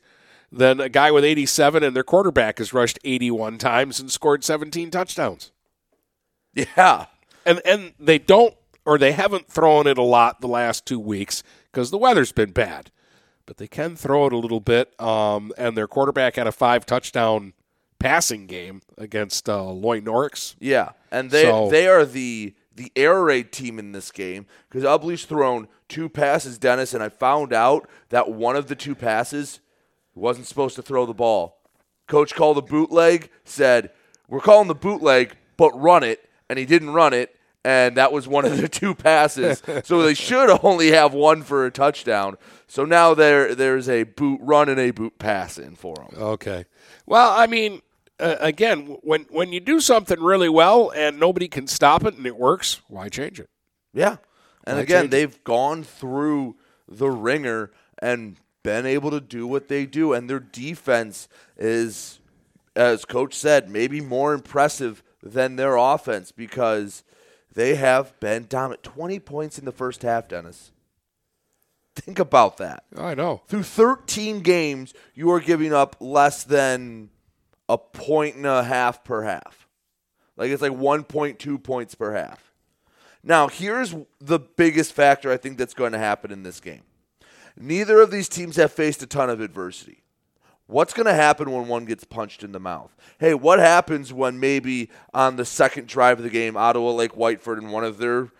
Then 0.52 0.80
a 0.80 0.88
guy 0.88 1.10
with 1.12 1.24
87, 1.24 1.82
and 1.84 1.94
their 1.94 2.02
quarterback 2.02 2.58
has 2.58 2.72
rushed 2.72 2.98
81 3.04 3.58
times 3.58 4.00
and 4.00 4.10
scored 4.10 4.42
17 4.44 4.90
touchdowns. 4.90 5.52
Yeah, 6.54 7.06
and 7.46 7.60
and 7.64 7.92
they 8.00 8.18
don't 8.18 8.54
or 8.84 8.98
they 8.98 9.12
haven't 9.12 9.46
thrown 9.46 9.86
it 9.86 9.98
a 9.98 10.02
lot 10.02 10.40
the 10.40 10.48
last 10.48 10.84
two 10.86 10.98
weeks 10.98 11.42
because 11.70 11.90
the 11.90 11.98
weather's 11.98 12.32
been 12.32 12.50
bad, 12.50 12.90
but 13.46 13.58
they 13.58 13.68
can 13.68 13.94
throw 13.94 14.26
it 14.26 14.32
a 14.32 14.36
little 14.36 14.58
bit. 14.60 15.00
Um, 15.00 15.52
and 15.56 15.76
their 15.76 15.86
quarterback 15.86 16.34
had 16.36 16.48
a 16.48 16.52
five 16.52 16.84
touchdown 16.86 17.52
passing 18.00 18.46
game 18.46 18.82
against 18.98 19.48
uh, 19.48 19.62
Loy 19.62 20.00
Norrix. 20.00 20.56
Yeah, 20.58 20.90
and 21.12 21.30
they 21.30 21.44
So- 21.44 21.70
they 21.70 21.86
are 21.86 22.04
the 22.04 22.54
the 22.74 22.90
air 22.96 23.22
raid 23.22 23.52
team 23.52 23.78
in 23.78 23.92
this 23.92 24.10
game 24.10 24.46
because 24.68 24.84
Ubly's 24.84 25.24
thrown 25.26 25.68
two 25.88 26.08
passes, 26.08 26.58
Dennis, 26.58 26.94
and 26.94 27.02
I 27.02 27.10
found 27.10 27.52
out 27.52 27.88
that 28.08 28.30
one 28.32 28.56
of 28.56 28.66
the 28.66 28.74
two 28.74 28.94
passes 28.96 29.60
wasn't 30.14 30.46
supposed 30.46 30.76
to 30.76 30.82
throw 30.82 31.06
the 31.06 31.14
ball. 31.14 31.58
Coach 32.06 32.34
called 32.34 32.58
a 32.58 32.62
bootleg, 32.62 33.30
said 33.44 33.90
we're 34.28 34.40
calling 34.40 34.68
the 34.68 34.74
bootleg, 34.74 35.36
but 35.56 35.70
run 35.80 36.02
it, 36.02 36.28
and 36.48 36.58
he 36.58 36.64
didn't 36.64 36.90
run 36.90 37.12
it, 37.12 37.34
and 37.64 37.96
that 37.96 38.12
was 38.12 38.26
one 38.26 38.44
of 38.44 38.56
the 38.56 38.68
two 38.80 38.94
passes. 38.94 39.62
so 39.84 40.02
they 40.02 40.14
should 40.14 40.50
only 40.64 40.90
have 40.90 41.12
one 41.12 41.42
for 41.42 41.66
a 41.66 41.70
touchdown. 41.70 42.36
So 42.66 42.84
now 42.84 43.14
there 43.14 43.54
there's 43.54 43.88
a 43.88 44.04
boot 44.04 44.40
run 44.42 44.68
and 44.68 44.78
a 44.78 44.90
boot 44.90 45.18
pass 45.18 45.58
in 45.58 45.74
for 45.76 45.94
them. 45.94 46.08
Okay. 46.16 46.64
Well, 47.06 47.30
I 47.30 47.46
mean, 47.46 47.82
uh, 48.18 48.36
again, 48.40 48.98
when 49.02 49.26
when 49.30 49.52
you 49.52 49.60
do 49.60 49.80
something 49.80 50.20
really 50.20 50.48
well 50.48 50.90
and 50.94 51.18
nobody 51.18 51.48
can 51.48 51.66
stop 51.66 52.04
it 52.04 52.14
and 52.16 52.26
it 52.26 52.36
works, 52.36 52.80
why 52.88 53.08
change 53.08 53.40
it? 53.40 53.48
Yeah. 53.92 54.16
And 54.64 54.76
Why 54.76 54.82
again, 54.82 55.08
they've 55.08 55.42
gone 55.42 55.82
through 55.82 56.56
the 56.86 57.10
ringer 57.10 57.70
and 58.00 58.36
been 58.62 58.86
able 58.86 59.10
to 59.10 59.20
do 59.20 59.46
what 59.46 59.68
they 59.68 59.86
do. 59.86 60.12
And 60.12 60.28
their 60.28 60.40
defense 60.40 61.28
is, 61.56 62.20
as 62.76 63.04
coach 63.04 63.34
said, 63.34 63.70
maybe 63.70 64.00
more 64.00 64.32
impressive 64.32 65.02
than 65.22 65.56
their 65.56 65.76
offense 65.76 66.32
because 66.32 67.02
they 67.52 67.74
have 67.74 68.18
been 68.20 68.46
dominant. 68.48 68.82
20 68.82 69.18
points 69.20 69.58
in 69.58 69.64
the 69.64 69.72
first 69.72 70.02
half, 70.02 70.28
Dennis. 70.28 70.72
Think 71.94 72.18
about 72.18 72.56
that. 72.58 72.84
I 72.96 73.14
know. 73.14 73.42
Through 73.48 73.64
13 73.64 74.40
games, 74.40 74.94
you 75.14 75.30
are 75.32 75.40
giving 75.40 75.72
up 75.72 75.96
less 76.00 76.44
than 76.44 77.10
a 77.68 77.76
point 77.76 78.36
and 78.36 78.46
a 78.46 78.62
half 78.62 79.04
per 79.04 79.22
half. 79.22 79.68
Like 80.36 80.50
it's 80.50 80.62
like 80.62 80.72
1.2 80.72 81.62
points 81.62 81.94
per 81.94 82.14
half. 82.14 82.52
Now, 83.22 83.48
here's 83.48 83.94
the 84.20 84.38
biggest 84.38 84.92
factor 84.94 85.30
I 85.30 85.36
think 85.36 85.58
that's 85.58 85.74
going 85.74 85.92
to 85.92 85.98
happen 85.98 86.30
in 86.30 86.42
this 86.42 86.60
game. 86.60 86.82
Neither 87.60 88.00
of 88.00 88.10
these 88.10 88.28
teams 88.28 88.56
have 88.56 88.72
faced 88.72 89.02
a 89.02 89.06
ton 89.06 89.28
of 89.28 89.42
adversity. 89.42 90.02
What's 90.66 90.94
going 90.94 91.06
to 91.06 91.14
happen 91.14 91.50
when 91.50 91.68
one 91.68 91.84
gets 91.84 92.04
punched 92.04 92.42
in 92.42 92.52
the 92.52 92.60
mouth? 92.60 92.96
Hey, 93.18 93.34
what 93.34 93.58
happens 93.58 94.12
when 94.12 94.40
maybe 94.40 94.88
on 95.12 95.36
the 95.36 95.44
second 95.44 95.86
drive 95.86 96.18
of 96.18 96.24
the 96.24 96.30
game, 96.30 96.56
Ottawa 96.56 96.92
Lake 96.92 97.12
Whiteford 97.12 97.58
and 97.58 97.70
one 97.70 97.84
of 97.84 97.98
their 97.98 98.30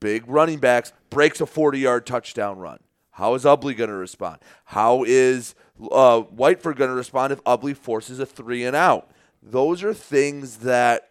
big 0.00 0.24
running 0.26 0.58
backs 0.58 0.92
breaks 1.10 1.40
a 1.40 1.46
40 1.46 1.78
yard 1.78 2.06
touchdown 2.06 2.58
run? 2.58 2.80
How 3.12 3.34
is 3.34 3.44
Ubly 3.44 3.76
going 3.76 3.90
to 3.90 3.96
respond? 3.96 4.38
How 4.64 5.04
is 5.06 5.54
uh, 5.80 6.22
Whiteford 6.22 6.76
going 6.76 6.90
to 6.90 6.96
respond 6.96 7.32
if 7.32 7.44
Ubly 7.44 7.76
forces 7.76 8.18
a 8.18 8.26
three 8.26 8.64
and 8.64 8.74
out? 8.74 9.10
Those 9.42 9.84
are 9.84 9.94
things 9.94 10.58
that 10.58 11.10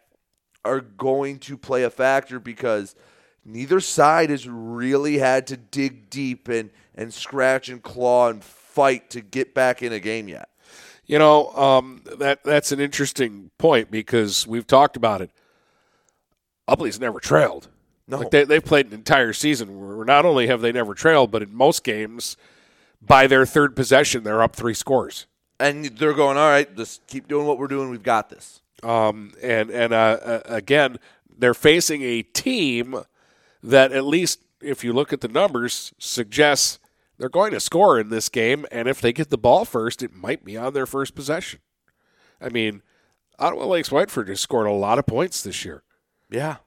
are 0.65 0.81
going 0.81 1.39
to 1.39 1.57
play 1.57 1.83
a 1.83 1.89
factor 1.89 2.39
because 2.39 2.95
neither 3.45 3.79
side 3.79 4.29
has 4.29 4.47
really 4.47 5.17
had 5.17 5.47
to 5.47 5.57
dig 5.57 6.09
deep 6.09 6.47
and, 6.47 6.69
and 6.95 7.13
scratch 7.13 7.69
and 7.69 7.81
claw 7.81 8.29
and 8.29 8.43
fight 8.43 9.09
to 9.11 9.21
get 9.21 9.53
back 9.53 9.81
in 9.81 9.93
a 9.93 9.99
game 9.99 10.27
yet. 10.27 10.49
You 11.05 11.17
know, 11.17 11.49
um, 11.53 12.03
that 12.17 12.43
that's 12.43 12.71
an 12.71 12.79
interesting 12.79 13.49
point 13.57 13.89
because 13.89 14.45
we've 14.45 14.67
talked 14.67 14.95
about 14.95 15.21
it. 15.21 15.31
Ubly's 16.67 16.99
never 16.99 17.19
trailed. 17.19 17.67
No. 18.07 18.19
Like 18.19 18.31
they, 18.31 18.43
they've 18.43 18.63
played 18.63 18.87
an 18.87 18.93
entire 18.93 19.33
season 19.33 19.79
where 19.79 20.05
not 20.05 20.25
only 20.25 20.47
have 20.47 20.61
they 20.61 20.71
never 20.71 20.93
trailed, 20.93 21.31
but 21.31 21.41
in 21.41 21.53
most 21.53 21.83
games, 21.83 22.37
by 23.01 23.27
their 23.27 23.45
third 23.45 23.75
possession, 23.75 24.23
they're 24.23 24.41
up 24.41 24.55
three 24.55 24.73
scores. 24.73 25.25
And 25.59 25.85
they're 25.85 26.13
going, 26.13 26.37
all 26.37 26.49
right, 26.49 26.75
just 26.75 27.05
keep 27.07 27.27
doing 27.27 27.45
what 27.45 27.57
we're 27.57 27.67
doing. 27.67 27.89
We've 27.89 28.03
got 28.03 28.29
this. 28.29 28.61
Um, 28.81 29.33
and 29.41 29.69
and 29.69 29.93
uh, 29.93 30.19
uh, 30.23 30.41
again, 30.45 30.99
they're 31.37 31.53
facing 31.53 32.01
a 32.01 32.21
team 32.21 33.03
that, 33.63 33.91
at 33.91 34.05
least 34.05 34.41
if 34.61 34.83
you 34.83 34.93
look 34.93 35.13
at 35.13 35.21
the 35.21 35.27
numbers, 35.27 35.93
suggests 35.97 36.79
they're 37.17 37.29
going 37.29 37.51
to 37.51 37.59
score 37.59 37.99
in 37.99 38.09
this 38.09 38.29
game. 38.29 38.65
And 38.71 38.87
if 38.87 39.01
they 39.01 39.13
get 39.13 39.29
the 39.29 39.37
ball 39.37 39.65
first, 39.65 40.01
it 40.03 40.13
might 40.13 40.43
be 40.43 40.57
on 40.57 40.73
their 40.73 40.85
first 40.85 41.15
possession. 41.15 41.59
I 42.41 42.49
mean, 42.49 42.81
Ottawa 43.37 43.65
Lakes 43.65 43.89
Whiteford 43.89 44.27
has 44.29 44.39
scored 44.39 44.67
a 44.67 44.71
lot 44.71 44.99
of 44.99 45.05
points 45.05 45.41
this 45.43 45.65
year. 45.65 45.83
Yeah. 46.29 46.57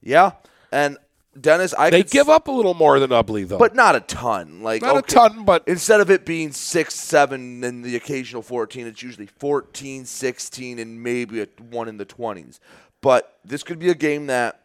Yeah. 0.00 0.32
And 0.72 0.98
Dennis, 1.38 1.74
I 1.76 1.90
they 1.90 2.02
give 2.02 2.28
up 2.28 2.48
a 2.48 2.52
little 2.52 2.74
more 2.74 2.98
than 2.98 3.10
Ubly, 3.10 3.46
though. 3.46 3.58
but 3.58 3.74
not 3.74 3.94
a 3.94 4.00
ton. 4.00 4.62
Like 4.62 4.80
Not 4.82 4.96
a 4.96 5.02
ton, 5.02 5.44
but 5.44 5.62
instead 5.66 6.00
of 6.00 6.10
it 6.10 6.24
being 6.24 6.50
six, 6.52 6.94
seven, 6.94 7.62
and 7.62 7.84
the 7.84 7.94
occasional 7.94 8.40
fourteen, 8.40 8.86
it's 8.86 9.02
usually 9.02 9.26
14, 9.26 10.06
16, 10.06 10.78
and 10.78 11.02
maybe 11.02 11.42
a 11.42 11.48
one 11.70 11.88
in 11.88 11.98
the 11.98 12.06
twenties. 12.06 12.58
But 13.02 13.38
this 13.44 13.62
could 13.62 13.78
be 13.78 13.90
a 13.90 13.94
game 13.94 14.28
that 14.28 14.62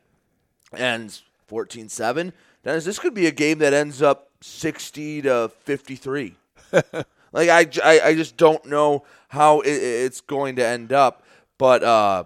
ends 0.73 1.23
14-7. 1.51 2.31
Dennis, 2.63 2.85
this 2.85 2.99
could 2.99 3.13
be 3.13 3.27
a 3.27 3.31
game 3.31 3.59
that 3.59 3.73
ends 3.73 4.01
up 4.01 4.29
sixty 4.39 5.21
to 5.23 5.51
fifty-three. 5.63 6.35
like 6.71 7.49
I, 7.49 7.67
I 7.83 8.15
just 8.15 8.37
don't 8.37 8.65
know 8.65 9.03
how 9.29 9.61
it, 9.61 9.71
it's 9.71 10.21
going 10.21 10.55
to 10.57 10.65
end 10.65 10.93
up. 10.93 11.23
But 11.57 11.83
uh, 11.83 12.23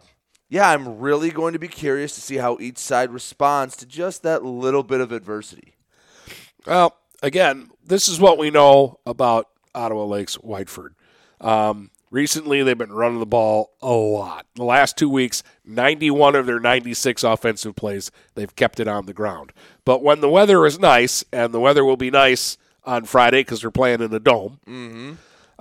yeah, 0.49 0.69
I'm 0.69 0.99
really 0.99 1.31
going 1.31 1.53
to 1.53 1.59
be 1.59 1.67
curious 1.67 2.15
to 2.15 2.21
see 2.21 2.37
how 2.37 2.57
each 2.59 2.77
side 2.77 3.11
responds 3.11 3.75
to 3.77 3.85
just 3.85 4.23
that 4.23 4.43
little 4.43 4.83
bit 4.83 5.01
of 5.01 5.11
adversity. 5.11 5.75
Well, 6.65 6.95
again, 7.23 7.69
this 7.83 8.07
is 8.07 8.19
what 8.19 8.37
we 8.37 8.49
know 8.49 8.99
about 9.05 9.49
Ottawa 9.73 10.05
Lakes 10.05 10.37
Whiteford. 10.37 10.91
Um, 11.41 11.91
recently, 12.11 12.63
they've 12.63 12.77
been 12.77 12.91
running 12.93 13.19
the 13.19 13.25
ball 13.25 13.73
a 13.81 13.91
lot. 13.91 14.45
The 14.55 14.63
last 14.63 14.97
two 14.97 15.09
weeks, 15.09 15.43
91 15.65 16.35
of 16.35 16.45
their 16.45 16.59
96 16.59 17.23
offensive 17.23 17.75
plays, 17.75 18.11
they've 18.35 18.55
kept 18.55 18.79
it 18.79 18.87
on 18.87 19.05
the 19.05 19.13
ground. 19.13 19.51
But 19.85 20.03
when 20.03 20.21
the 20.21 20.29
weather 20.29 20.65
is 20.65 20.79
nice, 20.79 21.23
and 21.31 21.53
the 21.53 21.59
weather 21.59 21.83
will 21.85 21.97
be 21.97 22.11
nice 22.11 22.57
on 22.83 23.05
Friday 23.05 23.41
because 23.41 23.61
they're 23.61 23.71
playing 23.71 24.01
in 24.01 24.13
a 24.13 24.19
dome, 24.19 24.59
Mm-hmm. 24.67 25.13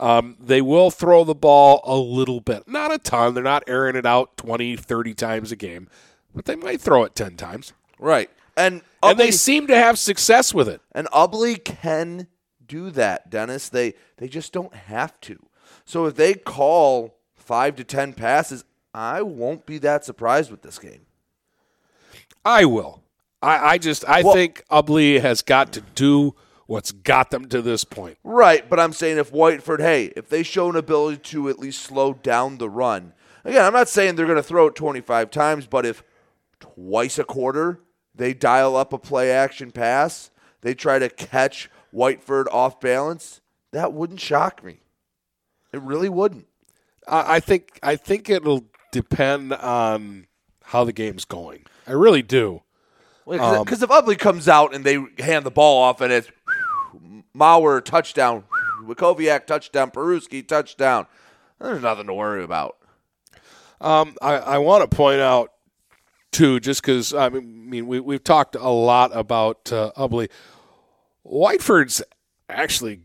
um, 0.05 0.37
they 0.41 0.61
will 0.63 0.91
throw 0.91 1.25
the 1.25 1.35
ball 1.35 1.81
a 1.85 1.97
little 1.97 2.41
bit. 2.41 2.69
Not 2.69 2.93
a 2.93 2.99
ton. 2.99 3.35
They're 3.35 3.43
not 3.43 3.65
airing 3.67 3.97
it 3.97 4.07
out 4.07 4.37
20, 4.37 4.77
30 4.77 5.15
times 5.15 5.53
a 5.53 5.57
game, 5.57 5.89
but 6.35 6.45
they 6.45 6.57
might 6.57 6.81
throw 6.81 7.05
it 7.05 7.15
10 7.15 7.37
times. 7.37 7.73
Right. 7.99 8.31
And 8.57 8.83
And 9.03 9.19
they 9.19 9.31
seem 9.31 9.67
to 9.69 9.75
have 9.77 9.99
success 9.99 10.53
with 10.55 10.69
it. 10.69 10.81
And 10.93 11.09
Ubly 11.09 11.63
can 11.65 12.29
do 12.67 12.91
that, 12.91 13.29
Dennis. 13.31 13.69
They 13.69 13.95
they 14.19 14.29
just 14.29 14.53
don't 14.53 14.75
have 14.75 15.19
to. 15.23 15.45
So 15.85 16.07
if 16.07 16.15
they 16.15 16.35
call 16.35 17.17
five 17.35 17.77
to 17.77 17.85
ten 17.85 18.13
passes, 18.13 18.65
I 18.93 19.23
won't 19.23 19.67
be 19.67 19.79
that 19.79 20.05
surprised 20.05 20.51
with 20.51 20.63
this 20.63 20.79
game. 20.79 21.07
I 22.45 22.65
will. 22.65 23.03
I, 23.43 23.73
I 23.73 23.79
just 23.79 24.09
I 24.09 24.23
think 24.23 24.65
Ubly 24.71 25.21
has 25.21 25.43
got 25.43 25.73
to 25.75 25.83
do 25.95 26.35
what's 26.67 26.93
got 26.93 27.31
them 27.31 27.47
to 27.49 27.61
this 27.61 27.85
point. 27.85 28.17
Right, 28.25 28.69
but 28.69 28.81
I'm 28.81 28.93
saying 28.93 29.19
if 29.19 29.31
Whiteford, 29.31 29.81
hey, 29.81 30.13
if 30.17 30.29
they 30.29 30.43
show 30.43 30.71
an 30.71 30.77
ability 30.77 31.19
to 31.19 31.49
at 31.49 31.59
least 31.59 31.83
slow 31.83 32.15
down 32.15 32.59
the 32.59 32.71
run. 32.71 33.13
Again, 33.45 33.65
I'm 33.65 33.75
not 33.75 33.91
saying 33.91 34.15
they're 34.15 34.25
going 34.25 34.37
to 34.37 34.43
throw 34.43 34.69
it 34.69 34.75
25 34.75 35.31
times, 35.31 35.67
but 35.67 35.85
if 35.85 36.03
twice 36.61 37.19
a 37.19 37.25
quarter 37.25 37.81
they 38.15 38.33
dial 38.33 38.77
up 38.77 38.95
a 38.95 38.99
play 38.99 39.31
action 39.31 39.71
pass, 39.71 40.31
they 40.63 40.75
try 40.75 40.99
to 40.99 41.11
catch 41.11 41.71
Whiteford 41.93 42.47
off 42.51 42.81
balance, 42.81 43.43
that 43.73 43.93
wouldn't 43.93 44.21
shock 44.21 44.65
me. 44.65 44.81
It 45.75 45.83
really 45.83 46.09
wouldn't. 46.09 46.47
I, 47.09 47.37
I 47.37 47.41
think 47.41 47.81
I 47.83 47.97
think 47.97 48.31
it'll 48.31 48.67
depend 48.93 49.53
on 49.53 50.27
how 50.63 50.85
the 50.85 50.93
game's 50.93 51.25
going. 51.25 51.65
I 51.87 51.93
really 51.93 52.23
do. 52.23 52.63
Because 53.29 53.83
Um, 53.83 53.91
if 53.91 54.05
Ubly 54.05 54.19
comes 54.19 54.49
out 54.49 54.75
and 54.75 54.85
they 54.85 55.05
hand 55.19 55.45
the 55.45 55.51
ball 55.51 55.83
off 55.83 56.01
and 56.01 56.13
it's 56.13 56.29
Mauer 57.37 57.85
touchdown, 57.85 58.45
Wikoviak 58.85 59.47
touchdown, 59.47 59.91
Peruski 59.91 60.47
touchdown, 60.47 61.07
there's 61.59 61.83
nothing 61.83 62.07
to 62.07 62.15
worry 62.15 62.45
about. 62.45 62.77
Um, 63.81 64.15
I, 64.23 64.35
I 64.35 64.59
want 64.59 64.89
to 64.89 64.97
point 64.97 65.21
out 65.21 65.51
too, 66.31 66.61
just 66.61 66.83
because 66.83 67.13
I 67.13 67.29
mean 67.31 67.87
we 67.87 67.99
we've 67.99 68.23
talked 68.23 68.55
a 68.55 68.69
lot 68.69 69.11
about 69.15 69.73
uh, 69.73 69.91
Ubly. 69.97 70.29
Whiteford's 71.27 72.03
actually 72.49 73.01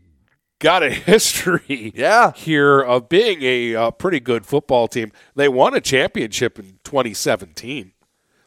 got 0.60 0.84
a 0.84 0.90
history, 0.90 1.92
yeah, 1.96 2.32
here 2.32 2.80
of 2.80 3.08
being 3.08 3.42
a 3.42 3.74
uh, 3.74 3.90
pretty 3.90 4.20
good 4.20 4.46
football 4.46 4.86
team. 4.86 5.10
They 5.34 5.48
won 5.48 5.74
a 5.74 5.80
championship 5.80 6.58
in 6.58 6.78
2017. 6.84 7.92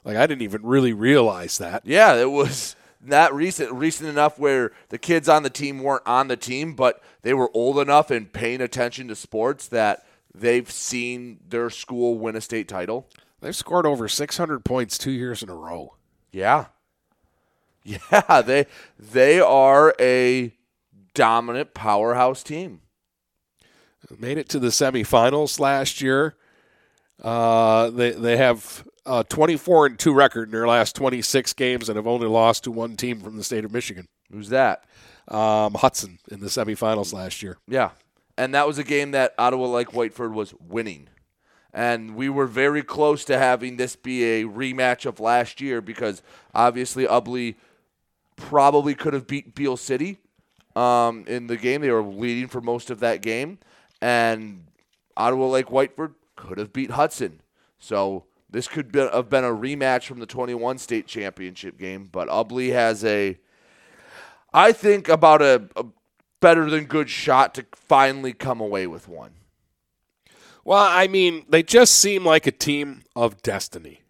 Like 0.05 0.15
I 0.15 0.25
didn't 0.25 0.41
even 0.43 0.63
really 0.63 0.93
realize 0.93 1.57
that. 1.57 1.85
Yeah, 1.85 2.15
it 2.15 2.31
was 2.31 2.77
not 3.01 3.33
recent, 3.33 3.71
recent 3.73 4.09
enough 4.09 4.39
where 4.39 4.71
the 4.89 4.97
kids 4.97 5.27
on 5.27 5.43
the 5.43 5.49
team 5.49 5.79
weren't 5.79 6.05
on 6.05 6.29
the 6.29 6.37
team, 6.37 6.73
but 6.73 7.01
they 7.21 7.33
were 7.33 7.51
old 7.53 7.79
enough 7.79 8.09
and 8.11 8.31
paying 8.31 8.61
attention 8.61 9.07
to 9.09 9.15
sports 9.15 9.67
that 9.67 10.05
they've 10.33 10.69
seen 10.71 11.39
their 11.47 11.69
school 11.69 12.17
win 12.17 12.35
a 12.35 12.41
state 12.41 12.67
title. 12.67 13.07
They've 13.41 13.55
scored 13.55 13.85
over 13.85 14.07
600 14.07 14.63
points 14.63 14.97
two 14.97 15.11
years 15.11 15.43
in 15.43 15.49
a 15.49 15.55
row. 15.55 15.95
Yeah. 16.31 16.67
Yeah, 17.85 18.41
they 18.41 18.67
they 18.97 19.41
are 19.41 19.93
a 19.99 20.53
dominant 21.13 21.73
powerhouse 21.73 22.43
team. 22.43 22.81
Made 24.17 24.37
it 24.37 24.49
to 24.49 24.59
the 24.59 24.67
semifinals 24.67 25.59
last 25.59 26.01
year. 26.01 26.35
Uh, 27.21 27.89
they 27.89 28.11
they 28.11 28.37
have 28.37 28.85
a 29.05 29.23
24 29.23 29.85
and 29.85 29.99
two 29.99 30.13
record 30.13 30.49
in 30.49 30.51
their 30.51 30.67
last 30.67 30.95
26 30.95 31.53
games 31.53 31.89
and 31.89 31.95
have 31.95 32.07
only 32.07 32.27
lost 32.27 32.63
to 32.65 32.71
one 32.71 32.95
team 32.95 33.19
from 33.19 33.37
the 33.37 33.43
state 33.43 33.65
of 33.65 33.71
Michigan. 33.71 34.07
Who's 34.31 34.49
that? 34.49 34.83
Um, 35.27 35.73
Hudson 35.75 36.19
in 36.29 36.41
the 36.41 36.47
semifinals 36.47 37.13
last 37.13 37.41
year. 37.41 37.57
Yeah. 37.67 37.91
And 38.37 38.53
that 38.55 38.67
was 38.67 38.77
a 38.77 38.83
game 38.83 39.11
that 39.11 39.33
Ottawa 39.37 39.67
Lake 39.67 39.89
Whiteford 39.89 40.33
was 40.33 40.53
winning. 40.59 41.07
And 41.73 42.15
we 42.15 42.29
were 42.29 42.45
very 42.45 42.83
close 42.83 43.25
to 43.25 43.37
having 43.37 43.77
this 43.77 43.95
be 43.95 44.23
a 44.23 44.43
rematch 44.45 45.05
of 45.05 45.19
last 45.19 45.61
year 45.61 45.81
because 45.81 46.21
obviously 46.53 47.05
Ubly 47.05 47.55
probably 48.35 48.95
could 48.95 49.13
have 49.13 49.27
beat 49.27 49.55
Beal 49.55 49.77
City 49.77 50.19
um, 50.75 51.25
in 51.27 51.47
the 51.47 51.57
game. 51.57 51.81
They 51.81 51.91
were 51.91 52.03
leading 52.03 52.47
for 52.47 52.61
most 52.61 52.89
of 52.89 52.99
that 52.99 53.21
game. 53.21 53.59
And 54.01 54.65
Ottawa 55.15 55.47
Lake 55.47 55.67
Whiteford 55.67 56.13
could 56.35 56.57
have 56.57 56.73
beat 56.73 56.91
Hudson. 56.91 57.41
So 57.79 58.25
this 58.49 58.67
could 58.67 58.91
be, 58.91 58.99
have 58.99 59.29
been 59.29 59.43
a 59.43 59.49
rematch 59.49 60.05
from 60.05 60.19
the 60.19 60.25
21 60.25 60.77
state 60.77 61.07
championship 61.07 61.77
game. 61.77 62.09
But 62.11 62.27
Ubly 62.27 62.71
has 62.71 63.03
a, 63.03 63.37
I 64.53 64.71
think, 64.71 65.09
about 65.09 65.41
a, 65.41 65.69
a 65.75 65.85
better 66.39 66.69
than 66.69 66.85
good 66.85 67.09
shot 67.09 67.55
to 67.55 67.65
finally 67.73 68.33
come 68.33 68.59
away 68.59 68.87
with 68.87 69.07
one. 69.07 69.31
Well, 70.65 70.83
I 70.83 71.07
mean, 71.07 71.45
they 71.49 71.63
just 71.63 71.95
seem 71.95 72.25
like 72.25 72.47
a 72.47 72.51
team 72.51 73.03
of 73.15 73.41
destiny. 73.41 74.01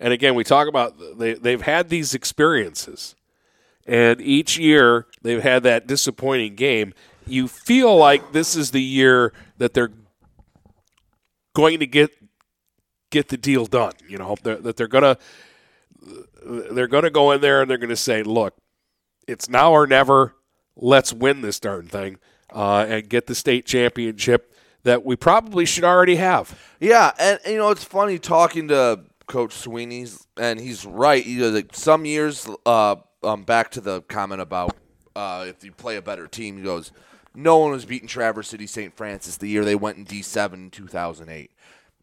And 0.00 0.12
again, 0.12 0.34
we 0.34 0.44
talk 0.44 0.66
about 0.66 0.94
they 1.18 1.34
they've 1.34 1.62
had 1.62 1.88
these 1.88 2.14
experiences. 2.14 3.14
And 3.86 4.20
each 4.20 4.58
year 4.58 5.06
they've 5.24 5.42
had 5.42 5.64
that 5.64 5.88
disappointing 5.88 6.54
game. 6.54 6.94
You 7.26 7.48
feel 7.48 7.96
like 7.96 8.32
this 8.32 8.54
is 8.54 8.70
the 8.70 8.82
year 8.82 9.32
that 9.58 9.74
they're 9.74 9.90
going 11.54 11.80
to 11.80 11.86
get 11.86 12.12
get 13.10 13.28
the 13.28 13.36
deal 13.36 13.64
done, 13.64 13.92
you 14.08 14.18
know, 14.18 14.36
they're, 14.42 14.56
that 14.56 14.76
they're 14.76 14.88
to 15.04 15.18
they're 16.72 16.88
to 17.04 17.10
go 17.10 17.30
in 17.30 17.40
there 17.40 17.62
and 17.62 17.70
they're 17.70 17.78
to 17.90 17.96
say, 17.96 18.22
"Look, 18.22 18.54
it's 19.26 19.48
now 19.48 19.72
or 19.72 19.86
never. 19.86 20.34
Let's 20.76 21.12
win 21.12 21.40
this 21.40 21.60
darn 21.60 21.86
thing 21.86 22.18
uh, 22.52 22.84
and 22.88 23.08
get 23.08 23.26
the 23.26 23.34
state 23.34 23.64
championship 23.64 24.52
that 24.82 25.04
we 25.04 25.16
probably 25.16 25.64
should 25.64 25.84
already 25.84 26.16
have." 26.16 26.58
Yeah, 26.80 27.12
and, 27.18 27.38
and, 27.44 27.52
you 27.54 27.58
know 27.58 27.70
it's 27.70 27.84
funny 27.84 28.18
talking 28.18 28.68
to 28.68 29.00
Coach 29.26 29.54
Sweeney's, 29.54 30.26
and 30.36 30.60
he's 30.60 30.84
right. 30.84 31.24
You 31.24 31.40
know, 31.40 31.48
like 31.50 31.74
some 31.74 32.04
years, 32.04 32.48
uh, 32.66 32.96
um, 33.22 33.44
back 33.44 33.70
to 33.72 33.80
the 33.80 34.02
comment 34.02 34.42
about 34.42 34.76
uh, 35.16 35.44
if 35.48 35.64
you 35.64 35.72
play 35.72 35.96
a 35.96 36.02
better 36.02 36.26
team, 36.26 36.56
he 36.56 36.62
goes, 36.62 36.92
"No 37.34 37.58
one 37.58 37.70
was 37.72 37.84
beating 37.84 38.08
Traverse 38.08 38.48
City 38.48 38.66
St. 38.66 38.96
Francis 38.96 39.36
the 39.36 39.48
year 39.48 39.64
they 39.64 39.74
went 39.74 39.98
in 39.98 40.04
D 40.04 40.22
seven 40.22 40.64
in 40.64 40.70
two 40.70 40.86
thousand 40.86 41.28
eight. 41.28 41.50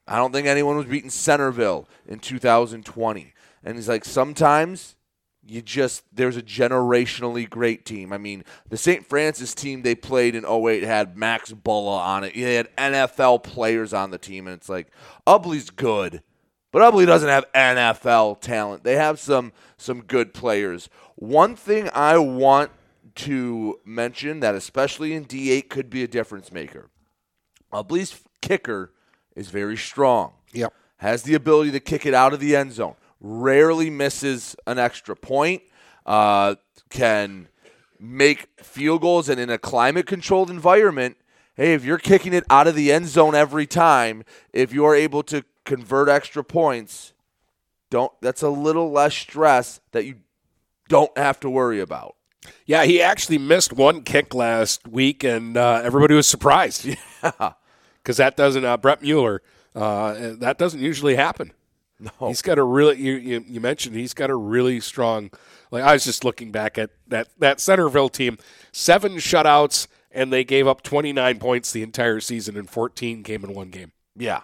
I 0.07 0.17
don't 0.17 0.31
think 0.31 0.47
anyone 0.47 0.77
was 0.77 0.87
beating 0.87 1.09
Centerville 1.09 1.87
in 2.07 2.19
2020. 2.19 3.33
And 3.63 3.75
he's 3.75 3.87
like, 3.87 4.03
sometimes 4.03 4.95
you 5.45 5.61
just 5.61 6.03
there's 6.13 6.37
a 6.37 6.41
generationally 6.41 7.49
great 7.49 7.85
team. 7.85 8.13
I 8.13 8.17
mean, 8.17 8.43
the 8.69 8.77
St. 8.77 9.05
Francis 9.05 9.53
team 9.53 9.81
they 9.81 9.95
played 9.95 10.35
in 10.35 10.45
08 10.45 10.83
had 10.83 11.17
Max 11.17 11.51
Bullough 11.51 11.99
on 11.99 12.23
it. 12.23 12.33
They 12.33 12.55
had 12.55 12.75
NFL 12.75 13.43
players 13.43 13.93
on 13.93 14.11
the 14.11 14.17
team, 14.17 14.47
and 14.47 14.55
it's 14.55 14.69
like 14.69 14.87
Ubly's 15.25 15.69
good, 15.69 16.21
but 16.71 16.81
Ubly 16.81 17.05
doesn't 17.05 17.29
have 17.29 17.51
NFL 17.53 18.41
talent. 18.41 18.83
They 18.83 18.95
have 18.95 19.19
some 19.19 19.51
some 19.77 20.01
good 20.01 20.33
players. 20.33 20.89
One 21.15 21.55
thing 21.55 21.89
I 21.93 22.17
want 22.17 22.71
to 23.15 23.79
mention 23.85 24.39
that 24.39 24.55
especially 24.55 25.13
in 25.13 25.25
D8 25.25 25.69
could 25.69 25.89
be 25.89 26.03
a 26.03 26.07
difference 26.07 26.51
maker. 26.51 26.89
Ubly's 27.71 28.21
kicker 28.41 28.91
is 29.35 29.49
very 29.49 29.77
strong. 29.77 30.33
Yep. 30.53 30.73
Has 30.97 31.23
the 31.23 31.33
ability 31.33 31.71
to 31.71 31.79
kick 31.79 32.05
it 32.05 32.13
out 32.13 32.33
of 32.33 32.39
the 32.39 32.55
end 32.55 32.73
zone 32.73 32.95
rarely 33.21 33.89
misses 33.89 34.55
an 34.65 34.79
extra 34.79 35.15
point, 35.15 35.61
uh, 36.05 36.55
can 36.89 37.47
make 37.99 38.49
field 38.57 39.01
goals, 39.01 39.29
and 39.29 39.39
in 39.39 39.49
a 39.49 39.57
climate 39.57 40.07
controlled 40.07 40.49
environment, 40.49 41.15
hey, 41.55 41.73
if 41.73 41.85
you're 41.85 41.99
kicking 41.99 42.33
it 42.33 42.43
out 42.49 42.67
of 42.67 42.75
the 42.75 42.91
end 42.91 43.07
zone 43.07 43.35
every 43.35 43.67
time, 43.67 44.23
if 44.51 44.73
you're 44.73 44.95
able 44.95 45.21
to 45.23 45.43
convert 45.63 46.09
extra 46.09 46.43
points, 46.43 47.13
don't 47.91 48.11
that's 48.21 48.41
a 48.41 48.49
little 48.49 48.91
less 48.91 49.13
stress 49.13 49.79
that 49.91 50.05
you 50.05 50.15
don't 50.89 51.15
have 51.17 51.39
to 51.41 51.49
worry 51.49 51.79
about. 51.79 52.15
Yeah, 52.65 52.85
he 52.85 53.01
actually 53.01 53.37
missed 53.37 53.73
one 53.73 54.01
kick 54.03 54.33
last 54.33 54.87
week, 54.87 55.23
and 55.23 55.55
uh, 55.55 55.81
everybody 55.83 56.15
was 56.15 56.27
surprised. 56.27 56.87
Yeah, 57.23 57.53
because 58.01 58.17
that 58.17 58.35
doesn't. 58.35 58.65
Uh, 58.65 58.77
Brett 58.77 59.03
Mueller, 59.03 59.43
uh, 59.75 60.31
that 60.39 60.57
doesn't 60.57 60.79
usually 60.79 61.13
happen. 61.13 61.51
No. 61.99 62.29
He's 62.29 62.41
got 62.41 62.57
a 62.57 62.63
really 62.63 62.97
you, 62.97 63.13
you, 63.13 63.45
you 63.47 63.61
mentioned 63.61 63.95
he's 63.95 64.15
got 64.15 64.31
a 64.31 64.35
really 64.35 64.79
strong 64.79 65.29
like 65.69 65.83
I 65.83 65.93
was 65.93 66.03
just 66.03 66.25
looking 66.25 66.51
back 66.51 66.79
at 66.79 66.89
that 67.07 67.27
that 67.37 67.59
Centerville 67.59 68.09
team, 68.09 68.39
seven 68.71 69.17
shutouts 69.17 69.85
and 70.11 70.33
they 70.33 70.43
gave 70.43 70.67
up 70.67 70.81
29 70.81 71.39
points 71.39 71.71
the 71.71 71.83
entire 71.83 72.19
season 72.19 72.57
and 72.57 72.69
14 72.69 73.23
came 73.23 73.43
in 73.43 73.53
one 73.53 73.69
game. 73.69 73.91
Yeah. 74.15 74.41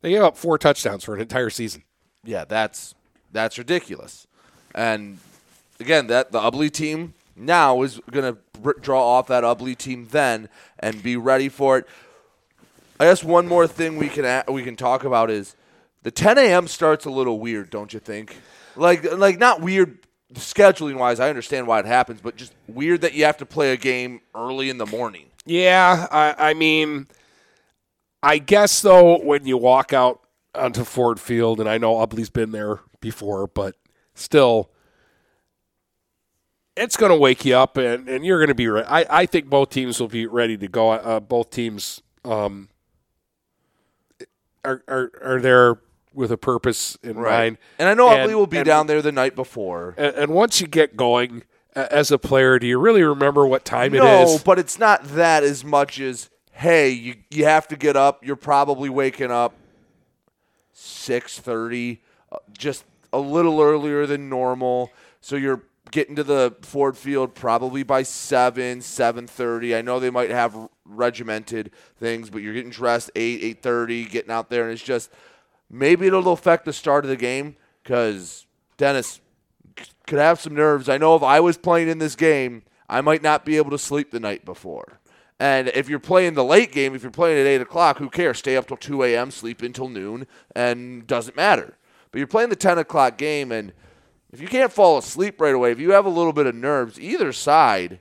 They 0.00 0.10
gave 0.10 0.22
up 0.22 0.36
four 0.36 0.56
touchdowns 0.56 1.04
for 1.04 1.14
an 1.14 1.20
entire 1.20 1.50
season. 1.50 1.82
Yeah, 2.24 2.44
that's 2.44 2.94
that's 3.32 3.58
ridiculous. 3.58 4.26
And 4.74 5.18
again, 5.80 6.06
that 6.08 6.32
the 6.32 6.40
Ubly 6.40 6.70
team 6.70 7.14
now 7.34 7.82
is 7.82 8.00
going 8.10 8.34
to 8.34 8.74
draw 8.80 9.02
off 9.02 9.28
that 9.28 9.44
Ubly 9.44 9.76
team 9.76 10.08
then 10.10 10.48
and 10.78 11.02
be 11.02 11.16
ready 11.16 11.48
for 11.48 11.78
it. 11.78 11.86
I 12.98 13.04
guess 13.04 13.22
one 13.22 13.46
more 13.46 13.66
thing 13.66 13.96
we 13.98 14.08
can 14.08 14.44
we 14.48 14.62
can 14.62 14.74
talk 14.74 15.04
about 15.04 15.30
is 15.30 15.54
the 16.02 16.10
10 16.10 16.38
a.m. 16.38 16.66
starts 16.66 17.04
a 17.04 17.10
little 17.10 17.38
weird, 17.38 17.68
don't 17.68 17.92
you 17.92 18.00
think? 18.00 18.36
Like, 18.74 19.12
like 19.12 19.38
not 19.38 19.60
weird 19.60 19.98
scheduling 20.34 20.96
wise. 20.96 21.20
I 21.20 21.28
understand 21.28 21.66
why 21.66 21.80
it 21.80 21.86
happens, 21.86 22.20
but 22.20 22.36
just 22.36 22.54
weird 22.66 23.02
that 23.02 23.14
you 23.14 23.24
have 23.24 23.36
to 23.38 23.46
play 23.46 23.72
a 23.72 23.76
game 23.76 24.20
early 24.34 24.70
in 24.70 24.78
the 24.78 24.86
morning. 24.86 25.26
Yeah, 25.44 26.06
I, 26.10 26.50
I 26.50 26.54
mean, 26.54 27.06
I 28.22 28.38
guess 28.38 28.80
though 28.80 29.18
when 29.18 29.46
you 29.46 29.56
walk 29.56 29.92
out 29.92 30.20
onto 30.54 30.84
Ford 30.84 31.20
Field, 31.20 31.60
and 31.60 31.68
I 31.68 31.78
know 31.78 31.94
Ubly's 31.94 32.30
been 32.30 32.52
there 32.52 32.80
before, 33.00 33.46
but 33.46 33.76
still, 34.14 34.70
it's 36.76 36.96
going 36.96 37.10
to 37.10 37.16
wake 37.16 37.44
you 37.44 37.56
up, 37.56 37.76
and, 37.76 38.08
and 38.08 38.24
you're 38.24 38.38
going 38.38 38.48
to 38.48 38.54
be. 38.54 38.68
Re- 38.68 38.84
I 38.86 39.06
I 39.22 39.26
think 39.26 39.46
both 39.46 39.70
teams 39.70 39.98
will 40.00 40.08
be 40.08 40.26
ready 40.26 40.56
to 40.58 40.68
go. 40.68 40.90
Uh, 40.90 41.20
both 41.20 41.50
teams 41.50 42.02
um, 42.24 42.68
are 44.64 44.82
are 44.88 45.10
are 45.22 45.40
there 45.40 45.78
with 46.12 46.32
a 46.32 46.36
purpose 46.38 46.96
in 47.02 47.16
Right. 47.18 47.30
mind. 47.38 47.58
And 47.78 47.88
I 47.88 47.94
know 47.94 48.08
And- 48.08 48.34
will 48.34 48.46
be 48.46 48.58
and- 48.58 48.66
down 48.66 48.86
there 48.86 49.02
the 49.02 49.12
night 49.12 49.36
before. 49.36 49.94
And, 49.98 50.14
and 50.16 50.32
once 50.32 50.60
you 50.62 50.66
get 50.66 50.96
going 50.96 51.42
as 51.74 52.10
a 52.10 52.16
player, 52.18 52.58
do 52.58 52.66
you 52.66 52.78
really 52.78 53.02
remember 53.02 53.46
what 53.46 53.66
time 53.66 53.92
no, 53.92 54.02
it 54.02 54.22
is? 54.24 54.32
No, 54.36 54.42
but 54.42 54.58
it's 54.58 54.78
not 54.78 55.04
that 55.08 55.44
as 55.44 55.62
much 55.62 56.00
as 56.00 56.30
hey, 56.52 56.88
you 56.90 57.16
you 57.30 57.44
have 57.44 57.68
to 57.68 57.76
get 57.76 57.96
up. 57.96 58.24
You're 58.24 58.34
probably 58.36 58.88
waking 58.88 59.30
up 59.30 59.54
six 60.72 61.38
thirty, 61.38 62.00
uh, 62.32 62.38
just 62.56 62.84
a 63.12 63.18
little 63.18 63.60
earlier 63.60 64.06
than 64.06 64.28
normal. 64.28 64.90
So 65.20 65.36
you're 65.36 65.62
getting 65.96 66.14
to 66.14 66.22
the 66.22 66.54
Ford 66.60 66.94
Field 66.94 67.34
probably 67.34 67.82
by 67.82 68.02
seven, 68.02 68.82
seven 68.82 69.26
thirty. 69.26 69.74
I 69.74 69.80
know 69.80 69.98
they 69.98 70.10
might 70.10 70.28
have 70.28 70.68
regimented 70.84 71.70
things, 71.96 72.28
but 72.28 72.42
you're 72.42 72.52
getting 72.52 72.70
dressed 72.70 73.10
eight, 73.16 73.42
eight 73.42 73.62
thirty, 73.62 74.04
getting 74.04 74.30
out 74.30 74.50
there, 74.50 74.64
and 74.64 74.72
it's 74.72 74.82
just 74.82 75.10
maybe 75.70 76.06
it'll 76.06 76.34
affect 76.34 76.66
the 76.66 76.74
start 76.74 77.06
of 77.06 77.08
the 77.08 77.16
game 77.16 77.56
because 77.82 78.44
Dennis 78.76 79.22
could 80.06 80.18
have 80.18 80.38
some 80.38 80.54
nerves. 80.54 80.90
I 80.90 80.98
know 80.98 81.16
if 81.16 81.22
I 81.22 81.40
was 81.40 81.56
playing 81.56 81.88
in 81.88 81.96
this 81.96 82.14
game, 82.14 82.62
I 82.90 83.00
might 83.00 83.22
not 83.22 83.46
be 83.46 83.56
able 83.56 83.70
to 83.70 83.78
sleep 83.78 84.10
the 84.10 84.20
night 84.20 84.44
before. 84.44 85.00
And 85.40 85.68
if 85.68 85.88
you're 85.88 85.98
playing 85.98 86.34
the 86.34 86.44
late 86.44 86.72
game, 86.72 86.94
if 86.94 87.02
you're 87.02 87.10
playing 87.10 87.38
at 87.38 87.46
8 87.46 87.60
o'clock, 87.62 87.98
who 87.98 88.10
cares? 88.10 88.38
Stay 88.38 88.56
up 88.56 88.68
till 88.68 88.76
2 88.76 89.02
a.m., 89.02 89.30
sleep 89.30 89.62
until 89.62 89.88
noon, 89.88 90.26
and 90.54 91.06
doesn't 91.06 91.36
matter. 91.36 91.76
But 92.10 92.18
you're 92.18 92.26
playing 92.26 92.48
the 92.48 92.56
10 92.56 92.78
o'clock 92.78 93.18
game, 93.18 93.52
and 93.52 93.72
if 94.32 94.40
you 94.40 94.48
can't 94.48 94.72
fall 94.72 94.98
asleep 94.98 95.40
right 95.40 95.54
away, 95.54 95.70
if 95.70 95.78
you 95.78 95.92
have 95.92 96.06
a 96.06 96.10
little 96.10 96.32
bit 96.32 96.46
of 96.46 96.54
nerves, 96.54 96.98
either 96.98 97.32
side 97.32 98.00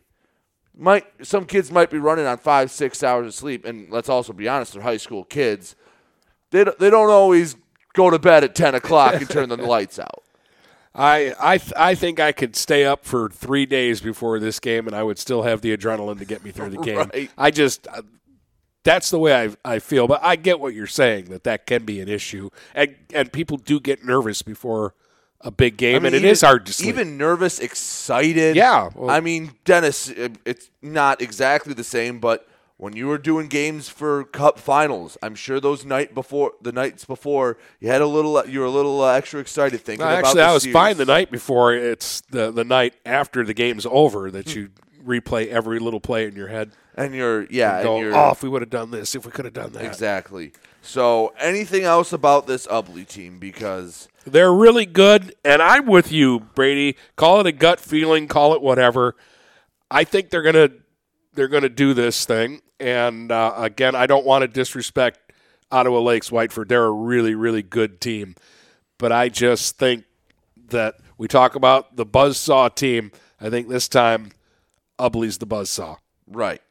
might 0.78 1.06
some 1.26 1.46
kids 1.46 1.72
might 1.72 1.90
be 1.90 1.98
running 1.98 2.26
on 2.26 2.38
five, 2.38 2.70
six 2.72 3.04
hours 3.04 3.28
of 3.28 3.34
sleep. 3.34 3.66
And 3.66 3.90
let's 3.90 4.10
also 4.10 4.34
be 4.34 4.48
honest, 4.48 4.74
they're 4.74 4.82
high 4.82 4.98
school 4.98 5.24
kids. 5.24 5.76
They, 6.52 6.64
they 6.80 6.90
don't 6.90 7.10
always 7.10 7.56
go 7.94 8.10
to 8.10 8.20
bed 8.20 8.44
at 8.44 8.56
10 8.56 8.76
o'clock 8.76 9.16
and 9.16 9.30
turn 9.30 9.50
the 9.50 9.58
lights 9.58 10.00
out. 10.00 10.24
I 10.94 11.34
I 11.40 11.58
th- 11.58 11.74
I 11.76 11.94
think 11.94 12.22
I 12.22 12.32
could 12.32 12.56
stay 12.56 12.86
up 12.86 13.04
for 13.04 13.28
three 13.30 13.66
days 13.66 14.00
before 14.00 14.40
this 14.40 14.62
game, 14.62 14.88
and 14.88 14.96
I 14.96 15.04
would 15.04 15.20
still 15.20 15.44
have 15.44 15.60
the 15.60 15.76
adrenaline 15.76 16.20
to 16.20 16.26
get 16.26 16.44
me 16.44 16.52
through 16.52 16.70
the 16.70 16.78
game. 16.78 16.98
Right. 16.98 17.30
I 17.38 17.52
just 17.52 17.86
uh, 17.88 18.02
that's 18.84 19.10
the 19.10 19.20
way 19.20 19.36
I 19.36 19.74
I 19.74 19.80
feel, 19.80 20.08
but 20.08 20.24
I 20.24 20.38
get 20.38 20.62
what 20.62 20.74
you're 20.74 20.88
saying 20.88 21.26
that 21.26 21.44
that 21.44 21.66
can 21.66 21.84
be 21.84 22.00
an 22.00 22.08
issue, 22.08 22.50
and 22.74 22.96
and 23.14 23.34
people 23.34 23.58
do 23.58 23.82
get 23.82 24.06
nervous 24.06 24.42
before 24.42 24.94
a 25.46 25.52
big 25.52 25.78
game, 25.78 25.96
I 25.96 26.00
mean, 26.00 26.06
and 26.08 26.16
it 26.16 26.20
even- 26.20 26.30
is 26.32 26.42
hard 26.42 26.66
to 26.66 26.74
sleep. 26.74 26.90
Even 26.90 27.18
nervous, 27.18 27.60
excited. 27.60 28.56
Yeah, 28.58 28.90
well- 28.96 29.10
I 29.10 29.20
mean, 29.22 29.52
Dennis, 29.64 30.12
it's 30.44 30.70
not 30.82 31.22
exactly 31.22 31.74
the 31.74 31.84
same, 31.84 32.20
but 32.20 32.48
when 32.78 32.94
you 32.96 33.08
were 33.08 33.18
doing 33.18 33.48
games 33.48 33.88
for 33.88 34.26
Cup 34.26 34.60
Finals, 34.60 35.18
I'm 35.24 35.36
sure 35.36 35.62
those 35.62 35.86
night 35.86 36.14
before 36.14 36.52
the 36.62 36.74
nights 36.74 37.06
before 37.06 37.58
you 37.80 37.88
had 37.90 38.02
a 38.02 38.08
little, 38.08 38.44
you 38.48 38.60
were 38.60 38.66
a 38.66 38.70
little 38.72 39.02
uh, 39.02 39.14
extra 39.14 39.40
excited 39.40 39.80
thinking 39.82 40.06
No, 40.06 40.12
about. 40.12 40.26
actually, 40.26 40.42
I 40.42 40.54
was 40.54 40.64
series. 40.64 40.74
fine 40.74 40.98
the 40.98 41.06
night 41.06 41.32
before. 41.32 41.74
It's 41.74 42.22
the 42.32 42.52
the 42.52 42.66
night 42.66 42.96
after 43.06 43.46
the 43.46 43.54
game's 43.54 43.86
over 43.90 44.30
that 44.32 44.56
you 44.56 44.70
replay 45.06 45.48
every 45.48 45.80
little 45.80 46.02
play 46.02 46.26
in 46.26 46.36
your 46.36 46.48
head. 46.50 46.72
And 46.96 47.14
you're 47.14 47.46
yeah, 47.50 47.76
and 47.76 47.84
go, 47.84 47.96
and 47.98 48.06
you're, 48.06 48.16
oh, 48.16 48.32
if 48.32 48.42
we 48.44 48.50
would 48.50 48.62
have 48.62 48.70
done 48.72 48.92
this, 48.92 49.16
if 49.16 49.26
we 49.26 49.32
could 49.32 49.46
have 49.46 49.54
done 49.54 49.72
that. 49.74 49.86
Exactly. 49.86 50.52
So, 50.82 51.34
anything 51.40 51.84
else 51.84 52.12
about 52.14 52.46
this 52.48 52.68
Ubley 52.68 53.08
team? 53.08 53.38
Because 53.40 54.08
They're 54.26 54.54
really 54.54 54.86
good, 54.88 55.36
and 55.46 55.62
I'm 55.62 55.86
with 55.86 56.12
you, 56.12 56.40
Brady. 56.40 56.98
Call 57.16 57.42
it 57.42 57.48
a 57.48 57.52
gut 57.52 57.80
feeling, 57.80 58.28
call 58.28 58.54
it 58.54 58.62
whatever. 58.62 59.16
I 59.92 60.04
think 60.04 60.30
they're 60.30 60.42
gonna 60.42 60.70
they're 61.34 61.48
gonna 61.48 61.70
do 61.70 61.94
this 61.94 62.26
thing. 62.26 62.62
And 62.80 63.32
uh, 63.32 63.54
again, 63.56 63.96
I 63.96 64.08
don't 64.08 64.26
want 64.26 64.42
to 64.42 64.48
disrespect 64.48 65.32
Ottawa 65.72 66.00
Lakes 66.00 66.30
Whiteford. 66.30 66.68
They're 66.70 66.86
a 66.86 66.92
really 66.92 67.36
really 67.36 67.62
good 67.62 68.02
team, 68.02 68.36
but 68.98 69.12
I 69.12 69.30
just 69.30 69.78
think 69.78 70.06
that 70.70 70.96
we 71.18 71.28
talk 71.28 71.56
about 71.56 71.96
the 71.96 72.06
buzzsaw 72.06 72.74
team. 72.74 73.12
I 73.40 73.50
think 73.52 73.70
this 73.70 73.88
time, 73.88 74.32
Ubly's 74.98 75.38
the 75.38 75.48
buzzsaw. 75.48 75.98
right, 76.28 76.62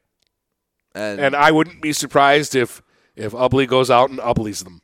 and 0.95 1.21
And 1.21 1.37
I 1.37 1.53
wouldn't 1.53 1.81
be 1.81 1.93
surprised 1.93 2.57
if 2.57 2.83
if 3.15 3.33
Ubly 3.33 3.69
goes 3.69 3.93
out 3.93 4.11
and 4.11 4.19
Ublys 4.19 4.65
them. 4.65 4.83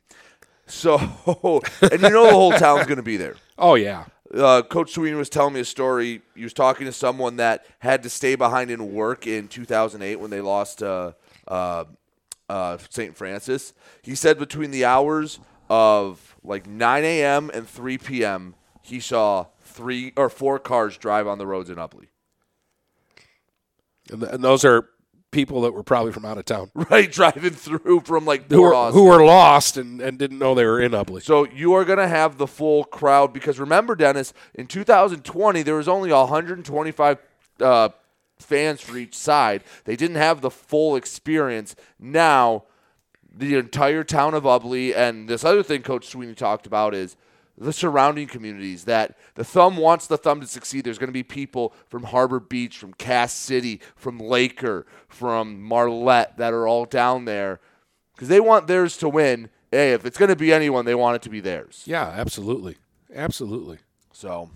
So 0.71 0.97
and 1.81 2.01
you 2.01 2.09
know 2.09 2.25
the 2.25 2.31
whole 2.31 2.51
town's 2.53 2.85
going 2.85 2.97
to 2.97 3.03
be 3.03 3.17
there. 3.17 3.35
Oh 3.63 3.75
yeah. 3.75 4.05
uh, 4.33 4.63
Coach 4.63 4.93
Sweeney 4.93 5.15
was 5.15 5.29
telling 5.29 5.53
me 5.53 5.59
a 5.59 5.65
story. 5.65 6.23
He 6.33 6.41
was 6.43 6.53
talking 6.53 6.87
to 6.87 6.91
someone 6.91 7.35
that 7.35 7.63
had 7.77 8.01
to 8.01 8.09
stay 8.09 8.33
behind 8.33 8.71
and 8.71 8.89
work 8.91 9.27
in 9.27 9.47
2008 9.47 10.15
when 10.15 10.31
they 10.31 10.41
lost 10.41 10.81
uh, 10.81 11.11
uh, 11.47 11.83
uh, 12.49 12.77
St. 12.89 13.15
Francis. 13.15 13.73
He 14.01 14.15
said 14.15 14.39
between 14.39 14.71
the 14.71 14.83
hours 14.83 15.39
of 15.69 16.35
like 16.43 16.65
9 16.65 17.03
a.m. 17.03 17.51
and 17.53 17.67
3 17.67 17.99
p.m., 17.99 18.55
he 18.81 18.99
saw 18.99 19.45
three 19.61 20.11
or 20.17 20.27
four 20.27 20.57
cars 20.57 20.97
drive 20.97 21.27
on 21.27 21.37
the 21.37 21.45
roads 21.45 21.69
in 21.69 21.75
Ubly. 21.75 22.07
And, 24.09 24.21
th- 24.21 24.33
and 24.33 24.43
those 24.43 24.65
are 24.65 24.89
people 25.31 25.61
that 25.61 25.73
were 25.73 25.83
probably 25.83 26.11
from 26.11 26.25
out 26.25 26.37
of 26.37 26.45
town. 26.45 26.71
Right, 26.91 27.11
driving 27.11 27.51
through 27.51 28.01
from 28.01 28.25
like 28.25 28.51
who 28.51 28.61
were, 28.61 28.91
who 28.91 29.05
were 29.05 29.23
lost 29.23 29.77
and, 29.77 30.01
and 30.01 30.17
didn't 30.17 30.39
know 30.39 30.53
they 30.53 30.65
were 30.65 30.81
in 30.81 30.91
Ubly. 30.91 31.21
So 31.21 31.47
you 31.47 31.73
are 31.73 31.85
going 31.85 31.99
to 31.99 32.07
have 32.07 32.37
the 32.37 32.47
full 32.47 32.83
crowd 32.83 33.31
because 33.31 33.59
remember, 33.59 33.95
Dennis, 33.95 34.33
in 34.53 34.67
2020 34.67 35.63
there 35.63 35.75
was 35.75 35.87
only 35.87 36.11
125 36.11 37.17
uh, 37.61 37.89
fans 38.39 38.81
for 38.81 38.97
each 38.97 39.15
side. 39.15 39.63
They 39.85 39.95
didn't 39.95 40.17
have 40.17 40.41
the 40.41 40.51
full 40.51 40.95
experience. 40.95 41.75
Now, 41.97 42.65
the 43.33 43.55
entire 43.55 44.03
town 44.03 44.33
of 44.33 44.43
Ubly 44.43 44.95
and 44.95 45.29
this 45.29 45.45
other 45.45 45.63
thing 45.63 45.81
Coach 45.81 46.07
Sweeney 46.07 46.35
talked 46.35 46.67
about 46.67 46.93
is 46.93 47.15
the 47.57 47.73
surrounding 47.73 48.27
communities 48.27 48.85
that 48.85 49.17
the 49.35 49.43
thumb 49.43 49.77
wants 49.77 50.07
the 50.07 50.17
thumb 50.17 50.39
to 50.41 50.47
succeed 50.47 50.83
there's 50.83 50.97
going 50.97 51.09
to 51.09 51.13
be 51.13 51.23
people 51.23 51.73
from 51.87 52.03
harbor 52.03 52.39
beach 52.39 52.77
from 52.77 52.93
cass 52.93 53.33
city 53.33 53.79
from 53.95 54.17
laker 54.19 54.85
from 55.07 55.61
marlette 55.61 56.37
that 56.37 56.53
are 56.53 56.67
all 56.67 56.85
down 56.85 57.25
there 57.25 57.59
because 58.15 58.27
they 58.29 58.39
want 58.39 58.67
theirs 58.67 58.97
to 58.97 59.07
win 59.09 59.49
hey 59.69 59.91
if 59.93 60.05
it's 60.05 60.17
going 60.17 60.29
to 60.29 60.35
be 60.35 60.51
anyone 60.51 60.85
they 60.85 60.95
want 60.95 61.15
it 61.15 61.21
to 61.21 61.29
be 61.29 61.39
theirs 61.39 61.83
Yeah, 61.85 62.05
absolutely. 62.07 62.77
Absolutely. 63.13 63.79
so 64.13 64.49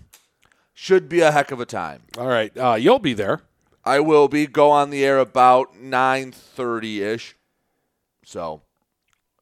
should 0.74 1.08
be 1.08 1.20
a 1.20 1.30
heck 1.32 1.50
of 1.52 1.60
a 1.60 1.66
time 1.66 2.02
All 2.18 2.26
right. 2.26 2.56
Uh, 2.56 2.74
you'll 2.74 2.98
be 2.98 3.12
there. 3.14 3.42
i 3.84 4.00
will 4.00 4.26
be 4.28 4.46
go 4.46 4.70
on 4.70 4.90
the 4.90 5.04
air 5.04 5.18
about 5.18 5.74
9.30ish 5.76 7.34
so 8.24 8.62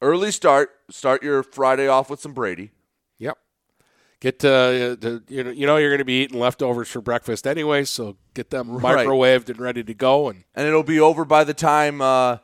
early 0.02 0.30
start 0.30 0.70
start 0.90 1.22
your 1.22 1.42
friday 1.42 1.86
off 1.88 2.10
with 2.10 2.20
some 2.20 2.32
brady. 2.34 2.70
Get 4.24 4.38
to, 4.38 4.96
to 5.02 5.22
you 5.28 5.44
know 5.44 5.50
you 5.50 5.66
know 5.66 5.76
you're 5.76 5.90
going 5.90 5.98
to 5.98 6.04
be 6.06 6.22
eating 6.22 6.40
leftovers 6.40 6.88
for 6.88 7.02
breakfast 7.02 7.46
anyway, 7.46 7.84
so 7.84 8.16
get 8.32 8.48
them 8.48 8.78
Right. 8.78 9.06
microwaved 9.06 9.50
and 9.50 9.60
ready 9.60 9.84
to 9.84 9.92
go. 9.92 10.30
And 10.30 10.44
and 10.54 10.66
it'll 10.66 10.82
be 10.82 10.98
over 10.98 11.26
by 11.26 11.44
the 11.44 11.52
time. 11.52 12.00
Uh, 12.00 12.38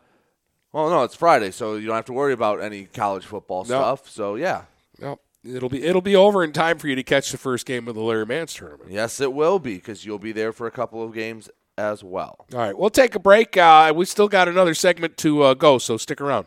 well, 0.73 0.91
no, 0.91 1.05
it's 1.05 1.15
Friday, 1.15 1.51
so 1.51 1.77
you 1.77 1.87
don't 1.87 1.97
have 1.97 2.05
to 2.05 2.13
worry 2.13 2.35
about 2.35 2.61
any 2.61 2.85
college 2.85 3.25
football 3.25 3.65
stuff. 3.65 4.11
So 4.11 4.35
yeah, 4.35 4.65
well, 5.01 5.21
it'll 5.43 5.71
be 5.71 5.83
it'll 5.83 6.03
be 6.03 6.15
over 6.15 6.45
in 6.45 6.53
time 6.53 6.77
for 6.77 6.87
you 6.87 6.95
to 6.97 7.03
catch 7.03 7.33
the 7.33 7.39
first 7.39 7.65
game 7.65 7.89
of 7.89 7.95
the 7.95 8.03
Larry 8.03 8.27
Mans 8.27 8.53
tournament. 8.53 8.91
yes, 8.91 9.19
it 9.19 9.33
will 9.33 9.59
be 9.59 9.77
because 9.77 10.05
you'll 10.05 10.19
be 10.19 10.33
there 10.33 10.53
for 10.53 10.67
a 10.67 10.71
couple 10.71 11.03
of 11.03 11.15
games 11.15 11.49
as 11.79 12.05
well. 12.05 12.45
All 12.53 12.59
right, 12.59 12.77
we'll 12.79 12.91
take 12.91 13.15
a 13.15 13.19
break. 13.19 13.57
Uh, 13.57 13.91
we 13.97 14.05
still 14.05 14.29
got 14.29 14.49
another 14.49 14.75
segment 14.75 15.17
to 15.17 15.45
uh, 15.45 15.55
go, 15.55 15.79
so 15.79 15.97
stick 15.97 16.21
around. 16.21 16.47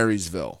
Marysville. 0.01 0.60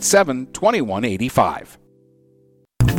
987 0.00 0.46
2185. 0.52 1.79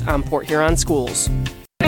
on 0.00 0.22
Port 0.22 0.46
Huron 0.46 0.76
schools. 0.78 1.28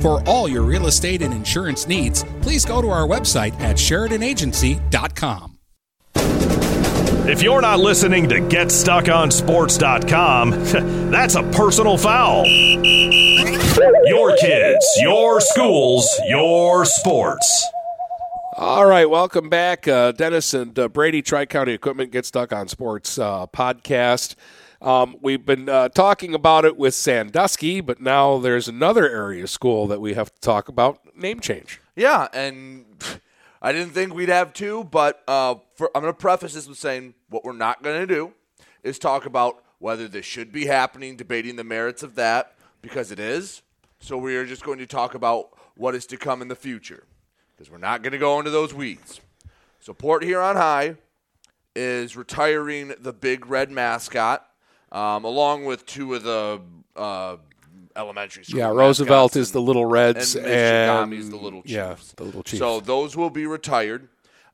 For 0.00 0.22
all 0.28 0.48
your 0.48 0.62
real 0.62 0.86
estate 0.86 1.22
and 1.22 1.32
insurance 1.32 1.86
needs, 1.86 2.24
please 2.40 2.64
go 2.64 2.82
to 2.82 2.90
our 2.90 3.06
website 3.06 3.54
at 3.60 3.76
SheridanAgency.com. 3.76 5.50
If 7.24 7.40
you're 7.40 7.60
not 7.60 7.78
listening 7.78 8.28
to 8.30 8.40
GetStuckOnSports.com, 8.40 10.50
that's 11.12 11.36
a 11.36 11.44
personal 11.52 11.96
foul. 11.96 12.44
Your 14.06 14.36
kids, 14.36 14.84
your 15.00 15.40
schools, 15.40 16.08
your 16.26 16.84
sports. 16.84 17.64
All 18.56 18.86
right, 18.86 19.08
welcome 19.08 19.48
back, 19.48 19.86
uh, 19.86 20.10
Dennis 20.12 20.52
and 20.52 20.76
uh, 20.78 20.88
Brady. 20.88 21.22
Tri 21.22 21.46
County 21.46 21.72
Equipment 21.72 22.10
Get 22.10 22.26
Stuck 22.26 22.52
on 22.52 22.68
Sports 22.68 23.18
uh, 23.18 23.46
podcast. 23.46 24.34
Um, 24.82 25.16
we've 25.22 25.46
been 25.46 25.68
uh, 25.68 25.90
talking 25.90 26.34
about 26.34 26.64
it 26.64 26.76
with 26.76 26.94
Sandusky, 26.94 27.80
but 27.80 28.00
now 28.00 28.38
there's 28.38 28.66
another 28.66 29.08
area 29.08 29.46
school 29.46 29.86
that 29.86 30.00
we 30.00 30.14
have 30.14 30.34
to 30.34 30.40
talk 30.40 30.68
about 30.68 31.16
name 31.16 31.38
change. 31.38 31.80
Yeah, 31.94 32.26
and 32.32 32.86
I 33.62 33.70
didn't 33.70 33.92
think 33.92 34.12
we'd 34.12 34.28
have 34.28 34.52
two, 34.52 34.82
but 34.82 35.22
uh, 35.28 35.54
for, 35.76 35.88
I'm 35.94 36.02
going 36.02 36.12
to 36.12 36.18
preface 36.18 36.54
this 36.54 36.66
with 36.66 36.78
saying 36.78 37.14
what 37.28 37.44
we're 37.44 37.52
not 37.52 37.84
going 37.84 38.00
to 38.00 38.12
do 38.12 38.32
is 38.82 38.98
talk 38.98 39.24
about 39.24 39.62
whether 39.78 40.08
this 40.08 40.26
should 40.26 40.50
be 40.50 40.66
happening, 40.66 41.14
debating 41.14 41.54
the 41.54 41.62
merits 41.62 42.02
of 42.02 42.16
that, 42.16 42.56
because 42.80 43.12
it 43.12 43.20
is. 43.20 43.62
So 44.00 44.18
we 44.18 44.34
are 44.34 44.44
just 44.44 44.64
going 44.64 44.78
to 44.78 44.86
talk 44.86 45.14
about 45.14 45.50
what 45.76 45.94
is 45.94 46.06
to 46.06 46.16
come 46.16 46.42
in 46.42 46.48
the 46.48 46.56
future, 46.56 47.04
because 47.54 47.70
we're 47.70 47.78
not 47.78 48.02
going 48.02 48.14
to 48.14 48.18
go 48.18 48.40
into 48.40 48.50
those 48.50 48.74
weeds. 48.74 49.20
So 49.78 49.94
Port 49.94 50.24
Huron 50.24 50.56
High 50.56 50.96
is 51.76 52.16
retiring 52.16 52.94
the 52.98 53.12
big 53.12 53.46
red 53.46 53.70
mascot, 53.70 54.48
um, 54.92 55.24
along 55.24 55.64
with 55.64 55.84
two 55.86 56.14
of 56.14 56.22
the 56.22 56.60
uh, 56.94 57.36
elementary 57.96 58.44
school. 58.44 58.58
Yeah, 58.58 58.70
Roosevelt 58.70 59.34
is 59.36 59.50
the 59.50 59.60
Little 59.60 59.86
Reds, 59.86 60.36
and 60.36 60.46
and, 60.46 61.14
is 61.14 61.30
the 61.30 61.36
Little 61.36 61.62
Chiefs. 61.62 61.74
Yeah, 61.74 61.96
the 62.16 62.24
Little 62.24 62.42
Chiefs. 62.42 62.60
So 62.60 62.80
those 62.80 63.16
will 63.16 63.30
be 63.30 63.46
retired 63.46 64.08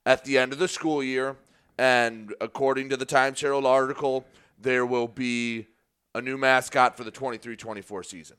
at 0.07 0.24
the 0.24 0.39
end 0.39 0.53
of 0.53 0.59
the 0.59 0.68
school 0.68 1.03
year, 1.03 1.36
and 1.76 2.34
according 2.41 2.89
to 2.91 2.97
the 2.97 3.05
Times 3.05 3.41
Herald 3.41 3.66
article, 3.66 4.24
there 4.59 4.86
will 4.86 5.09
be 5.09 5.66
a 6.14 6.22
new 6.22 6.39
mascot 6.39 6.97
for 6.97 7.05
the 7.05 7.12
23-24 7.12 8.05
season. 8.05 8.36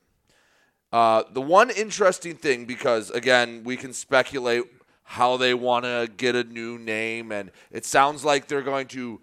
Uh, 0.91 1.23
the 1.31 1.41
one 1.41 1.69
interesting 1.69 2.35
thing, 2.35 2.65
because 2.65 3.11
again, 3.11 3.63
we 3.63 3.77
can 3.77 3.93
speculate 3.93 4.63
how 5.03 5.37
they 5.37 5.53
want 5.53 5.85
to 5.85 6.09
get 6.17 6.35
a 6.35 6.43
new 6.43 6.77
name, 6.77 7.31
and 7.31 7.51
it 7.71 7.85
sounds 7.85 8.25
like 8.25 8.47
they're 8.47 8.61
going 8.61 8.87
to 8.87 9.21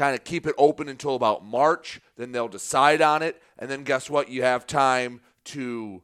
kind 0.00 0.14
of 0.14 0.24
keep 0.24 0.46
it 0.46 0.54
open 0.56 0.88
until 0.88 1.14
about 1.14 1.44
March. 1.44 2.00
Then 2.16 2.32
they'll 2.32 2.48
decide 2.48 3.02
on 3.02 3.22
it, 3.22 3.40
and 3.58 3.70
then 3.70 3.84
guess 3.84 4.08
what? 4.08 4.30
You 4.30 4.42
have 4.42 4.66
time 4.66 5.20
to 5.44 6.00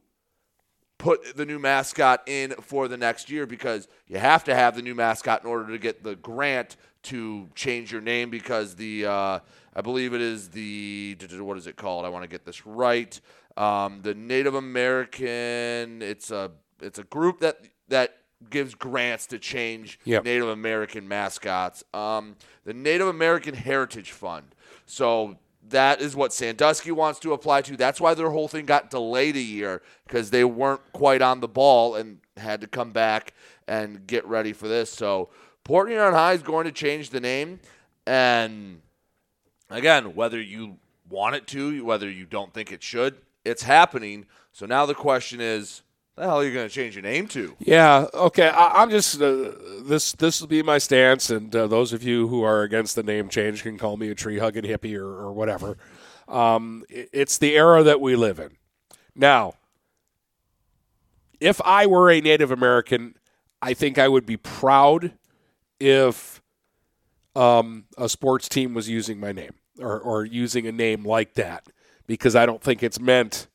put 0.99 1.35
the 1.35 1.47
new 1.47 1.57
mascot 1.57 2.21
in 2.27 2.51
for 2.61 2.87
the 2.87 2.97
next 2.97 3.31
year 3.31 3.47
because 3.47 3.87
you 4.07 4.19
have 4.19 4.43
to 4.43 4.53
have 4.53 4.75
the 4.75 4.83
new 4.83 4.93
mascot 4.93 5.43
in 5.43 5.49
order 5.49 5.71
to 5.71 5.79
get 5.79 6.03
the 6.03 6.15
grant 6.15 6.77
to 7.03 7.49
change 7.55 7.91
your 7.91 8.01
name 8.01 8.29
because 8.29 8.75
the 8.75 9.07
uh, 9.07 9.39
I 9.75 9.81
believe 9.81 10.13
it 10.13 10.21
is 10.21 10.49
the 10.49 11.17
what 11.39 11.57
is 11.57 11.65
it 11.65 11.75
called? 11.75 12.05
I 12.05 12.09
want 12.09 12.23
to 12.23 12.29
get 12.29 12.45
this 12.45 12.67
right. 12.67 13.19
Um, 13.55 14.01
the 14.03 14.13
Native 14.13 14.53
American. 14.53 16.03
It's 16.03 16.29
a 16.29 16.51
it's 16.83 16.99
a 16.99 17.03
group 17.03 17.39
that 17.39 17.61
that 17.87 18.15
gives 18.49 18.75
grants 18.75 19.25
to 19.27 19.39
change 19.39 19.99
Yep. 20.05 20.23
Native 20.25 20.47
American 20.49 21.07
mascots. 21.07 21.83
Um, 21.93 22.35
the 22.65 22.73
Native 22.73 23.07
American 23.07 23.53
Heritage 23.55 24.11
Fund. 24.11 24.53
So 24.85 25.37
that 25.69 26.01
is 26.01 26.15
what 26.15 26.31
Sandusky 26.33 26.91
wants 26.91 27.19
to 27.21 27.33
apply 27.33 27.61
to. 27.63 27.75
That's 27.75 27.99
why 27.99 28.13
their 28.13 28.29
whole 28.29 28.47
thing 28.47 28.65
got 28.65 28.89
delayed 28.89 29.35
a 29.35 29.41
year 29.41 29.81
because 30.05 30.29
they 30.29 30.43
weren't 30.43 30.81
quite 30.93 31.21
on 31.21 31.39
the 31.39 31.47
ball 31.47 31.95
and 31.95 32.19
had 32.37 32.61
to 32.61 32.67
come 32.67 32.91
back 32.91 33.33
and 33.67 34.07
get 34.07 34.25
ready 34.25 34.53
for 34.53 34.67
this. 34.67 34.89
So 34.91 35.29
Port 35.63 35.89
Huron 35.89 36.13
High 36.13 36.33
is 36.33 36.41
going 36.41 36.65
to 36.65 36.71
change 36.71 37.09
the 37.09 37.19
name, 37.19 37.59
and 38.05 38.81
again, 39.69 40.15
whether 40.15 40.39
you 40.39 40.77
want 41.09 41.35
it 41.35 41.47
to, 41.47 41.83
whether 41.83 42.09
you 42.09 42.25
don't 42.25 42.53
think 42.53 42.71
it 42.71 42.81
should, 42.81 43.17
it's 43.43 43.63
happening. 43.63 44.25
So 44.53 44.65
now 44.65 44.85
the 44.85 44.95
question 44.95 45.41
is, 45.41 45.81
the 46.17 46.23
hell 46.23 46.39
are 46.39 46.43
you 46.43 46.53
going 46.53 46.67
to 46.67 46.73
change 46.73 46.95
your 46.95 47.03
name 47.03 47.27
to? 47.29 47.55
Yeah. 47.59 48.07
Okay. 48.13 48.47
I, 48.49 48.81
I'm 48.81 48.89
just 48.89 49.21
uh, 49.21 49.51
this. 49.83 50.11
This 50.13 50.41
will 50.41 50.47
be 50.47 50.61
my 50.63 50.77
stance, 50.79 51.29
and 51.29 51.55
uh, 51.55 51.67
those 51.67 51.93
of 51.93 52.03
you 52.03 52.27
who 52.27 52.43
are 52.43 52.63
against 52.63 52.95
the 52.95 53.03
name 53.03 53.29
change 53.29 53.63
can 53.63 53.77
call 53.77 53.97
me 53.97 54.09
a 54.09 54.15
tree 54.15 54.39
hugging 54.39 54.63
hippie 54.63 54.97
or, 54.97 55.05
or 55.05 55.31
whatever. 55.31 55.77
Um, 56.27 56.83
i- 56.91 57.07
it's 57.13 57.37
the 57.37 57.55
era 57.55 57.83
that 57.83 58.01
we 58.01 58.15
live 58.15 58.39
in. 58.39 58.57
Now, 59.15 59.53
if 61.39 61.61
I 61.63 61.85
were 61.85 62.09
a 62.11 62.19
Native 62.19 62.51
American, 62.51 63.15
I 63.61 63.73
think 63.73 63.97
I 63.97 64.07
would 64.07 64.25
be 64.25 64.37
proud 64.37 65.13
if 65.79 66.41
um, 67.35 67.85
a 67.97 68.09
sports 68.09 68.49
team 68.49 68.73
was 68.73 68.89
using 68.89 69.19
my 69.19 69.31
name 69.31 69.53
or, 69.79 69.99
or 69.99 70.25
using 70.25 70.65
a 70.65 70.71
name 70.71 71.05
like 71.05 71.35
that 71.35 71.67
because 72.07 72.35
I 72.35 72.45
don't 72.47 72.61
think 72.61 72.81
it's 72.81 72.99
meant 72.99 73.47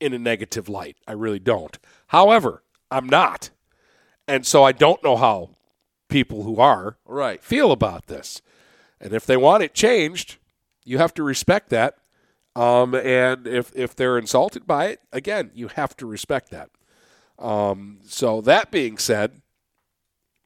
in 0.00 0.12
a 0.12 0.18
negative 0.18 0.68
light. 0.68 0.96
I 1.08 1.12
really 1.12 1.38
don't. 1.40 1.76
However, 2.14 2.62
I'm 2.90 3.06
not. 3.06 3.50
And 4.28 4.46
so 4.46 4.62
I 4.64 4.72
don't 4.72 5.02
know 5.02 5.16
how 5.16 5.50
people 6.08 6.44
who 6.44 6.56
are 6.60 6.96
Right. 7.04 7.42
feel 7.42 7.72
about 7.72 8.06
this. 8.06 8.40
And 9.00 9.12
if 9.12 9.26
they 9.26 9.36
want 9.36 9.62
it 9.64 9.74
changed, 9.74 10.38
you 10.84 10.98
have 10.98 11.12
to 11.14 11.22
respect 11.22 11.70
that. 11.70 11.96
Um, 12.56 12.94
and 12.94 13.46
if, 13.48 13.72
if 13.74 13.96
they're 13.96 14.16
insulted 14.16 14.64
by 14.66 14.86
it, 14.86 15.00
again, 15.12 15.50
you 15.54 15.68
have 15.68 15.96
to 15.96 16.06
respect 16.06 16.50
that. 16.52 16.70
Um, 17.38 17.98
so 18.06 18.40
that 18.42 18.70
being 18.70 18.96
said, 18.96 19.42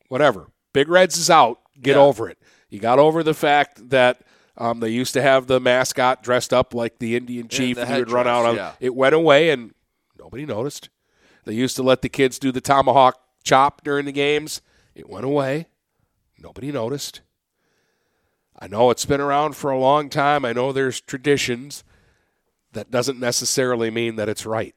whatever. 0.08 0.46
Big 0.72 0.88
Reds 0.88 1.18
is 1.18 1.28
out. 1.30 1.60
Get 1.80 1.96
Yeah. 1.96 2.02
over 2.02 2.28
it. 2.28 2.38
You 2.70 2.78
got 2.80 2.98
over 2.98 3.22
the 3.22 3.34
fact 3.34 3.90
that 3.90 4.22
um, 4.56 4.80
they 4.80 4.88
used 4.88 5.12
to 5.14 5.22
have 5.22 5.46
the 5.46 5.60
mascot 5.60 6.22
dressed 6.22 6.52
up 6.52 6.74
like 6.74 6.98
the 6.98 7.14
Indian 7.14 7.46
chief. 7.48 7.76
the 7.76 7.82
and 7.82 7.92
he 7.92 7.98
would 8.00 8.10
run 8.10 8.26
out 8.26 8.44
on. 8.44 8.56
yeah. 8.56 8.72
It 8.80 8.94
went 8.94 9.14
away, 9.14 9.50
and 9.50 9.72
nobody 10.18 10.44
noticed. 10.46 10.88
They 11.49 11.55
used 11.55 11.76
to 11.76 11.82
let 11.82 12.03
the 12.03 12.11
kids 12.11 12.38
do 12.38 12.53
the 12.53 12.61
tomahawk 12.61 13.18
chop 13.42 13.82
during 13.82 14.05
the 14.05 14.12
games. 14.12 14.61
It 14.94 15.09
went 15.09 15.24
away. 15.24 15.68
Nobody 16.38 16.70
noticed. 16.70 17.22
I 18.59 18.66
know 18.66 18.90
it's 18.90 19.07
been 19.07 19.22
around 19.22 19.57
for 19.57 19.70
a 19.70 19.78
long 19.78 20.11
time. 20.11 20.44
I 20.44 20.53
know 20.53 20.72
there's 20.72 21.01
traditions. 21.01 21.84
That 22.74 22.90
doesn't 22.90 23.18
necessarily 23.18 23.90
mean 23.90 24.16
that 24.16 24.28
it's 24.28 24.44
right. 24.44 24.74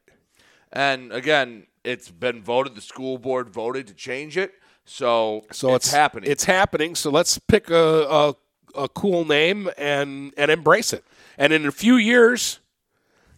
And 0.72 1.12
again, 1.12 1.68
it's 1.84 2.10
been 2.10 2.42
voted. 2.42 2.76
The 2.76 2.82
school 2.82 3.18
board 3.18 3.50
voted 3.50 3.86
to 3.88 3.94
change 3.94 4.38
it. 4.38 4.54
So, 4.86 5.44
So 5.52 5.76
it's, 5.76 5.88
it's, 5.88 5.94
happening. 5.94 6.32
It's 6.32 6.46
happening. 6.46 6.96
So 6.96 7.12
let's 7.12 7.38
pick 7.38 7.70
a, 7.70 8.08
a 8.10 8.36
a 8.74 8.88
cool 8.88 9.26
name 9.26 9.70
and 9.78 10.34
and 10.38 10.50
embrace 10.50 10.94
it. 10.94 11.04
And 11.38 11.52
in 11.52 11.66
a 11.66 11.72
few 11.74 11.98
years, 11.98 12.61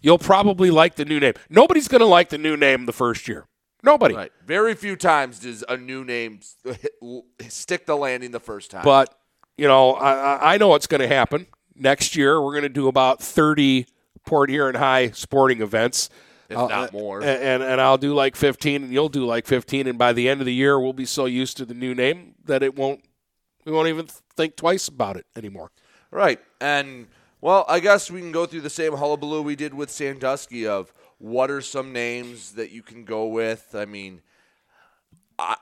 you'll 0.04 0.20
probably 0.20 0.70
like 0.70 0.94
the 0.96 1.06
new 1.06 1.20
name. 1.20 1.34
Nobody's 1.50 1.88
going 1.88 2.02
to 2.02 2.06
like 2.06 2.30
the 2.30 2.38
new 2.38 2.56
name 2.56 2.86
the 2.86 2.94
first 2.94 3.28
year. 3.28 3.48
Nobody. 3.82 4.14
Right. 4.14 4.32
Very 4.46 4.76
few 4.76 4.96
times 4.96 5.40
does 5.40 5.64
a 5.68 5.76
new 5.76 6.06
name 6.06 6.42
stick 7.50 7.86
the 7.88 7.96
landing 7.96 8.30
the 8.32 8.40
first 8.40 8.70
time. 8.70 8.84
But 8.84 9.18
you 9.58 9.68
know, 9.68 9.94
I, 9.94 10.54
I- 10.54 10.58
know 10.58 10.68
what's 10.68 10.88
going 10.88 11.02
to 11.02 11.08
happen 11.08 11.48
next 11.76 12.16
year. 12.16 12.42
We're 12.42 12.54
going 12.54 12.64
to 12.64 12.70
do 12.70 12.88
about 12.88 13.22
thirty 13.22 13.88
Port 14.26 14.50
Huron 14.50 14.76
High 14.76 15.12
sporting 15.12 15.62
events, 15.62 16.10
If 16.48 16.58
Uh, 16.58 16.68
not 16.68 16.90
uh, 16.90 16.98
more. 16.98 17.20
And, 17.20 17.30
and 17.44 17.64
and 17.64 17.82
I'll 17.82 17.98
do 17.98 18.14
like 18.14 18.36
fifteen, 18.36 18.84
and 18.84 18.94
you'll 18.94 19.10
do 19.10 19.26
like 19.26 19.46
fifteen, 19.46 19.88
and 19.88 19.98
by 19.98 20.14
the 20.14 20.30
end 20.30 20.40
of 20.40 20.46
the 20.46 20.54
year, 20.54 20.80
we'll 20.80 20.94
be 20.94 21.06
so 21.06 21.26
used 21.26 21.58
to 21.58 21.66
the 21.66 21.74
new 21.74 21.94
name 21.94 22.36
that 22.46 22.64
it 22.64 22.76
won't. 22.76 23.04
We 23.66 23.72
won't 23.72 23.90
even 23.90 24.08
think 24.36 24.56
twice 24.56 24.88
about 24.88 25.18
it 25.18 25.26
anymore. 25.36 25.72
Right. 26.12 26.40
And, 26.62 27.08
well, 27.44 27.66
I 27.68 27.82
guess 27.82 28.10
we 28.10 28.22
can 28.22 28.32
go 28.32 28.46
through 28.46 28.62
the 28.62 28.70
same 28.70 28.94
hullabaloo 28.94 29.42
we 29.42 29.58
did 29.58 29.74
with 29.74 29.92
Sandusky 29.92 30.66
of 30.66 30.94
what 31.18 31.52
are 31.52 31.60
some 31.60 31.92
names 31.92 32.54
that 32.54 32.72
you 32.72 32.82
can 32.82 33.04
go 33.04 33.28
with. 33.28 33.76
I 33.76 33.84
mean, 33.84 34.22
I, 35.38 35.58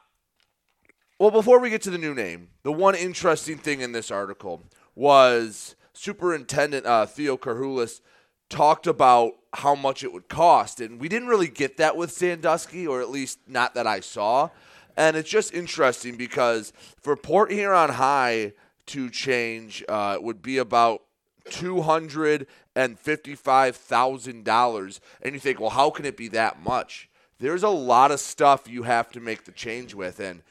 well, 1.18 1.32
before 1.32 1.58
we 1.58 1.72
get 1.72 1.82
to 1.82 1.90
the 1.90 1.98
new 1.98 2.14
name, 2.14 2.50
the 2.62 2.72
one 2.72 2.94
interesting 2.94 3.58
thing 3.58 3.82
in 3.82 3.94
this 3.94 4.12
article 4.12 4.62
was 4.94 5.76
Superintendent 5.94 6.86
uh, 6.86 7.08
Theo 7.08 7.36
Carhulis 7.36 8.02
talked 8.48 8.86
about 8.86 9.32
how 9.52 9.74
much 9.74 10.04
it 10.04 10.14
would 10.14 10.30
cost, 10.30 10.82
and 10.82 11.02
we 11.02 11.10
didn't 11.10 11.30
really 11.30 11.48
get 11.48 11.78
that 11.78 11.98
with 11.98 12.12
Sandusky, 12.12 12.86
or 12.86 13.02
at 13.02 13.10
least 13.10 13.40
not 13.48 13.74
that 13.74 13.88
I 13.88 14.02
saw. 14.02 14.52
And 14.96 15.18
it's 15.18 15.32
just 15.32 15.52
interesting 15.52 16.16
because 16.16 16.74
for 17.02 17.16
Port 17.16 17.52
Huron 17.52 17.90
High 17.90 18.54
to 18.86 19.10
change, 19.10 19.84
uh, 19.90 20.20
would 20.22 20.44
be 20.44 20.60
about 20.60 21.02
two 21.50 21.82
hundred 21.82 22.48
and 22.76 23.00
fifty-five 23.00 23.76
thousand 23.76 24.46
dollars. 24.46 25.02
And 25.22 25.34
you 25.34 25.40
think, 25.40 25.60
well, 25.60 25.72
how 25.72 25.90
can 25.90 26.06
it 26.06 26.18
be 26.18 26.28
that 26.30 26.64
much? 26.64 27.10
There's 27.40 27.64
a 27.64 27.70
lot 27.70 28.12
of 28.12 28.20
stuff 28.20 28.68
you 28.68 28.84
have 28.84 29.12
to 29.12 29.20
make 29.20 29.46
the 29.46 29.52
change 29.52 29.94
with, 29.96 30.20
and 30.20 30.44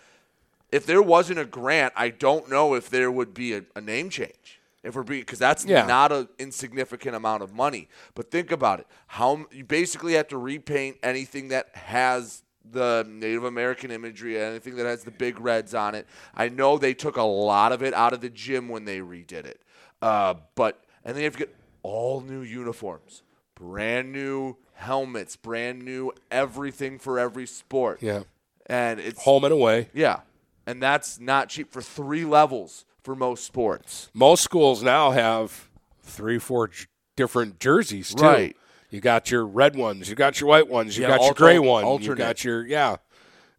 if 0.72 0.86
there 0.86 1.02
wasn't 1.02 1.38
a 1.38 1.44
grant, 1.44 1.92
I 1.96 2.10
don't 2.10 2.48
know 2.48 2.74
if 2.74 2.90
there 2.90 3.10
would 3.10 3.34
be 3.34 3.54
a, 3.54 3.62
a 3.74 3.80
name 3.80 4.10
change. 4.10 4.60
If 4.82 4.94
we're 4.94 5.02
because 5.02 5.38
that's 5.38 5.64
Yeah. 5.64 5.84
not 5.84 6.10
an 6.10 6.28
insignificant 6.38 7.14
amount 7.14 7.42
of 7.42 7.52
money. 7.52 7.88
But 8.14 8.30
think 8.30 8.50
about 8.50 8.80
it: 8.80 8.86
how 9.08 9.46
you 9.52 9.62
basically 9.64 10.14
have 10.14 10.28
to 10.28 10.38
repaint 10.38 10.96
anything 11.02 11.48
that 11.48 11.68
has 11.74 12.42
the 12.72 13.04
Native 13.08 13.44
American 13.44 13.90
imagery, 13.90 14.40
anything 14.40 14.76
that 14.76 14.86
has 14.86 15.04
the 15.04 15.10
big 15.10 15.40
reds 15.40 15.74
on 15.74 15.94
it. 15.94 16.06
I 16.34 16.48
know 16.48 16.78
they 16.78 16.94
took 16.94 17.16
a 17.16 17.22
lot 17.22 17.72
of 17.72 17.82
it 17.82 17.92
out 17.94 18.12
of 18.12 18.20
the 18.20 18.30
gym 18.30 18.68
when 18.68 18.84
they 18.84 19.00
redid 19.00 19.44
it, 19.44 19.60
uh, 20.02 20.34
but 20.54 20.82
and 21.04 21.14
then 21.14 21.22
you 21.22 21.24
have 21.24 21.34
to 21.34 21.38
get 21.40 21.54
all 21.82 22.20
new 22.20 22.40
uniforms, 22.42 23.22
brand 23.54 24.12
new 24.12 24.56
helmets, 24.74 25.36
brand 25.36 25.82
new 25.82 26.12
everything 26.30 26.98
for 26.98 27.18
every 27.18 27.46
sport. 27.46 28.02
Yeah. 28.02 28.22
and 28.66 29.00
it's 29.00 29.22
Home 29.24 29.44
and 29.44 29.52
away. 29.52 29.88
yeah, 29.94 30.20
and 30.66 30.82
that's 30.82 31.18
not 31.20 31.48
cheap 31.48 31.72
for 31.72 31.82
three 31.82 32.24
levels 32.24 32.84
for 33.02 33.14
most 33.14 33.44
sports. 33.44 34.10
Most 34.14 34.42
schools 34.42 34.82
now 34.82 35.10
have 35.10 35.68
three, 36.02 36.38
four 36.38 36.68
j- 36.68 36.86
different 37.16 37.58
jerseys 37.60 38.14
too. 38.14 38.22
Right. 38.24 38.56
You 38.90 39.00
got 39.00 39.30
your 39.30 39.46
red 39.46 39.76
ones, 39.76 40.08
you 40.08 40.16
got 40.16 40.40
your 40.40 40.48
white 40.48 40.68
ones, 40.68 40.96
you 40.98 41.02
Yeah, 41.04 41.16
got 41.16 41.24
your 41.24 41.34
gray 41.34 41.58
one, 41.60 42.02
you 42.02 42.14
got 42.16 42.42
your 42.44 42.66
yeah. 42.66 42.96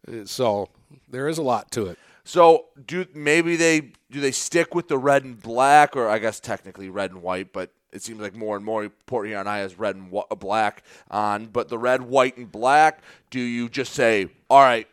Uh, 0.06 0.24
So 0.26 0.68
there 1.08 1.26
is 1.28 1.38
a 1.38 1.42
lot 1.42 1.70
to 1.72 1.86
it. 1.86 1.98
So 2.24 2.66
do 2.86 3.06
maybe 3.14 3.56
they 3.56 3.92
do 4.10 4.20
they 4.20 4.30
stick 4.30 4.74
with 4.74 4.88
the 4.88 4.98
red 4.98 5.24
and 5.24 5.40
black, 5.40 5.96
or 5.96 6.08
I 6.08 6.18
guess 6.18 6.38
technically 6.38 6.88
red 6.88 7.10
and 7.10 7.22
white, 7.22 7.52
but 7.52 7.70
it 7.92 8.02
seems 8.02 8.20
like 8.20 8.34
more 8.34 8.56
and 8.56 8.64
more 8.64 8.88
Port 9.06 9.26
Huron 9.26 9.46
High 9.46 9.58
has 9.58 9.78
red 9.78 9.96
and 9.96 10.12
wh- 10.12 10.34
black 10.36 10.82
on. 11.10 11.46
But 11.46 11.68
the 11.68 11.78
red, 11.78 12.02
white, 12.02 12.36
and 12.36 12.50
black, 12.50 13.02
do 13.30 13.40
you 13.40 13.68
just 13.68 13.92
say, 13.92 14.28
all 14.48 14.62
right, 14.62 14.88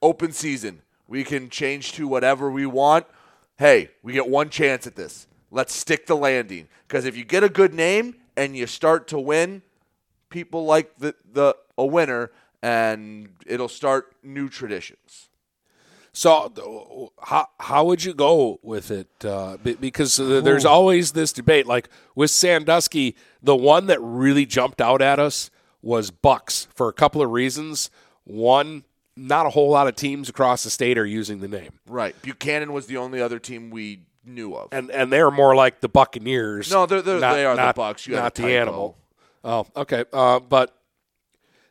open 0.00 0.32
season, 0.32 0.80
we 1.06 1.24
can 1.24 1.50
change 1.50 1.92
to 1.92 2.08
whatever 2.08 2.50
we 2.50 2.66
want? 2.66 3.06
Hey, 3.58 3.90
we 4.02 4.12
get 4.12 4.28
one 4.28 4.48
chance 4.48 4.86
at 4.86 4.96
this. 4.96 5.26
Let's 5.50 5.74
stick 5.74 6.06
the 6.06 6.16
landing 6.16 6.68
because 6.86 7.04
if 7.04 7.16
you 7.16 7.24
get 7.24 7.42
a 7.42 7.48
good 7.48 7.74
name 7.74 8.14
and 8.36 8.56
you 8.56 8.66
start 8.66 9.08
to 9.08 9.18
win, 9.18 9.62
people 10.30 10.64
like 10.64 10.96
the 10.98 11.14
the 11.32 11.56
a 11.76 11.84
winner, 11.84 12.30
and 12.62 13.28
it'll 13.46 13.68
start 13.68 14.14
new 14.22 14.48
traditions. 14.48 15.29
So 16.12 17.12
how 17.22 17.48
how 17.60 17.84
would 17.84 18.02
you 18.04 18.14
go 18.14 18.58
with 18.62 18.90
it? 18.90 19.08
Uh, 19.24 19.56
because 19.58 20.16
there's 20.16 20.64
always 20.64 21.12
this 21.12 21.32
debate. 21.32 21.66
Like 21.66 21.88
with 22.14 22.30
Sandusky, 22.30 23.16
the 23.42 23.54
one 23.56 23.86
that 23.86 24.00
really 24.00 24.44
jumped 24.44 24.80
out 24.80 25.00
at 25.00 25.18
us 25.20 25.50
was 25.82 26.10
Bucks 26.10 26.66
for 26.74 26.88
a 26.88 26.92
couple 26.92 27.22
of 27.22 27.30
reasons. 27.30 27.90
One, 28.24 28.84
not 29.16 29.46
a 29.46 29.50
whole 29.50 29.70
lot 29.70 29.86
of 29.86 29.94
teams 29.96 30.28
across 30.28 30.64
the 30.64 30.70
state 30.70 30.98
are 30.98 31.06
using 31.06 31.40
the 31.40 31.48
name, 31.48 31.70
Right. 31.88 32.14
Buchanan 32.22 32.72
was 32.72 32.86
the 32.86 32.96
only 32.96 33.20
other 33.22 33.38
team 33.38 33.70
we 33.70 34.02
knew 34.24 34.54
of. 34.54 34.68
and 34.72 34.90
and 34.90 35.12
they're 35.12 35.30
more 35.30 35.54
like 35.54 35.80
the 35.80 35.88
Buccaneers. 35.88 36.70
No, 36.70 36.86
they're, 36.86 37.02
they're, 37.02 37.20
not- 37.20 37.34
they 37.34 37.44
are 37.46 37.54
not- 37.56 37.74
the 37.74 37.80
Bucks. 37.80 38.06
You 38.06 38.16
not 38.16 38.34
the 38.34 38.46
animal. 38.56 38.96
Oh, 39.44 39.66
okay. 39.76 40.04
Uh, 40.12 40.40
but 40.40 40.76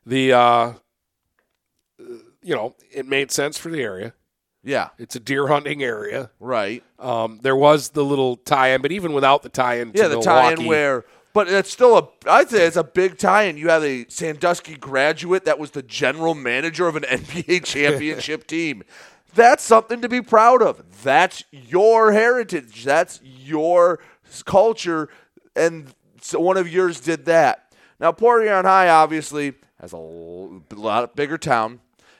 the 0.05 0.33
uh, 0.33 0.73
you 2.41 2.55
know 2.55 2.75
it 2.91 3.05
made 3.05 3.31
sense 3.31 3.57
for 3.57 3.69
the 3.69 3.81
area. 3.81 4.13
Yeah. 4.69 4.89
It's 4.99 5.15
a 5.15 5.19
deer 5.19 5.47
hunting 5.47 5.81
area. 5.81 6.29
Right. 6.39 6.83
Um, 6.99 7.39
there 7.41 7.55
was 7.55 7.89
the 7.89 8.05
little 8.05 8.37
tie-in, 8.37 8.81
but 8.81 8.91
even 8.91 9.13
without 9.13 9.41
the 9.41 9.49
tie-in, 9.49 9.93
to 9.93 9.97
Yeah, 9.99 10.07
the 10.09 10.21
tie-in 10.21 10.65
where, 10.67 11.05
but 11.33 11.47
it's 11.47 11.71
still 11.71 11.97
a. 11.97 12.07
I'd 12.29 12.49
say 12.49 12.65
it's 12.67 12.75
a 12.77 12.83
big 12.83 13.17
tie-in. 13.17 13.57
You 13.57 13.69
had 13.69 13.83
a 13.83 14.05
Sandusky 14.09 14.75
graduate 14.75 15.45
that 15.45 15.57
was 15.57 15.71
the 15.71 15.81
general 15.81 16.35
manager 16.35 16.87
of 16.87 16.95
an 16.95 17.03
NBA 17.09 17.63
championship 17.65 18.45
team. 18.47 18.83
That's 19.33 19.63
something 19.63 20.01
to 20.01 20.09
be 20.09 20.21
proud 20.21 20.61
of. 20.61 21.03
That's 21.03 21.43
your 21.51 22.11
heritage. 22.11 22.83
That's 22.83 23.19
your 23.23 23.99
culture, 24.45 25.09
and 25.55 25.93
so 26.21 26.39
one 26.39 26.57
of 26.57 26.71
yours 26.71 26.99
did 26.99 27.25
that. 27.25 27.73
Now, 27.99 28.11
Port 28.11 28.43
Huron 28.43 28.65
High 28.65 28.89
obviously 28.89 29.53
has 29.81 29.93
a 29.93 29.97
lot 29.97 31.15
bigger 31.15 31.37
town. 31.37 31.79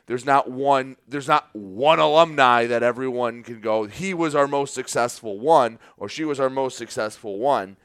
There's 0.10 0.26
not 0.26 0.50
one. 0.50 0.98
There's 1.08 1.28
not 1.28 1.50
one 1.54 2.00
alumni 2.00 2.66
that 2.66 2.82
everyone 2.82 3.44
can 3.44 3.62
go. 3.62 3.84
He 3.84 4.16
was 4.16 4.34
our 4.34 4.48
most 4.48 4.74
successful 4.74 5.40
one, 5.40 5.78
or 5.98 6.10
she 6.10 6.26
was 6.26 6.40
our 6.40 6.50
most 6.50 6.80
successful 6.80 7.38
one. 7.38 7.78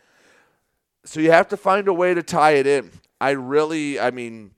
So 1.05 1.21
you 1.21 1.31
have 1.33 1.49
to 1.49 1.59
find 1.59 1.87
a 1.87 1.93
way 1.93 2.15
to 2.15 2.23
tie 2.23 2.53
it 2.53 2.67
in. 2.67 2.93
I 3.21 3.33
really, 3.33 4.01
I 4.01 4.11
mean, 4.11 4.53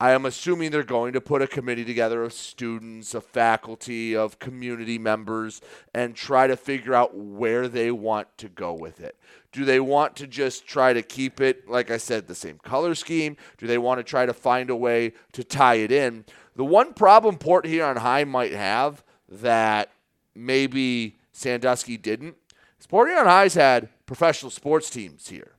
I 0.00 0.10
am 0.10 0.26
assuming 0.26 0.72
they're 0.72 0.82
going 0.82 1.12
to 1.12 1.20
put 1.20 1.42
a 1.42 1.46
committee 1.46 1.84
together 1.84 2.24
of 2.24 2.32
students, 2.32 3.14
of 3.14 3.24
faculty, 3.24 4.16
of 4.16 4.40
community 4.40 4.98
members, 4.98 5.60
and 5.94 6.16
try 6.16 6.48
to 6.48 6.56
figure 6.56 6.92
out 6.92 7.16
where 7.16 7.68
they 7.68 7.92
want 7.92 8.36
to 8.38 8.48
go 8.48 8.72
with 8.72 8.98
it. 9.00 9.16
Do 9.52 9.64
they 9.64 9.78
want 9.78 10.16
to 10.16 10.26
just 10.26 10.66
try 10.66 10.92
to 10.92 11.02
keep 11.02 11.40
it, 11.40 11.68
like 11.70 11.92
I 11.92 11.98
said, 11.98 12.26
the 12.26 12.34
same 12.34 12.58
color 12.58 12.96
scheme? 12.96 13.36
Do 13.58 13.68
they 13.68 13.78
want 13.78 14.00
to 14.00 14.02
try 14.02 14.26
to 14.26 14.34
find 14.34 14.70
a 14.70 14.76
way 14.76 15.12
to 15.34 15.44
tie 15.44 15.76
it 15.76 15.92
in? 15.92 16.24
The 16.56 16.64
one 16.64 16.92
problem 16.94 17.38
Port 17.38 17.66
Huron 17.66 17.96
High 17.98 18.24
might 18.24 18.52
have 18.52 19.02
that 19.28 19.90
maybe 20.34 21.16
Sandusky 21.32 21.96
didn't 21.96 22.36
is 22.80 22.86
Port 22.86 23.08
Huron 23.08 23.26
High's 23.26 23.54
had 23.54 23.88
professional 24.06 24.50
sports 24.50 24.90
teams 24.90 25.28
here 25.28 25.52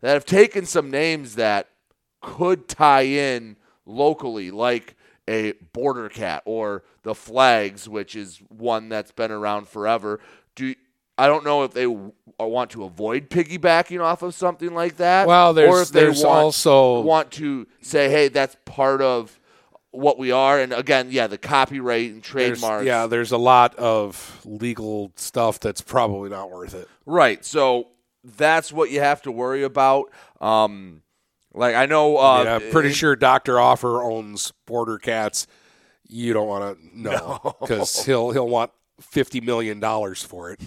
that 0.00 0.14
have 0.14 0.24
taken 0.24 0.64
some 0.64 0.90
names 0.90 1.34
that 1.34 1.68
could 2.22 2.68
tie 2.68 3.02
in 3.02 3.56
locally, 3.86 4.50
like 4.50 4.96
a 5.28 5.52
Border 5.72 6.08
Cat 6.08 6.42
or 6.46 6.82
the 7.02 7.14
Flags, 7.14 7.88
which 7.88 8.16
is 8.16 8.40
one 8.48 8.88
that's 8.88 9.12
been 9.12 9.30
around 9.30 9.68
forever. 9.68 10.20
Do 10.54 10.74
I 11.18 11.26
don't 11.26 11.44
know 11.44 11.64
if 11.64 11.72
they 11.74 11.84
w- 11.84 12.12
uh, 12.40 12.46
want 12.46 12.70
to 12.70 12.84
avoid 12.84 13.28
piggybacking 13.28 14.00
off 14.02 14.22
of 14.22 14.34
something 14.34 14.72
like 14.74 14.96
that. 14.96 15.26
Well, 15.28 15.52
there's- 15.52 15.70
or 15.74 15.82
if 15.82 15.88
they 15.90 16.00
there's 16.00 16.24
want, 16.24 16.38
also- 16.38 17.00
want 17.02 17.30
to 17.32 17.66
say, 17.82 18.08
hey, 18.10 18.28
that's 18.28 18.56
part 18.64 19.02
of 19.02 19.38
what 19.92 20.18
we 20.18 20.30
are. 20.32 20.60
And 20.60 20.72
again, 20.72 21.08
yeah, 21.10 21.26
the 21.26 21.38
copyright 21.38 22.10
and 22.10 22.22
There's- 22.22 22.58
trademarks. 22.60 22.86
yeah, 22.86 23.06
there's 23.06 23.32
a 23.32 23.38
lot 23.38 23.74
of 23.76 24.40
legal 24.44 25.12
stuff 25.16 25.58
that's 25.60 25.80
probably 25.80 26.30
not 26.30 26.50
worth 26.50 26.74
it. 26.74 26.88
Right. 27.06 27.44
So 27.44 27.88
that's 28.22 28.72
what 28.72 28.90
you 28.90 29.00
have 29.00 29.22
to 29.22 29.32
worry 29.32 29.62
about. 29.62 30.10
Um, 30.40 31.02
like 31.52 31.74
I 31.74 31.86
know, 31.86 32.16
uh, 32.18 32.44
I 32.46 32.50
am 32.64 32.70
pretty 32.70 32.92
sure 32.92 33.16
Doctor 33.16 33.58
Offer 33.58 34.02
owns 34.02 34.52
Border 34.66 34.98
Cats. 34.98 35.46
You 36.08 36.32
don't 36.32 36.46
want 36.46 36.78
to 36.78 36.98
know 37.00 37.56
because 37.60 38.04
he'll 38.04 38.30
he'll 38.30 38.48
want 38.48 38.70
fifty 39.00 39.40
million 39.40 39.80
dollars 39.80 40.22
for 40.22 40.50
it. 40.52 40.60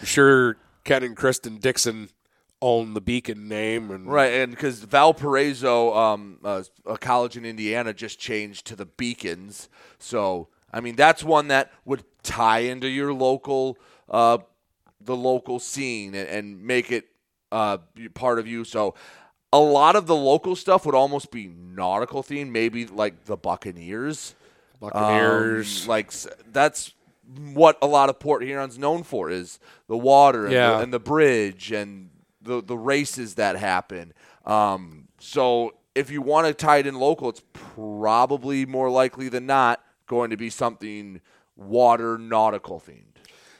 I'm 0.00 0.04
sure 0.06 0.56
Ken 0.84 1.02
and 1.02 1.16
Kristen 1.16 1.56
Dixon 1.58 2.10
own 2.60 2.94
the 2.94 3.00
Beacon 3.00 3.48
name, 3.48 3.90
and 3.90 4.06
Right, 4.10 4.32
and 4.34 4.50
because 4.50 4.80
Valparaiso, 4.84 5.94
um, 5.94 6.38
uh, 6.44 6.62
a 6.86 6.98
college 6.98 7.36
in 7.36 7.44
Indiana, 7.44 7.92
just 7.94 8.18
changed 8.18 8.66
to 8.66 8.76
the 8.76 8.86
Beacons. 8.86 9.68
So, 9.98 10.48
I 10.72 10.80
mean, 10.80 10.96
that's 10.96 11.22
one 11.22 11.48
that 11.48 11.70
would 11.84 12.04
tie 12.22 12.60
into 12.60 12.88
your 12.88 13.12
local, 13.14 13.78
uh, 14.10 14.38
the 15.00 15.16
local 15.16 15.58
scene 15.60 16.14
and, 16.14 16.28
and 16.28 16.62
make 16.62 16.90
it 16.90 17.06
uh, 17.52 17.78
part 18.14 18.38
of 18.38 18.46
you. 18.46 18.64
So, 18.64 18.94
a 19.52 19.58
lot 19.60 19.96
of 19.96 20.06
the 20.06 20.16
local 20.16 20.56
stuff 20.56 20.84
would 20.84 20.94
almost 20.94 21.30
be 21.30 21.46
nautical 21.48 22.22
themed, 22.22 22.50
maybe 22.50 22.86
like 22.86 23.24
the 23.24 23.36
Buccaneers. 23.36 24.34
Buccaneers. 24.80 25.84
Um, 25.84 25.88
like 25.88 26.12
that's 26.52 26.92
what 27.52 27.78
a 27.82 27.86
lot 27.86 28.08
of 28.10 28.18
Port 28.18 28.42
Huron's 28.42 28.78
known 28.78 29.02
for 29.02 29.30
is 29.30 29.58
the 29.86 29.96
water 29.96 30.44
and, 30.44 30.52
Yeah. 30.52 30.76
the, 30.76 30.78
and 30.80 30.92
the 30.92 30.98
bridge 31.00 31.72
and 31.72 32.10
the 32.40 32.62
the 32.62 32.76
races 32.76 33.34
that 33.34 33.56
happen. 33.56 34.12
Um, 34.44 35.08
so 35.18 35.74
if 35.94 36.10
you 36.10 36.22
want 36.22 36.46
to 36.46 36.54
tie 36.54 36.78
it 36.78 36.86
in 36.86 36.94
local, 36.94 37.28
it's 37.28 37.42
probably 37.52 38.66
more 38.66 38.90
likely 38.90 39.28
than 39.28 39.46
not 39.46 39.82
going 40.06 40.30
to 40.30 40.36
be 40.36 40.50
something 40.50 41.20
water 41.56 42.16
nautical 42.18 42.80
themed. 42.80 43.16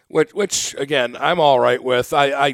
which 0.08 0.32
which 0.32 0.74
again 0.78 1.16
I'm 1.18 1.40
all 1.40 1.58
right 1.60 1.82
with. 1.82 2.12
I, 2.12 2.30
I 2.30 2.46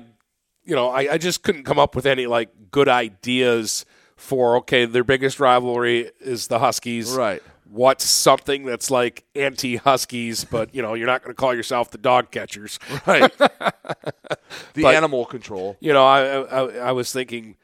you 0.65 0.75
know 0.75 0.89
I, 0.91 1.13
I 1.15 1.19
just 1.19 1.43
couldn't 1.43 1.65
come 1.65 1.79
up 1.79 1.95
with 1.95 2.07
any 2.07 2.27
like 2.27 2.51
good 2.71 2.89
ideas 2.89 3.85
for 4.17 4.57
okay 4.59 4.87
their 4.87 5.05
biggest 5.05 5.39
rivalry 5.41 6.11
is 6.21 6.47
the 6.49 6.59
Huskies. 6.59 7.13
Right. 7.13 7.43
What's 7.75 8.05
something 8.05 8.65
that's 8.67 8.89
like 8.89 9.25
anti 9.35 9.77
Huskies, 9.77 10.45
but 10.45 10.73
you 10.73 10.81
know 10.81 10.95
you're 10.95 11.09
not 11.09 11.23
going 11.25 11.35
to 11.35 11.41
call 11.41 11.53
yourself 11.53 11.91
the 11.91 11.99
dog 11.99 12.31
catchers, 12.31 12.79
Right. 13.07 13.37
The 13.37 14.83
But, 14.83 14.95
animal 14.95 15.25
control. 15.25 15.77
You 15.81 15.93
know, 15.93 16.07
I, 16.07 16.43
I 16.43 16.61
I 16.89 16.93
was 16.93 17.13
thinking 17.13 17.57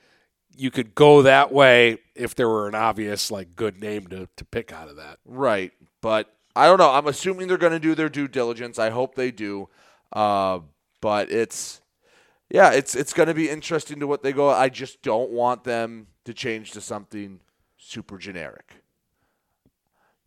you 0.57 0.73
could 0.73 0.97
go 0.97 1.23
that 1.23 1.53
way 1.53 1.99
if 2.17 2.35
there 2.35 2.49
were 2.49 2.67
an 2.67 2.75
obvious 2.75 3.31
like 3.31 3.55
good 3.55 3.81
name 3.81 4.09
to, 4.09 4.29
to 4.37 4.45
pick 4.45 4.73
out 4.73 4.89
of 4.89 4.97
that. 4.97 5.19
Right. 5.25 5.73
But 6.01 6.29
I 6.57 6.67
don't 6.67 6.79
know. 6.79 6.91
I'm 6.91 7.07
assuming 7.07 7.47
they're 7.47 7.57
going 7.57 7.73
to 7.73 7.79
do 7.79 7.95
their 7.95 8.09
due 8.09 8.27
diligence. 8.27 8.81
I 8.81 8.91
hope 8.91 9.15
they 9.15 9.31
do. 9.31 9.69
Uh, 10.13 10.59
but 11.01 11.31
it's 11.31 11.81
yeah, 12.51 12.73
it's 12.73 12.97
it's 12.97 13.13
going 13.13 13.29
to 13.29 13.35
be 13.35 13.49
interesting 13.49 14.01
to 14.01 14.09
what 14.09 14.25
they 14.25 14.33
go. 14.33 14.51
I 14.51 14.71
just 14.71 15.03
don't 15.03 15.31
want 15.31 15.63
them 15.63 16.09
to 16.25 16.35
change 16.35 16.73
to 16.73 16.81
something 16.81 17.39
super 17.79 18.19
generic. 18.19 18.80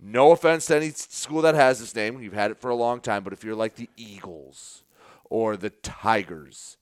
No 0.06 0.32
offense 0.32 0.66
to 0.66 0.76
any 0.76 0.89
school 0.89 1.41
that 1.43 1.56
has 1.56 1.80
this 1.80 1.95
name. 1.95 2.22
You've 2.22 2.34
had 2.34 2.51
it 2.51 2.58
for 2.58 2.70
a 2.70 2.76
long 2.76 2.99
time, 2.99 3.24
but 3.24 3.32
if 3.32 3.43
you're 3.43 3.56
like 3.56 3.76
the 3.76 3.89
Eagles 3.95 4.84
or 5.30 5.56
the 5.56 5.70
Tigers, 5.70 6.78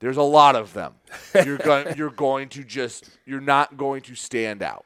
there's 0.00 0.16
a 0.16 0.22
lot 0.22 0.56
of 0.56 0.72
them. 0.72 0.94
You're 1.44 1.58
going 1.58 1.94
you're 1.96 2.10
going 2.10 2.48
to 2.50 2.64
just 2.64 3.10
you're 3.26 3.40
not 3.40 3.76
going 3.76 4.00
to 4.02 4.14
stand 4.14 4.62
out 4.62 4.84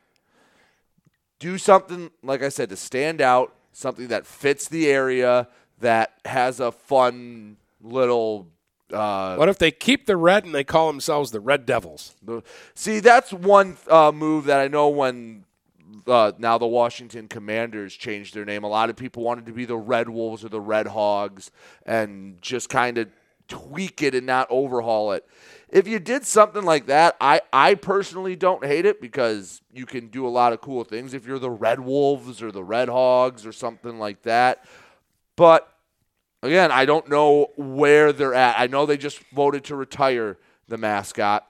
do 1.39 1.59
something 1.59 2.11
like 2.23 2.43
I 2.43 2.49
said 2.49 2.69
to 2.71 2.77
stand 2.77 3.21
out, 3.21 3.55
something 3.73 4.09
that 4.09 4.27
fits 4.27 4.69
the 4.69 4.89
area 4.89 5.49
that 5.81 6.15
has 6.25 6.61
a 6.61 6.73
fun 6.73 7.57
little. 7.81 8.49
Uh, 8.93 9.37
What 9.37 9.49
if 9.49 9.59
they 9.59 9.71
keep 9.71 10.07
the 10.07 10.17
red 10.17 10.45
and 10.45 10.55
they 10.55 10.65
call 10.65 10.87
themselves 10.89 11.31
the 11.31 11.41
Red 11.41 11.67
Devils? 11.67 12.17
the- 12.23 12.43
see, 12.75 13.01
that's 13.01 13.33
one 13.33 13.77
uh, 13.89 14.11
move 14.13 14.47
that 14.47 14.59
I 14.61 14.67
know 14.69 14.89
when 14.89 15.45
uh, 16.07 16.33
now 16.39 16.59
the 16.59 16.67
Washington 16.67 17.29
Commanders 17.29 17.95
changed 17.95 18.35
their 18.35 18.45
name. 18.45 18.65
A 18.65 18.69
lot 18.69 18.91
of 18.91 18.97
people 18.97 19.23
wanted 19.23 19.47
to 19.47 19.53
be 19.53 19.65
the 19.65 19.77
Red 19.77 20.09
Wolves 20.09 20.45
or 20.45 20.49
the 20.49 20.61
Red 20.61 20.87
Hogs 20.87 21.51
and 21.87 22.41
just 22.41 22.69
kind 22.69 22.99
of 22.99 23.09
tweak 23.49 24.03
it 24.03 24.15
and 24.15 24.27
not 24.27 24.47
overhaul 24.51 25.13
it. 25.13 25.27
If 25.71 25.87
you 25.87 25.99
did 25.99 26.25
something 26.25 26.63
like 26.63 26.87
that, 26.87 27.17
I, 27.21 27.41
I 27.53 27.75
personally 27.75 28.37
don't 28.37 28.65
hate 28.65 28.87
it 28.87 29.01
because 29.01 29.61
you 29.73 29.87
can 29.87 30.09
do 30.09 30.27
a 30.27 30.31
lot 30.31 30.53
of 30.53 30.61
cool 30.61 30.85
things 30.85 31.15
if 31.15 31.27
you're 31.27 31.39
the 31.39 31.51
Red 31.51 31.81
Wolves 31.81 32.43
or 32.43 32.53
the 32.53 32.65
Red 32.65 32.89
Hogs 32.89 33.45
or 33.45 33.53
something 33.53 33.99
like 33.99 34.23
that. 34.23 34.65
But 35.37 35.71
again, 36.43 36.71
I 36.71 36.85
don't 36.85 37.09
know 37.09 37.49
where 37.57 38.13
they're 38.13 38.35
at. 38.35 38.59
I 38.59 38.67
know 38.67 38.87
they 38.87 38.97
just 38.97 39.21
voted 39.33 39.65
to 39.65 39.77
retire 39.77 40.39
the 40.69 40.79
mascot. 40.79 41.47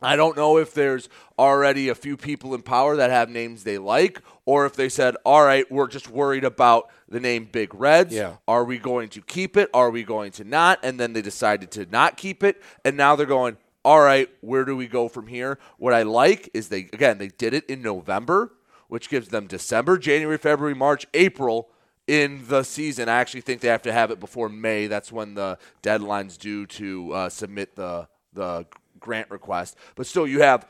I 0.00 0.16
don't 0.16 0.36
know 0.36 0.58
if 0.58 0.74
there's 0.74 1.08
already 1.38 1.88
a 1.88 1.94
few 1.94 2.16
people 2.16 2.54
in 2.54 2.62
power 2.62 2.96
that 2.96 3.10
have 3.10 3.28
names 3.28 3.64
they 3.64 3.78
like, 3.78 4.22
or 4.44 4.64
if 4.64 4.74
they 4.74 4.88
said, 4.88 5.16
all 5.24 5.44
right, 5.44 5.70
we're 5.70 5.88
just 5.88 6.08
worried 6.08 6.44
about 6.44 6.90
the 7.08 7.18
name 7.18 7.48
Big 7.50 7.74
Reds. 7.74 8.14
Yeah. 8.14 8.36
Are 8.46 8.64
we 8.64 8.78
going 8.78 9.08
to 9.10 9.20
keep 9.20 9.56
it? 9.56 9.68
Are 9.74 9.90
we 9.90 10.04
going 10.04 10.30
to 10.32 10.44
not? 10.44 10.78
And 10.84 11.00
then 11.00 11.14
they 11.14 11.22
decided 11.22 11.70
to 11.72 11.86
not 11.86 12.16
keep 12.16 12.44
it. 12.44 12.62
And 12.84 12.96
now 12.96 13.16
they're 13.16 13.26
going, 13.26 13.56
all 13.84 14.00
right, 14.00 14.28
where 14.40 14.64
do 14.64 14.76
we 14.76 14.86
go 14.86 15.08
from 15.08 15.26
here? 15.26 15.58
What 15.78 15.94
I 15.94 16.02
like 16.02 16.48
is 16.54 16.68
they, 16.68 16.88
again, 16.92 17.18
they 17.18 17.28
did 17.28 17.54
it 17.54 17.64
in 17.66 17.82
November, 17.82 18.52
which 18.88 19.08
gives 19.08 19.28
them 19.28 19.46
December, 19.46 19.98
January, 19.98 20.38
February, 20.38 20.74
March, 20.74 21.06
April 21.14 21.70
in 22.06 22.44
the 22.48 22.62
season. 22.62 23.08
I 23.08 23.16
actually 23.16 23.40
think 23.42 23.60
they 23.60 23.68
have 23.68 23.82
to 23.82 23.92
have 23.92 24.10
it 24.10 24.20
before 24.20 24.48
May. 24.48 24.86
That's 24.86 25.10
when 25.10 25.34
the 25.34 25.58
deadline's 25.82 26.36
due 26.36 26.66
to 26.66 27.12
uh, 27.12 27.28
submit 27.28 27.74
the 27.76 28.08
the 28.32 28.66
grant 29.00 29.30
request. 29.30 29.76
But 29.94 30.06
still, 30.06 30.26
you 30.26 30.40
have 30.40 30.66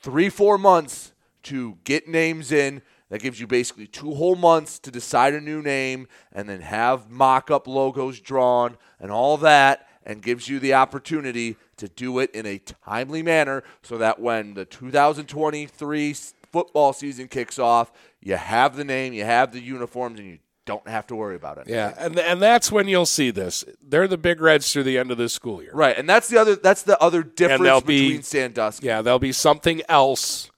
three, 0.00 0.28
four 0.28 0.58
months 0.58 1.12
to 1.44 1.78
get 1.84 2.08
names 2.08 2.52
in. 2.52 2.82
That 3.10 3.22
gives 3.22 3.40
you 3.40 3.46
basically 3.46 3.86
two 3.86 4.14
whole 4.14 4.36
months 4.36 4.78
to 4.80 4.90
decide 4.90 5.32
a 5.32 5.40
new 5.40 5.62
name 5.62 6.08
and 6.32 6.48
then 6.48 6.60
have 6.60 7.10
mock 7.10 7.50
up 7.50 7.66
logos 7.66 8.20
drawn 8.20 8.76
and 9.00 9.10
all 9.10 9.38
that, 9.38 9.88
and 10.04 10.22
gives 10.22 10.48
you 10.48 10.58
the 10.58 10.74
opportunity 10.74 11.56
to 11.76 11.88
do 11.88 12.18
it 12.18 12.30
in 12.32 12.46
a 12.46 12.58
timely 12.58 13.22
manner 13.22 13.62
so 13.82 13.98
that 13.98 14.20
when 14.20 14.54
the 14.54 14.64
2023 14.64 16.14
football 16.50 16.92
season 16.92 17.28
kicks 17.28 17.58
off, 17.58 17.92
you 18.20 18.36
have 18.36 18.76
the 18.76 18.84
name, 18.84 19.12
you 19.12 19.24
have 19.24 19.52
the 19.52 19.60
uniforms, 19.60 20.18
and 20.18 20.28
you 20.28 20.38
don't 20.68 20.86
have 20.86 21.06
to 21.06 21.16
worry 21.16 21.34
about 21.34 21.56
it. 21.56 21.66
Yeah, 21.66 21.94
and 21.96 22.18
and 22.18 22.42
that's 22.42 22.70
when 22.70 22.88
you'll 22.88 23.06
see 23.06 23.30
this. 23.30 23.64
They're 23.82 24.06
the 24.06 24.18
Big 24.18 24.38
Reds 24.38 24.70
through 24.70 24.82
the 24.82 24.98
end 24.98 25.10
of 25.10 25.16
this 25.16 25.32
school 25.32 25.62
year. 25.62 25.72
Right, 25.72 25.96
and 25.96 26.06
that's 26.06 26.28
the 26.28 26.36
other 26.36 26.56
that's 26.56 26.82
the 26.82 27.00
other 27.02 27.22
difference 27.22 27.66
and 27.66 27.86
between 27.86 28.16
be 28.18 28.22
Sandusky. 28.22 28.86
Yeah, 28.86 29.00
there'll 29.00 29.18
be 29.18 29.32
something 29.32 29.80
else 29.88 30.50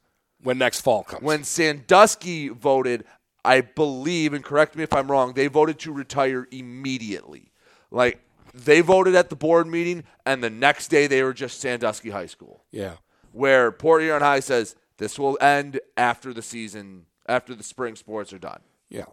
when 0.42 0.58
next 0.58 0.80
fall 0.80 1.04
comes. 1.04 1.22
When 1.22 1.44
Sandusky 1.44 2.48
voted, 2.48 3.04
I 3.44 3.60
believe, 3.60 4.32
and 4.32 4.44
correct 4.44 4.74
me 4.74 4.82
if 4.82 4.92
I'm 4.92 5.08
wrong, 5.08 5.34
they 5.34 5.46
voted 5.46 5.78
to 5.80 5.92
retire 5.92 6.48
immediately. 6.50 7.52
Like 7.92 8.20
they 8.52 8.80
voted 8.80 9.14
at 9.14 9.30
the 9.30 9.36
board 9.36 9.68
meeting, 9.68 10.02
and 10.26 10.42
the 10.42 10.50
next 10.50 10.88
day 10.88 11.06
they 11.06 11.22
were 11.22 11.32
just 11.32 11.60
Sandusky 11.60 12.10
High 12.10 12.26
School. 12.26 12.64
Yeah. 12.72 12.94
Where 13.30 13.70
Port 13.70 14.02
Huron 14.02 14.22
High 14.22 14.40
says 14.40 14.74
this 14.98 15.20
will 15.20 15.38
end 15.40 15.78
after 15.96 16.34
the 16.34 16.42
season, 16.42 17.06
after 17.28 17.54
the 17.54 17.62
spring 17.62 17.94
sports 17.94 18.32
are 18.32 18.40
done. 18.40 18.62
Yeah. 18.88 19.04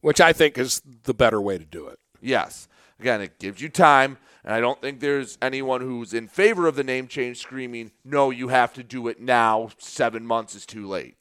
Which 0.00 0.20
I 0.20 0.32
think 0.32 0.56
is 0.56 0.80
the 1.04 1.14
better 1.14 1.40
way 1.40 1.58
to 1.58 1.64
do 1.64 1.86
it. 1.86 1.98
Yes. 2.20 2.68
Again, 2.98 3.20
it 3.20 3.38
gives 3.38 3.60
you 3.60 3.68
time, 3.68 4.18
and 4.44 4.54
I 4.54 4.60
don't 4.60 4.80
think 4.80 5.00
there's 5.00 5.38
anyone 5.40 5.80
who's 5.80 6.12
in 6.12 6.28
favor 6.28 6.66
of 6.66 6.76
the 6.76 6.84
name 6.84 7.06
change 7.06 7.38
screaming, 7.38 7.92
no, 8.04 8.30
you 8.30 8.48
have 8.48 8.72
to 8.74 8.82
do 8.82 9.08
it 9.08 9.20
now. 9.20 9.70
Seven 9.78 10.26
months 10.26 10.54
is 10.54 10.66
too 10.66 10.86
late. 10.86 11.16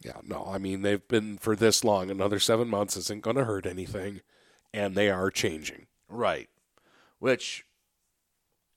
Yeah, 0.00 0.20
no, 0.24 0.46
I 0.48 0.58
mean 0.58 0.82
they've 0.82 1.06
been 1.08 1.38
for 1.38 1.56
this 1.56 1.82
long. 1.82 2.10
Another 2.10 2.38
seven 2.38 2.68
months 2.68 2.96
isn't 2.96 3.22
going 3.22 3.36
to 3.36 3.44
hurt 3.44 3.66
anything, 3.66 4.20
and 4.72 4.94
they 4.94 5.10
are 5.10 5.30
changing. 5.30 5.86
Right. 6.08 6.48
Which 7.18 7.66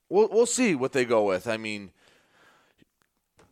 we'll 0.08 0.28
we'll 0.28 0.46
see 0.46 0.74
what 0.74 0.92
they 0.92 1.04
go 1.04 1.24
with. 1.24 1.46
I 1.46 1.56
mean, 1.56 1.92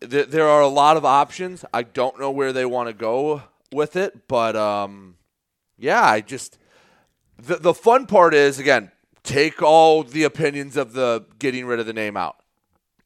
th- 0.00 0.28
there 0.28 0.48
are 0.48 0.60
a 0.60 0.68
lot 0.68 0.96
of 0.96 1.04
options. 1.04 1.64
I 1.72 1.84
don't 1.84 2.18
know 2.18 2.30
where 2.30 2.52
they 2.52 2.66
want 2.66 2.88
to 2.88 2.92
go 2.92 3.44
with 3.72 3.94
it, 3.94 4.26
but 4.26 4.56
um, 4.56 5.14
yeah, 5.80 6.04
I 6.04 6.20
just 6.20 6.58
the 7.38 7.56
the 7.56 7.74
fun 7.74 8.06
part 8.06 8.34
is 8.34 8.58
again 8.58 8.92
take 9.22 9.62
all 9.62 10.02
the 10.02 10.24
opinions 10.24 10.76
of 10.76 10.92
the 10.92 11.24
getting 11.38 11.66
rid 11.66 11.80
of 11.80 11.86
the 11.86 11.92
name 11.92 12.16
out. 12.16 12.36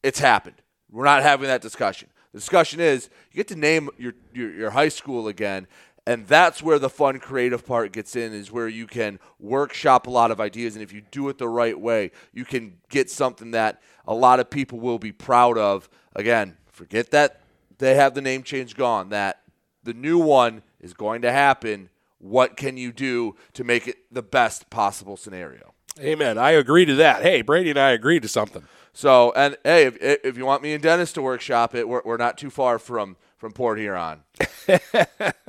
It's 0.03 0.19
happened. 0.19 0.61
We're 0.91 1.05
not 1.05 1.23
having 1.23 1.47
that 1.47 1.61
discussion. 1.61 2.09
The 2.31 2.39
discussion 2.39 2.79
is 2.79 3.09
you 3.31 3.37
get 3.37 3.47
to 3.49 3.55
name 3.55 3.89
your, 3.97 4.13
your, 4.33 4.51
your 4.51 4.69
high 4.69 4.89
school 4.89 5.27
again, 5.27 5.67
and 6.05 6.27
that's 6.27 6.61
where 6.61 6.77
the 6.77 6.89
fun 6.89 7.19
creative 7.19 7.65
part 7.65 7.91
gets 7.91 8.15
in 8.15 8.33
is 8.33 8.51
where 8.51 8.67
you 8.67 8.87
can 8.87 9.19
workshop 9.39 10.07
a 10.07 10.09
lot 10.09 10.31
of 10.31 10.39
ideas 10.39 10.75
and 10.75 10.83
if 10.83 10.93
you 10.93 11.01
do 11.11 11.27
it 11.29 11.37
the 11.37 11.47
right 11.47 11.79
way 11.79 12.11
you 12.33 12.45
can 12.45 12.77
get 12.89 13.09
something 13.09 13.51
that 13.51 13.81
a 14.07 14.13
lot 14.13 14.39
of 14.39 14.49
people 14.49 14.79
will 14.79 14.99
be 14.99 15.11
proud 15.11 15.57
of 15.57 15.89
again 16.15 16.57
forget 16.67 17.11
that 17.11 17.41
they 17.77 17.95
have 17.95 18.13
the 18.13 18.21
name 18.21 18.43
change 18.43 18.75
gone 18.75 19.09
that 19.09 19.41
the 19.83 19.93
new 19.93 20.19
one 20.19 20.61
is 20.79 20.93
going 20.93 21.21
to 21.21 21.31
happen 21.31 21.89
what 22.25 22.57
can 22.57 22.75
you 22.77 22.91
do 22.91 23.35
to 23.53 23.63
make 23.63 23.87
it 23.87 23.97
the 24.11 24.23
best 24.23 24.69
possible 24.69 25.15
scenario 25.17 25.73
Amen. 25.99 26.37
I 26.37 26.51
agree 26.51 26.83
to 26.83 26.95
that. 26.95 27.21
Hey, 27.21 27.41
Brady 27.41 27.69
and 27.69 27.79
I 27.79 27.91
agree 27.91 28.19
to 28.19 28.27
something. 28.27 28.63
so 28.91 29.31
and 29.35 29.55
hey 29.63 29.85
if, 29.85 29.95
if 30.01 30.37
you 30.37 30.45
want 30.45 30.61
me 30.63 30.73
and 30.73 30.81
dennis 30.83 31.13
to 31.13 31.21
workshop 31.21 31.73
it 31.75 31.87
we're, 31.87 32.01
we're 32.03 32.17
not 32.17 32.37
too 32.37 32.49
far 32.49 32.79
from 32.79 33.15
from 33.37 33.51
port 33.53 33.77
huron 33.79 34.23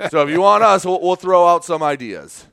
so 0.09 0.21
if 0.21 0.29
you 0.29 0.39
want 0.41 0.63
us 0.63 0.85
we'll, 0.85 1.01
we'll 1.01 1.15
throw 1.15 1.47
out 1.47 1.65
some 1.65 1.81
ideas 1.83 2.45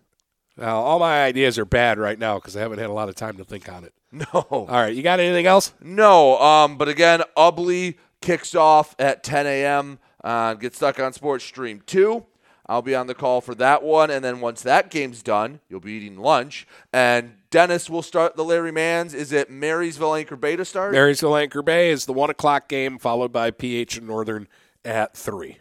Now, 0.56 0.76
all 0.80 0.98
my 0.98 1.24
ideas 1.24 1.58
are 1.58 1.64
bad 1.64 1.98
right 1.98 2.18
now 2.18 2.36
because 2.38 2.56
I 2.56 2.60
haven't 2.60 2.78
had 2.78 2.88
a 2.90 2.92
lot 2.92 3.08
of 3.08 3.14
time 3.16 3.36
to 3.38 3.44
think 3.44 3.68
on 3.68 3.84
it. 3.84 3.92
No. 4.12 4.26
All 4.48 4.66
right, 4.68 4.94
you 4.94 5.02
got 5.02 5.18
anything 5.18 5.46
else? 5.46 5.72
No. 5.80 6.38
Um, 6.40 6.78
but 6.78 6.88
again, 6.88 7.22
Ubly 7.36 7.96
kicks 8.20 8.54
off 8.54 8.94
at 9.00 9.24
10 9.24 9.44
a.m. 9.48 9.98
Uh, 10.22 10.54
get 10.54 10.72
stuck 10.76 11.00
on 11.00 11.12
Sports 11.12 11.44
Stream 11.44 11.82
2. 11.84 12.24
I'll 12.66 12.82
be 12.82 12.94
on 12.94 13.06
the 13.06 13.14
call 13.14 13.40
for 13.40 13.54
that 13.56 13.82
one. 13.82 14.10
And 14.10 14.24
then 14.24 14.40
once 14.40 14.62
that 14.62 14.90
game's 14.90 15.22
done, 15.22 15.60
you'll 15.68 15.80
be 15.80 15.92
eating 15.92 16.18
lunch. 16.18 16.66
And 16.92 17.34
Dennis 17.50 17.90
will 17.90 18.02
start 18.02 18.36
the 18.36 18.44
Larry 18.44 18.72
Mans. 18.72 19.12
Is 19.14 19.32
it 19.32 19.50
Marysville 19.50 20.14
Anchor 20.14 20.36
Bay 20.36 20.56
to 20.56 20.64
start? 20.64 20.92
Marysville 20.92 21.36
Anchor 21.36 21.62
Bay 21.62 21.90
is 21.90 22.06
the 22.06 22.12
one 22.12 22.30
o'clock 22.30 22.68
game, 22.68 22.98
followed 22.98 23.32
by 23.32 23.50
PH 23.50 23.98
and 23.98 24.06
Northern 24.06 24.48
at 24.84 25.16
three. 25.16 25.58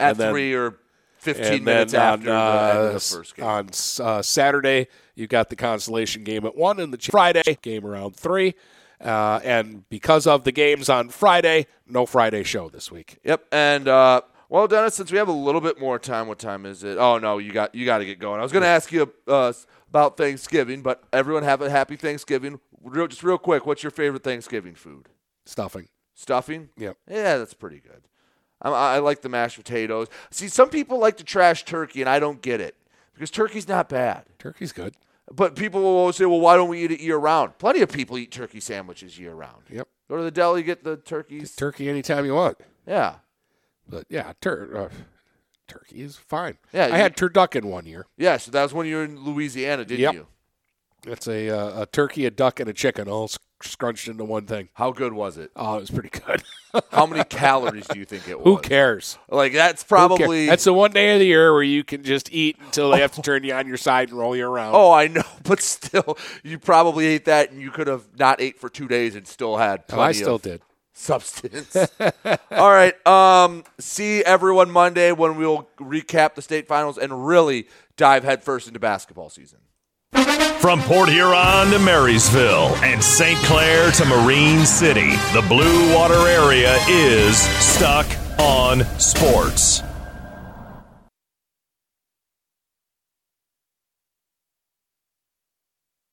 At 0.00 0.10
And 0.12 0.18
then- 0.18 0.32
3 0.32 0.54
or 0.54 0.74
15 1.18 1.52
and 1.52 1.64
minutes 1.64 1.92
then 1.92 2.00
after 2.00 2.32
on, 2.32 2.54
the 2.56 2.88
uh, 2.88 2.92
the 2.94 3.00
first 3.00 3.36
game. 3.36 3.44
On 3.46 3.68
uh, 4.00 4.22
Saturday, 4.22 4.88
you 5.14 5.28
got 5.28 5.50
the 5.50 5.54
consolation 5.56 6.24
game 6.24 6.44
at 6.44 6.56
one, 6.56 6.80
and 6.80 6.92
the 6.92 6.98
Friday 6.98 7.58
game 7.62 7.86
around 7.86 8.16
three. 8.16 8.54
Uh, 9.00 9.38
and 9.44 9.88
because 9.88 10.26
of 10.26 10.42
the 10.42 10.50
games 10.50 10.88
on 10.88 11.08
Friday, 11.10 11.66
no 11.86 12.06
Friday 12.06 12.42
show 12.42 12.68
this 12.68 12.90
week. 12.90 13.18
Yep. 13.22 13.46
And 13.52 13.86
uh, 13.86 14.22
well, 14.52 14.68
Dennis, 14.68 14.96
since 14.96 15.10
we 15.10 15.16
have 15.16 15.28
a 15.28 15.32
little 15.32 15.62
bit 15.62 15.80
more 15.80 15.98
time, 15.98 16.28
what 16.28 16.38
time 16.38 16.66
is 16.66 16.84
it? 16.84 16.98
Oh 16.98 17.16
no, 17.16 17.38
you 17.38 17.52
got 17.52 17.74
you 17.74 17.86
got 17.86 17.98
to 17.98 18.04
get 18.04 18.18
going. 18.18 18.38
I 18.38 18.42
was 18.42 18.52
going 18.52 18.60
to 18.60 18.68
ask 18.68 18.92
you 18.92 19.10
uh, 19.26 19.50
about 19.88 20.18
Thanksgiving, 20.18 20.82
but 20.82 21.02
everyone 21.10 21.42
have 21.42 21.62
a 21.62 21.70
happy 21.70 21.96
Thanksgiving. 21.96 22.60
Real, 22.82 23.06
just 23.06 23.22
real 23.22 23.38
quick, 23.38 23.64
what's 23.64 23.82
your 23.82 23.90
favorite 23.90 24.22
Thanksgiving 24.22 24.74
food? 24.74 25.08
Stuffing. 25.46 25.88
Stuffing. 26.14 26.68
Yep. 26.76 26.98
Yeah, 27.08 27.38
that's 27.38 27.54
pretty 27.54 27.80
good. 27.80 28.02
I, 28.60 28.68
I 28.68 28.98
like 28.98 29.22
the 29.22 29.30
mashed 29.30 29.56
potatoes. 29.56 30.08
See, 30.30 30.48
some 30.48 30.68
people 30.68 30.98
like 30.98 31.16
to 31.16 31.24
trash 31.24 31.64
turkey, 31.64 32.02
and 32.02 32.10
I 32.10 32.18
don't 32.18 32.42
get 32.42 32.60
it 32.60 32.76
because 33.14 33.30
turkey's 33.30 33.66
not 33.66 33.88
bad. 33.88 34.26
Turkey's 34.38 34.72
good. 34.72 34.94
But 35.32 35.56
people 35.56 35.80
will 35.80 35.96
always 35.96 36.16
say, 36.16 36.26
"Well, 36.26 36.40
why 36.40 36.56
don't 36.56 36.68
we 36.68 36.84
eat 36.84 36.90
it 36.90 37.00
year 37.00 37.16
round?" 37.16 37.56
Plenty 37.56 37.80
of 37.80 37.90
people 37.90 38.18
eat 38.18 38.30
turkey 38.30 38.60
sandwiches 38.60 39.18
year 39.18 39.32
round. 39.32 39.62
Yep. 39.70 39.88
Go 40.10 40.18
to 40.18 40.22
the 40.22 40.30
deli, 40.30 40.62
get 40.62 40.84
the 40.84 40.98
turkeys. 40.98 41.56
Turkey 41.56 41.88
anytime 41.88 42.26
you 42.26 42.34
want. 42.34 42.58
Yeah. 42.86 43.14
But 43.88 44.04
yeah, 44.08 44.32
tur- 44.40 44.90
uh, 44.90 44.94
turkey 45.68 46.02
is 46.02 46.16
fine. 46.16 46.58
Yeah, 46.72 46.84
I 46.84 46.88
you- 46.88 46.94
had 46.94 47.16
turducken 47.16 47.64
one 47.64 47.86
year. 47.86 48.06
Yeah, 48.16 48.36
so 48.36 48.50
that 48.50 48.62
was 48.62 48.72
when 48.74 48.86
you 48.86 48.96
were 48.96 49.04
in 49.04 49.22
Louisiana, 49.24 49.84
didn't 49.84 50.00
Yep. 50.00 50.14
you? 50.14 50.26
It's 51.04 51.26
a 51.26 51.50
uh, 51.50 51.82
a 51.82 51.86
turkey, 51.86 52.26
a 52.26 52.30
duck, 52.30 52.60
and 52.60 52.68
a 52.70 52.72
chicken 52.72 53.08
all 53.08 53.28
scrunched 53.60 54.06
into 54.06 54.24
one 54.24 54.46
thing. 54.46 54.68
How 54.74 54.92
good 54.92 55.12
was 55.12 55.36
it? 55.36 55.50
Oh, 55.56 55.76
it 55.78 55.80
was 55.80 55.90
pretty 55.90 56.10
good. 56.10 56.44
How 56.92 57.06
many 57.06 57.24
calories 57.24 57.88
do 57.88 57.98
you 57.98 58.04
think 58.04 58.28
it 58.28 58.38
was? 58.38 58.44
Who 58.44 58.58
cares? 58.58 59.18
Like 59.28 59.52
that's 59.52 59.82
probably 59.82 60.46
that's 60.46 60.62
the 60.62 60.72
one 60.72 60.92
day 60.92 61.12
of 61.14 61.18
the 61.18 61.26
year 61.26 61.52
where 61.52 61.62
you 61.64 61.82
can 61.82 62.04
just 62.04 62.32
eat 62.32 62.56
until 62.64 62.90
they 62.92 63.00
have 63.00 63.10
to 63.12 63.22
turn 63.22 63.42
you 63.42 63.52
on 63.52 63.66
your 63.66 63.76
side 63.78 64.10
and 64.10 64.18
roll 64.18 64.36
you 64.36 64.46
around. 64.46 64.76
Oh, 64.76 64.92
I 64.92 65.08
know, 65.08 65.24
but 65.42 65.60
still, 65.60 66.16
you 66.44 66.60
probably 66.60 67.06
ate 67.06 67.24
that, 67.24 67.50
and 67.50 67.60
you 67.60 67.72
could 67.72 67.88
have 67.88 68.04
not 68.16 68.40
ate 68.40 68.60
for 68.60 68.68
two 68.68 68.86
days 68.86 69.16
and 69.16 69.26
still 69.26 69.56
had. 69.56 69.80
Oh, 69.90 69.94
Plenty 69.96 70.08
I 70.08 70.12
still 70.12 70.34
of 70.36 70.42
did. 70.42 70.62
Substance. 71.02 71.76
All 72.50 72.70
right. 72.70 73.06
Um, 73.06 73.64
see 73.78 74.22
everyone 74.24 74.70
Monday 74.70 75.12
when 75.12 75.36
we'll 75.36 75.68
recap 75.78 76.34
the 76.34 76.42
state 76.42 76.66
finals 76.66 76.98
and 76.98 77.26
really 77.26 77.66
dive 77.96 78.24
headfirst 78.24 78.68
into 78.68 78.80
basketball 78.80 79.28
season. 79.30 79.58
From 80.60 80.80
Port 80.82 81.08
Huron 81.08 81.70
to 81.70 81.78
Marysville 81.80 82.74
and 82.84 83.02
St. 83.02 83.38
Clair 83.40 83.90
to 83.92 84.04
Marine 84.04 84.64
City, 84.64 85.10
the 85.32 85.44
Blue 85.48 85.94
Water 85.94 86.28
area 86.28 86.76
is 86.88 87.36
stuck 87.36 88.06
on 88.38 88.84
sports. 88.98 89.82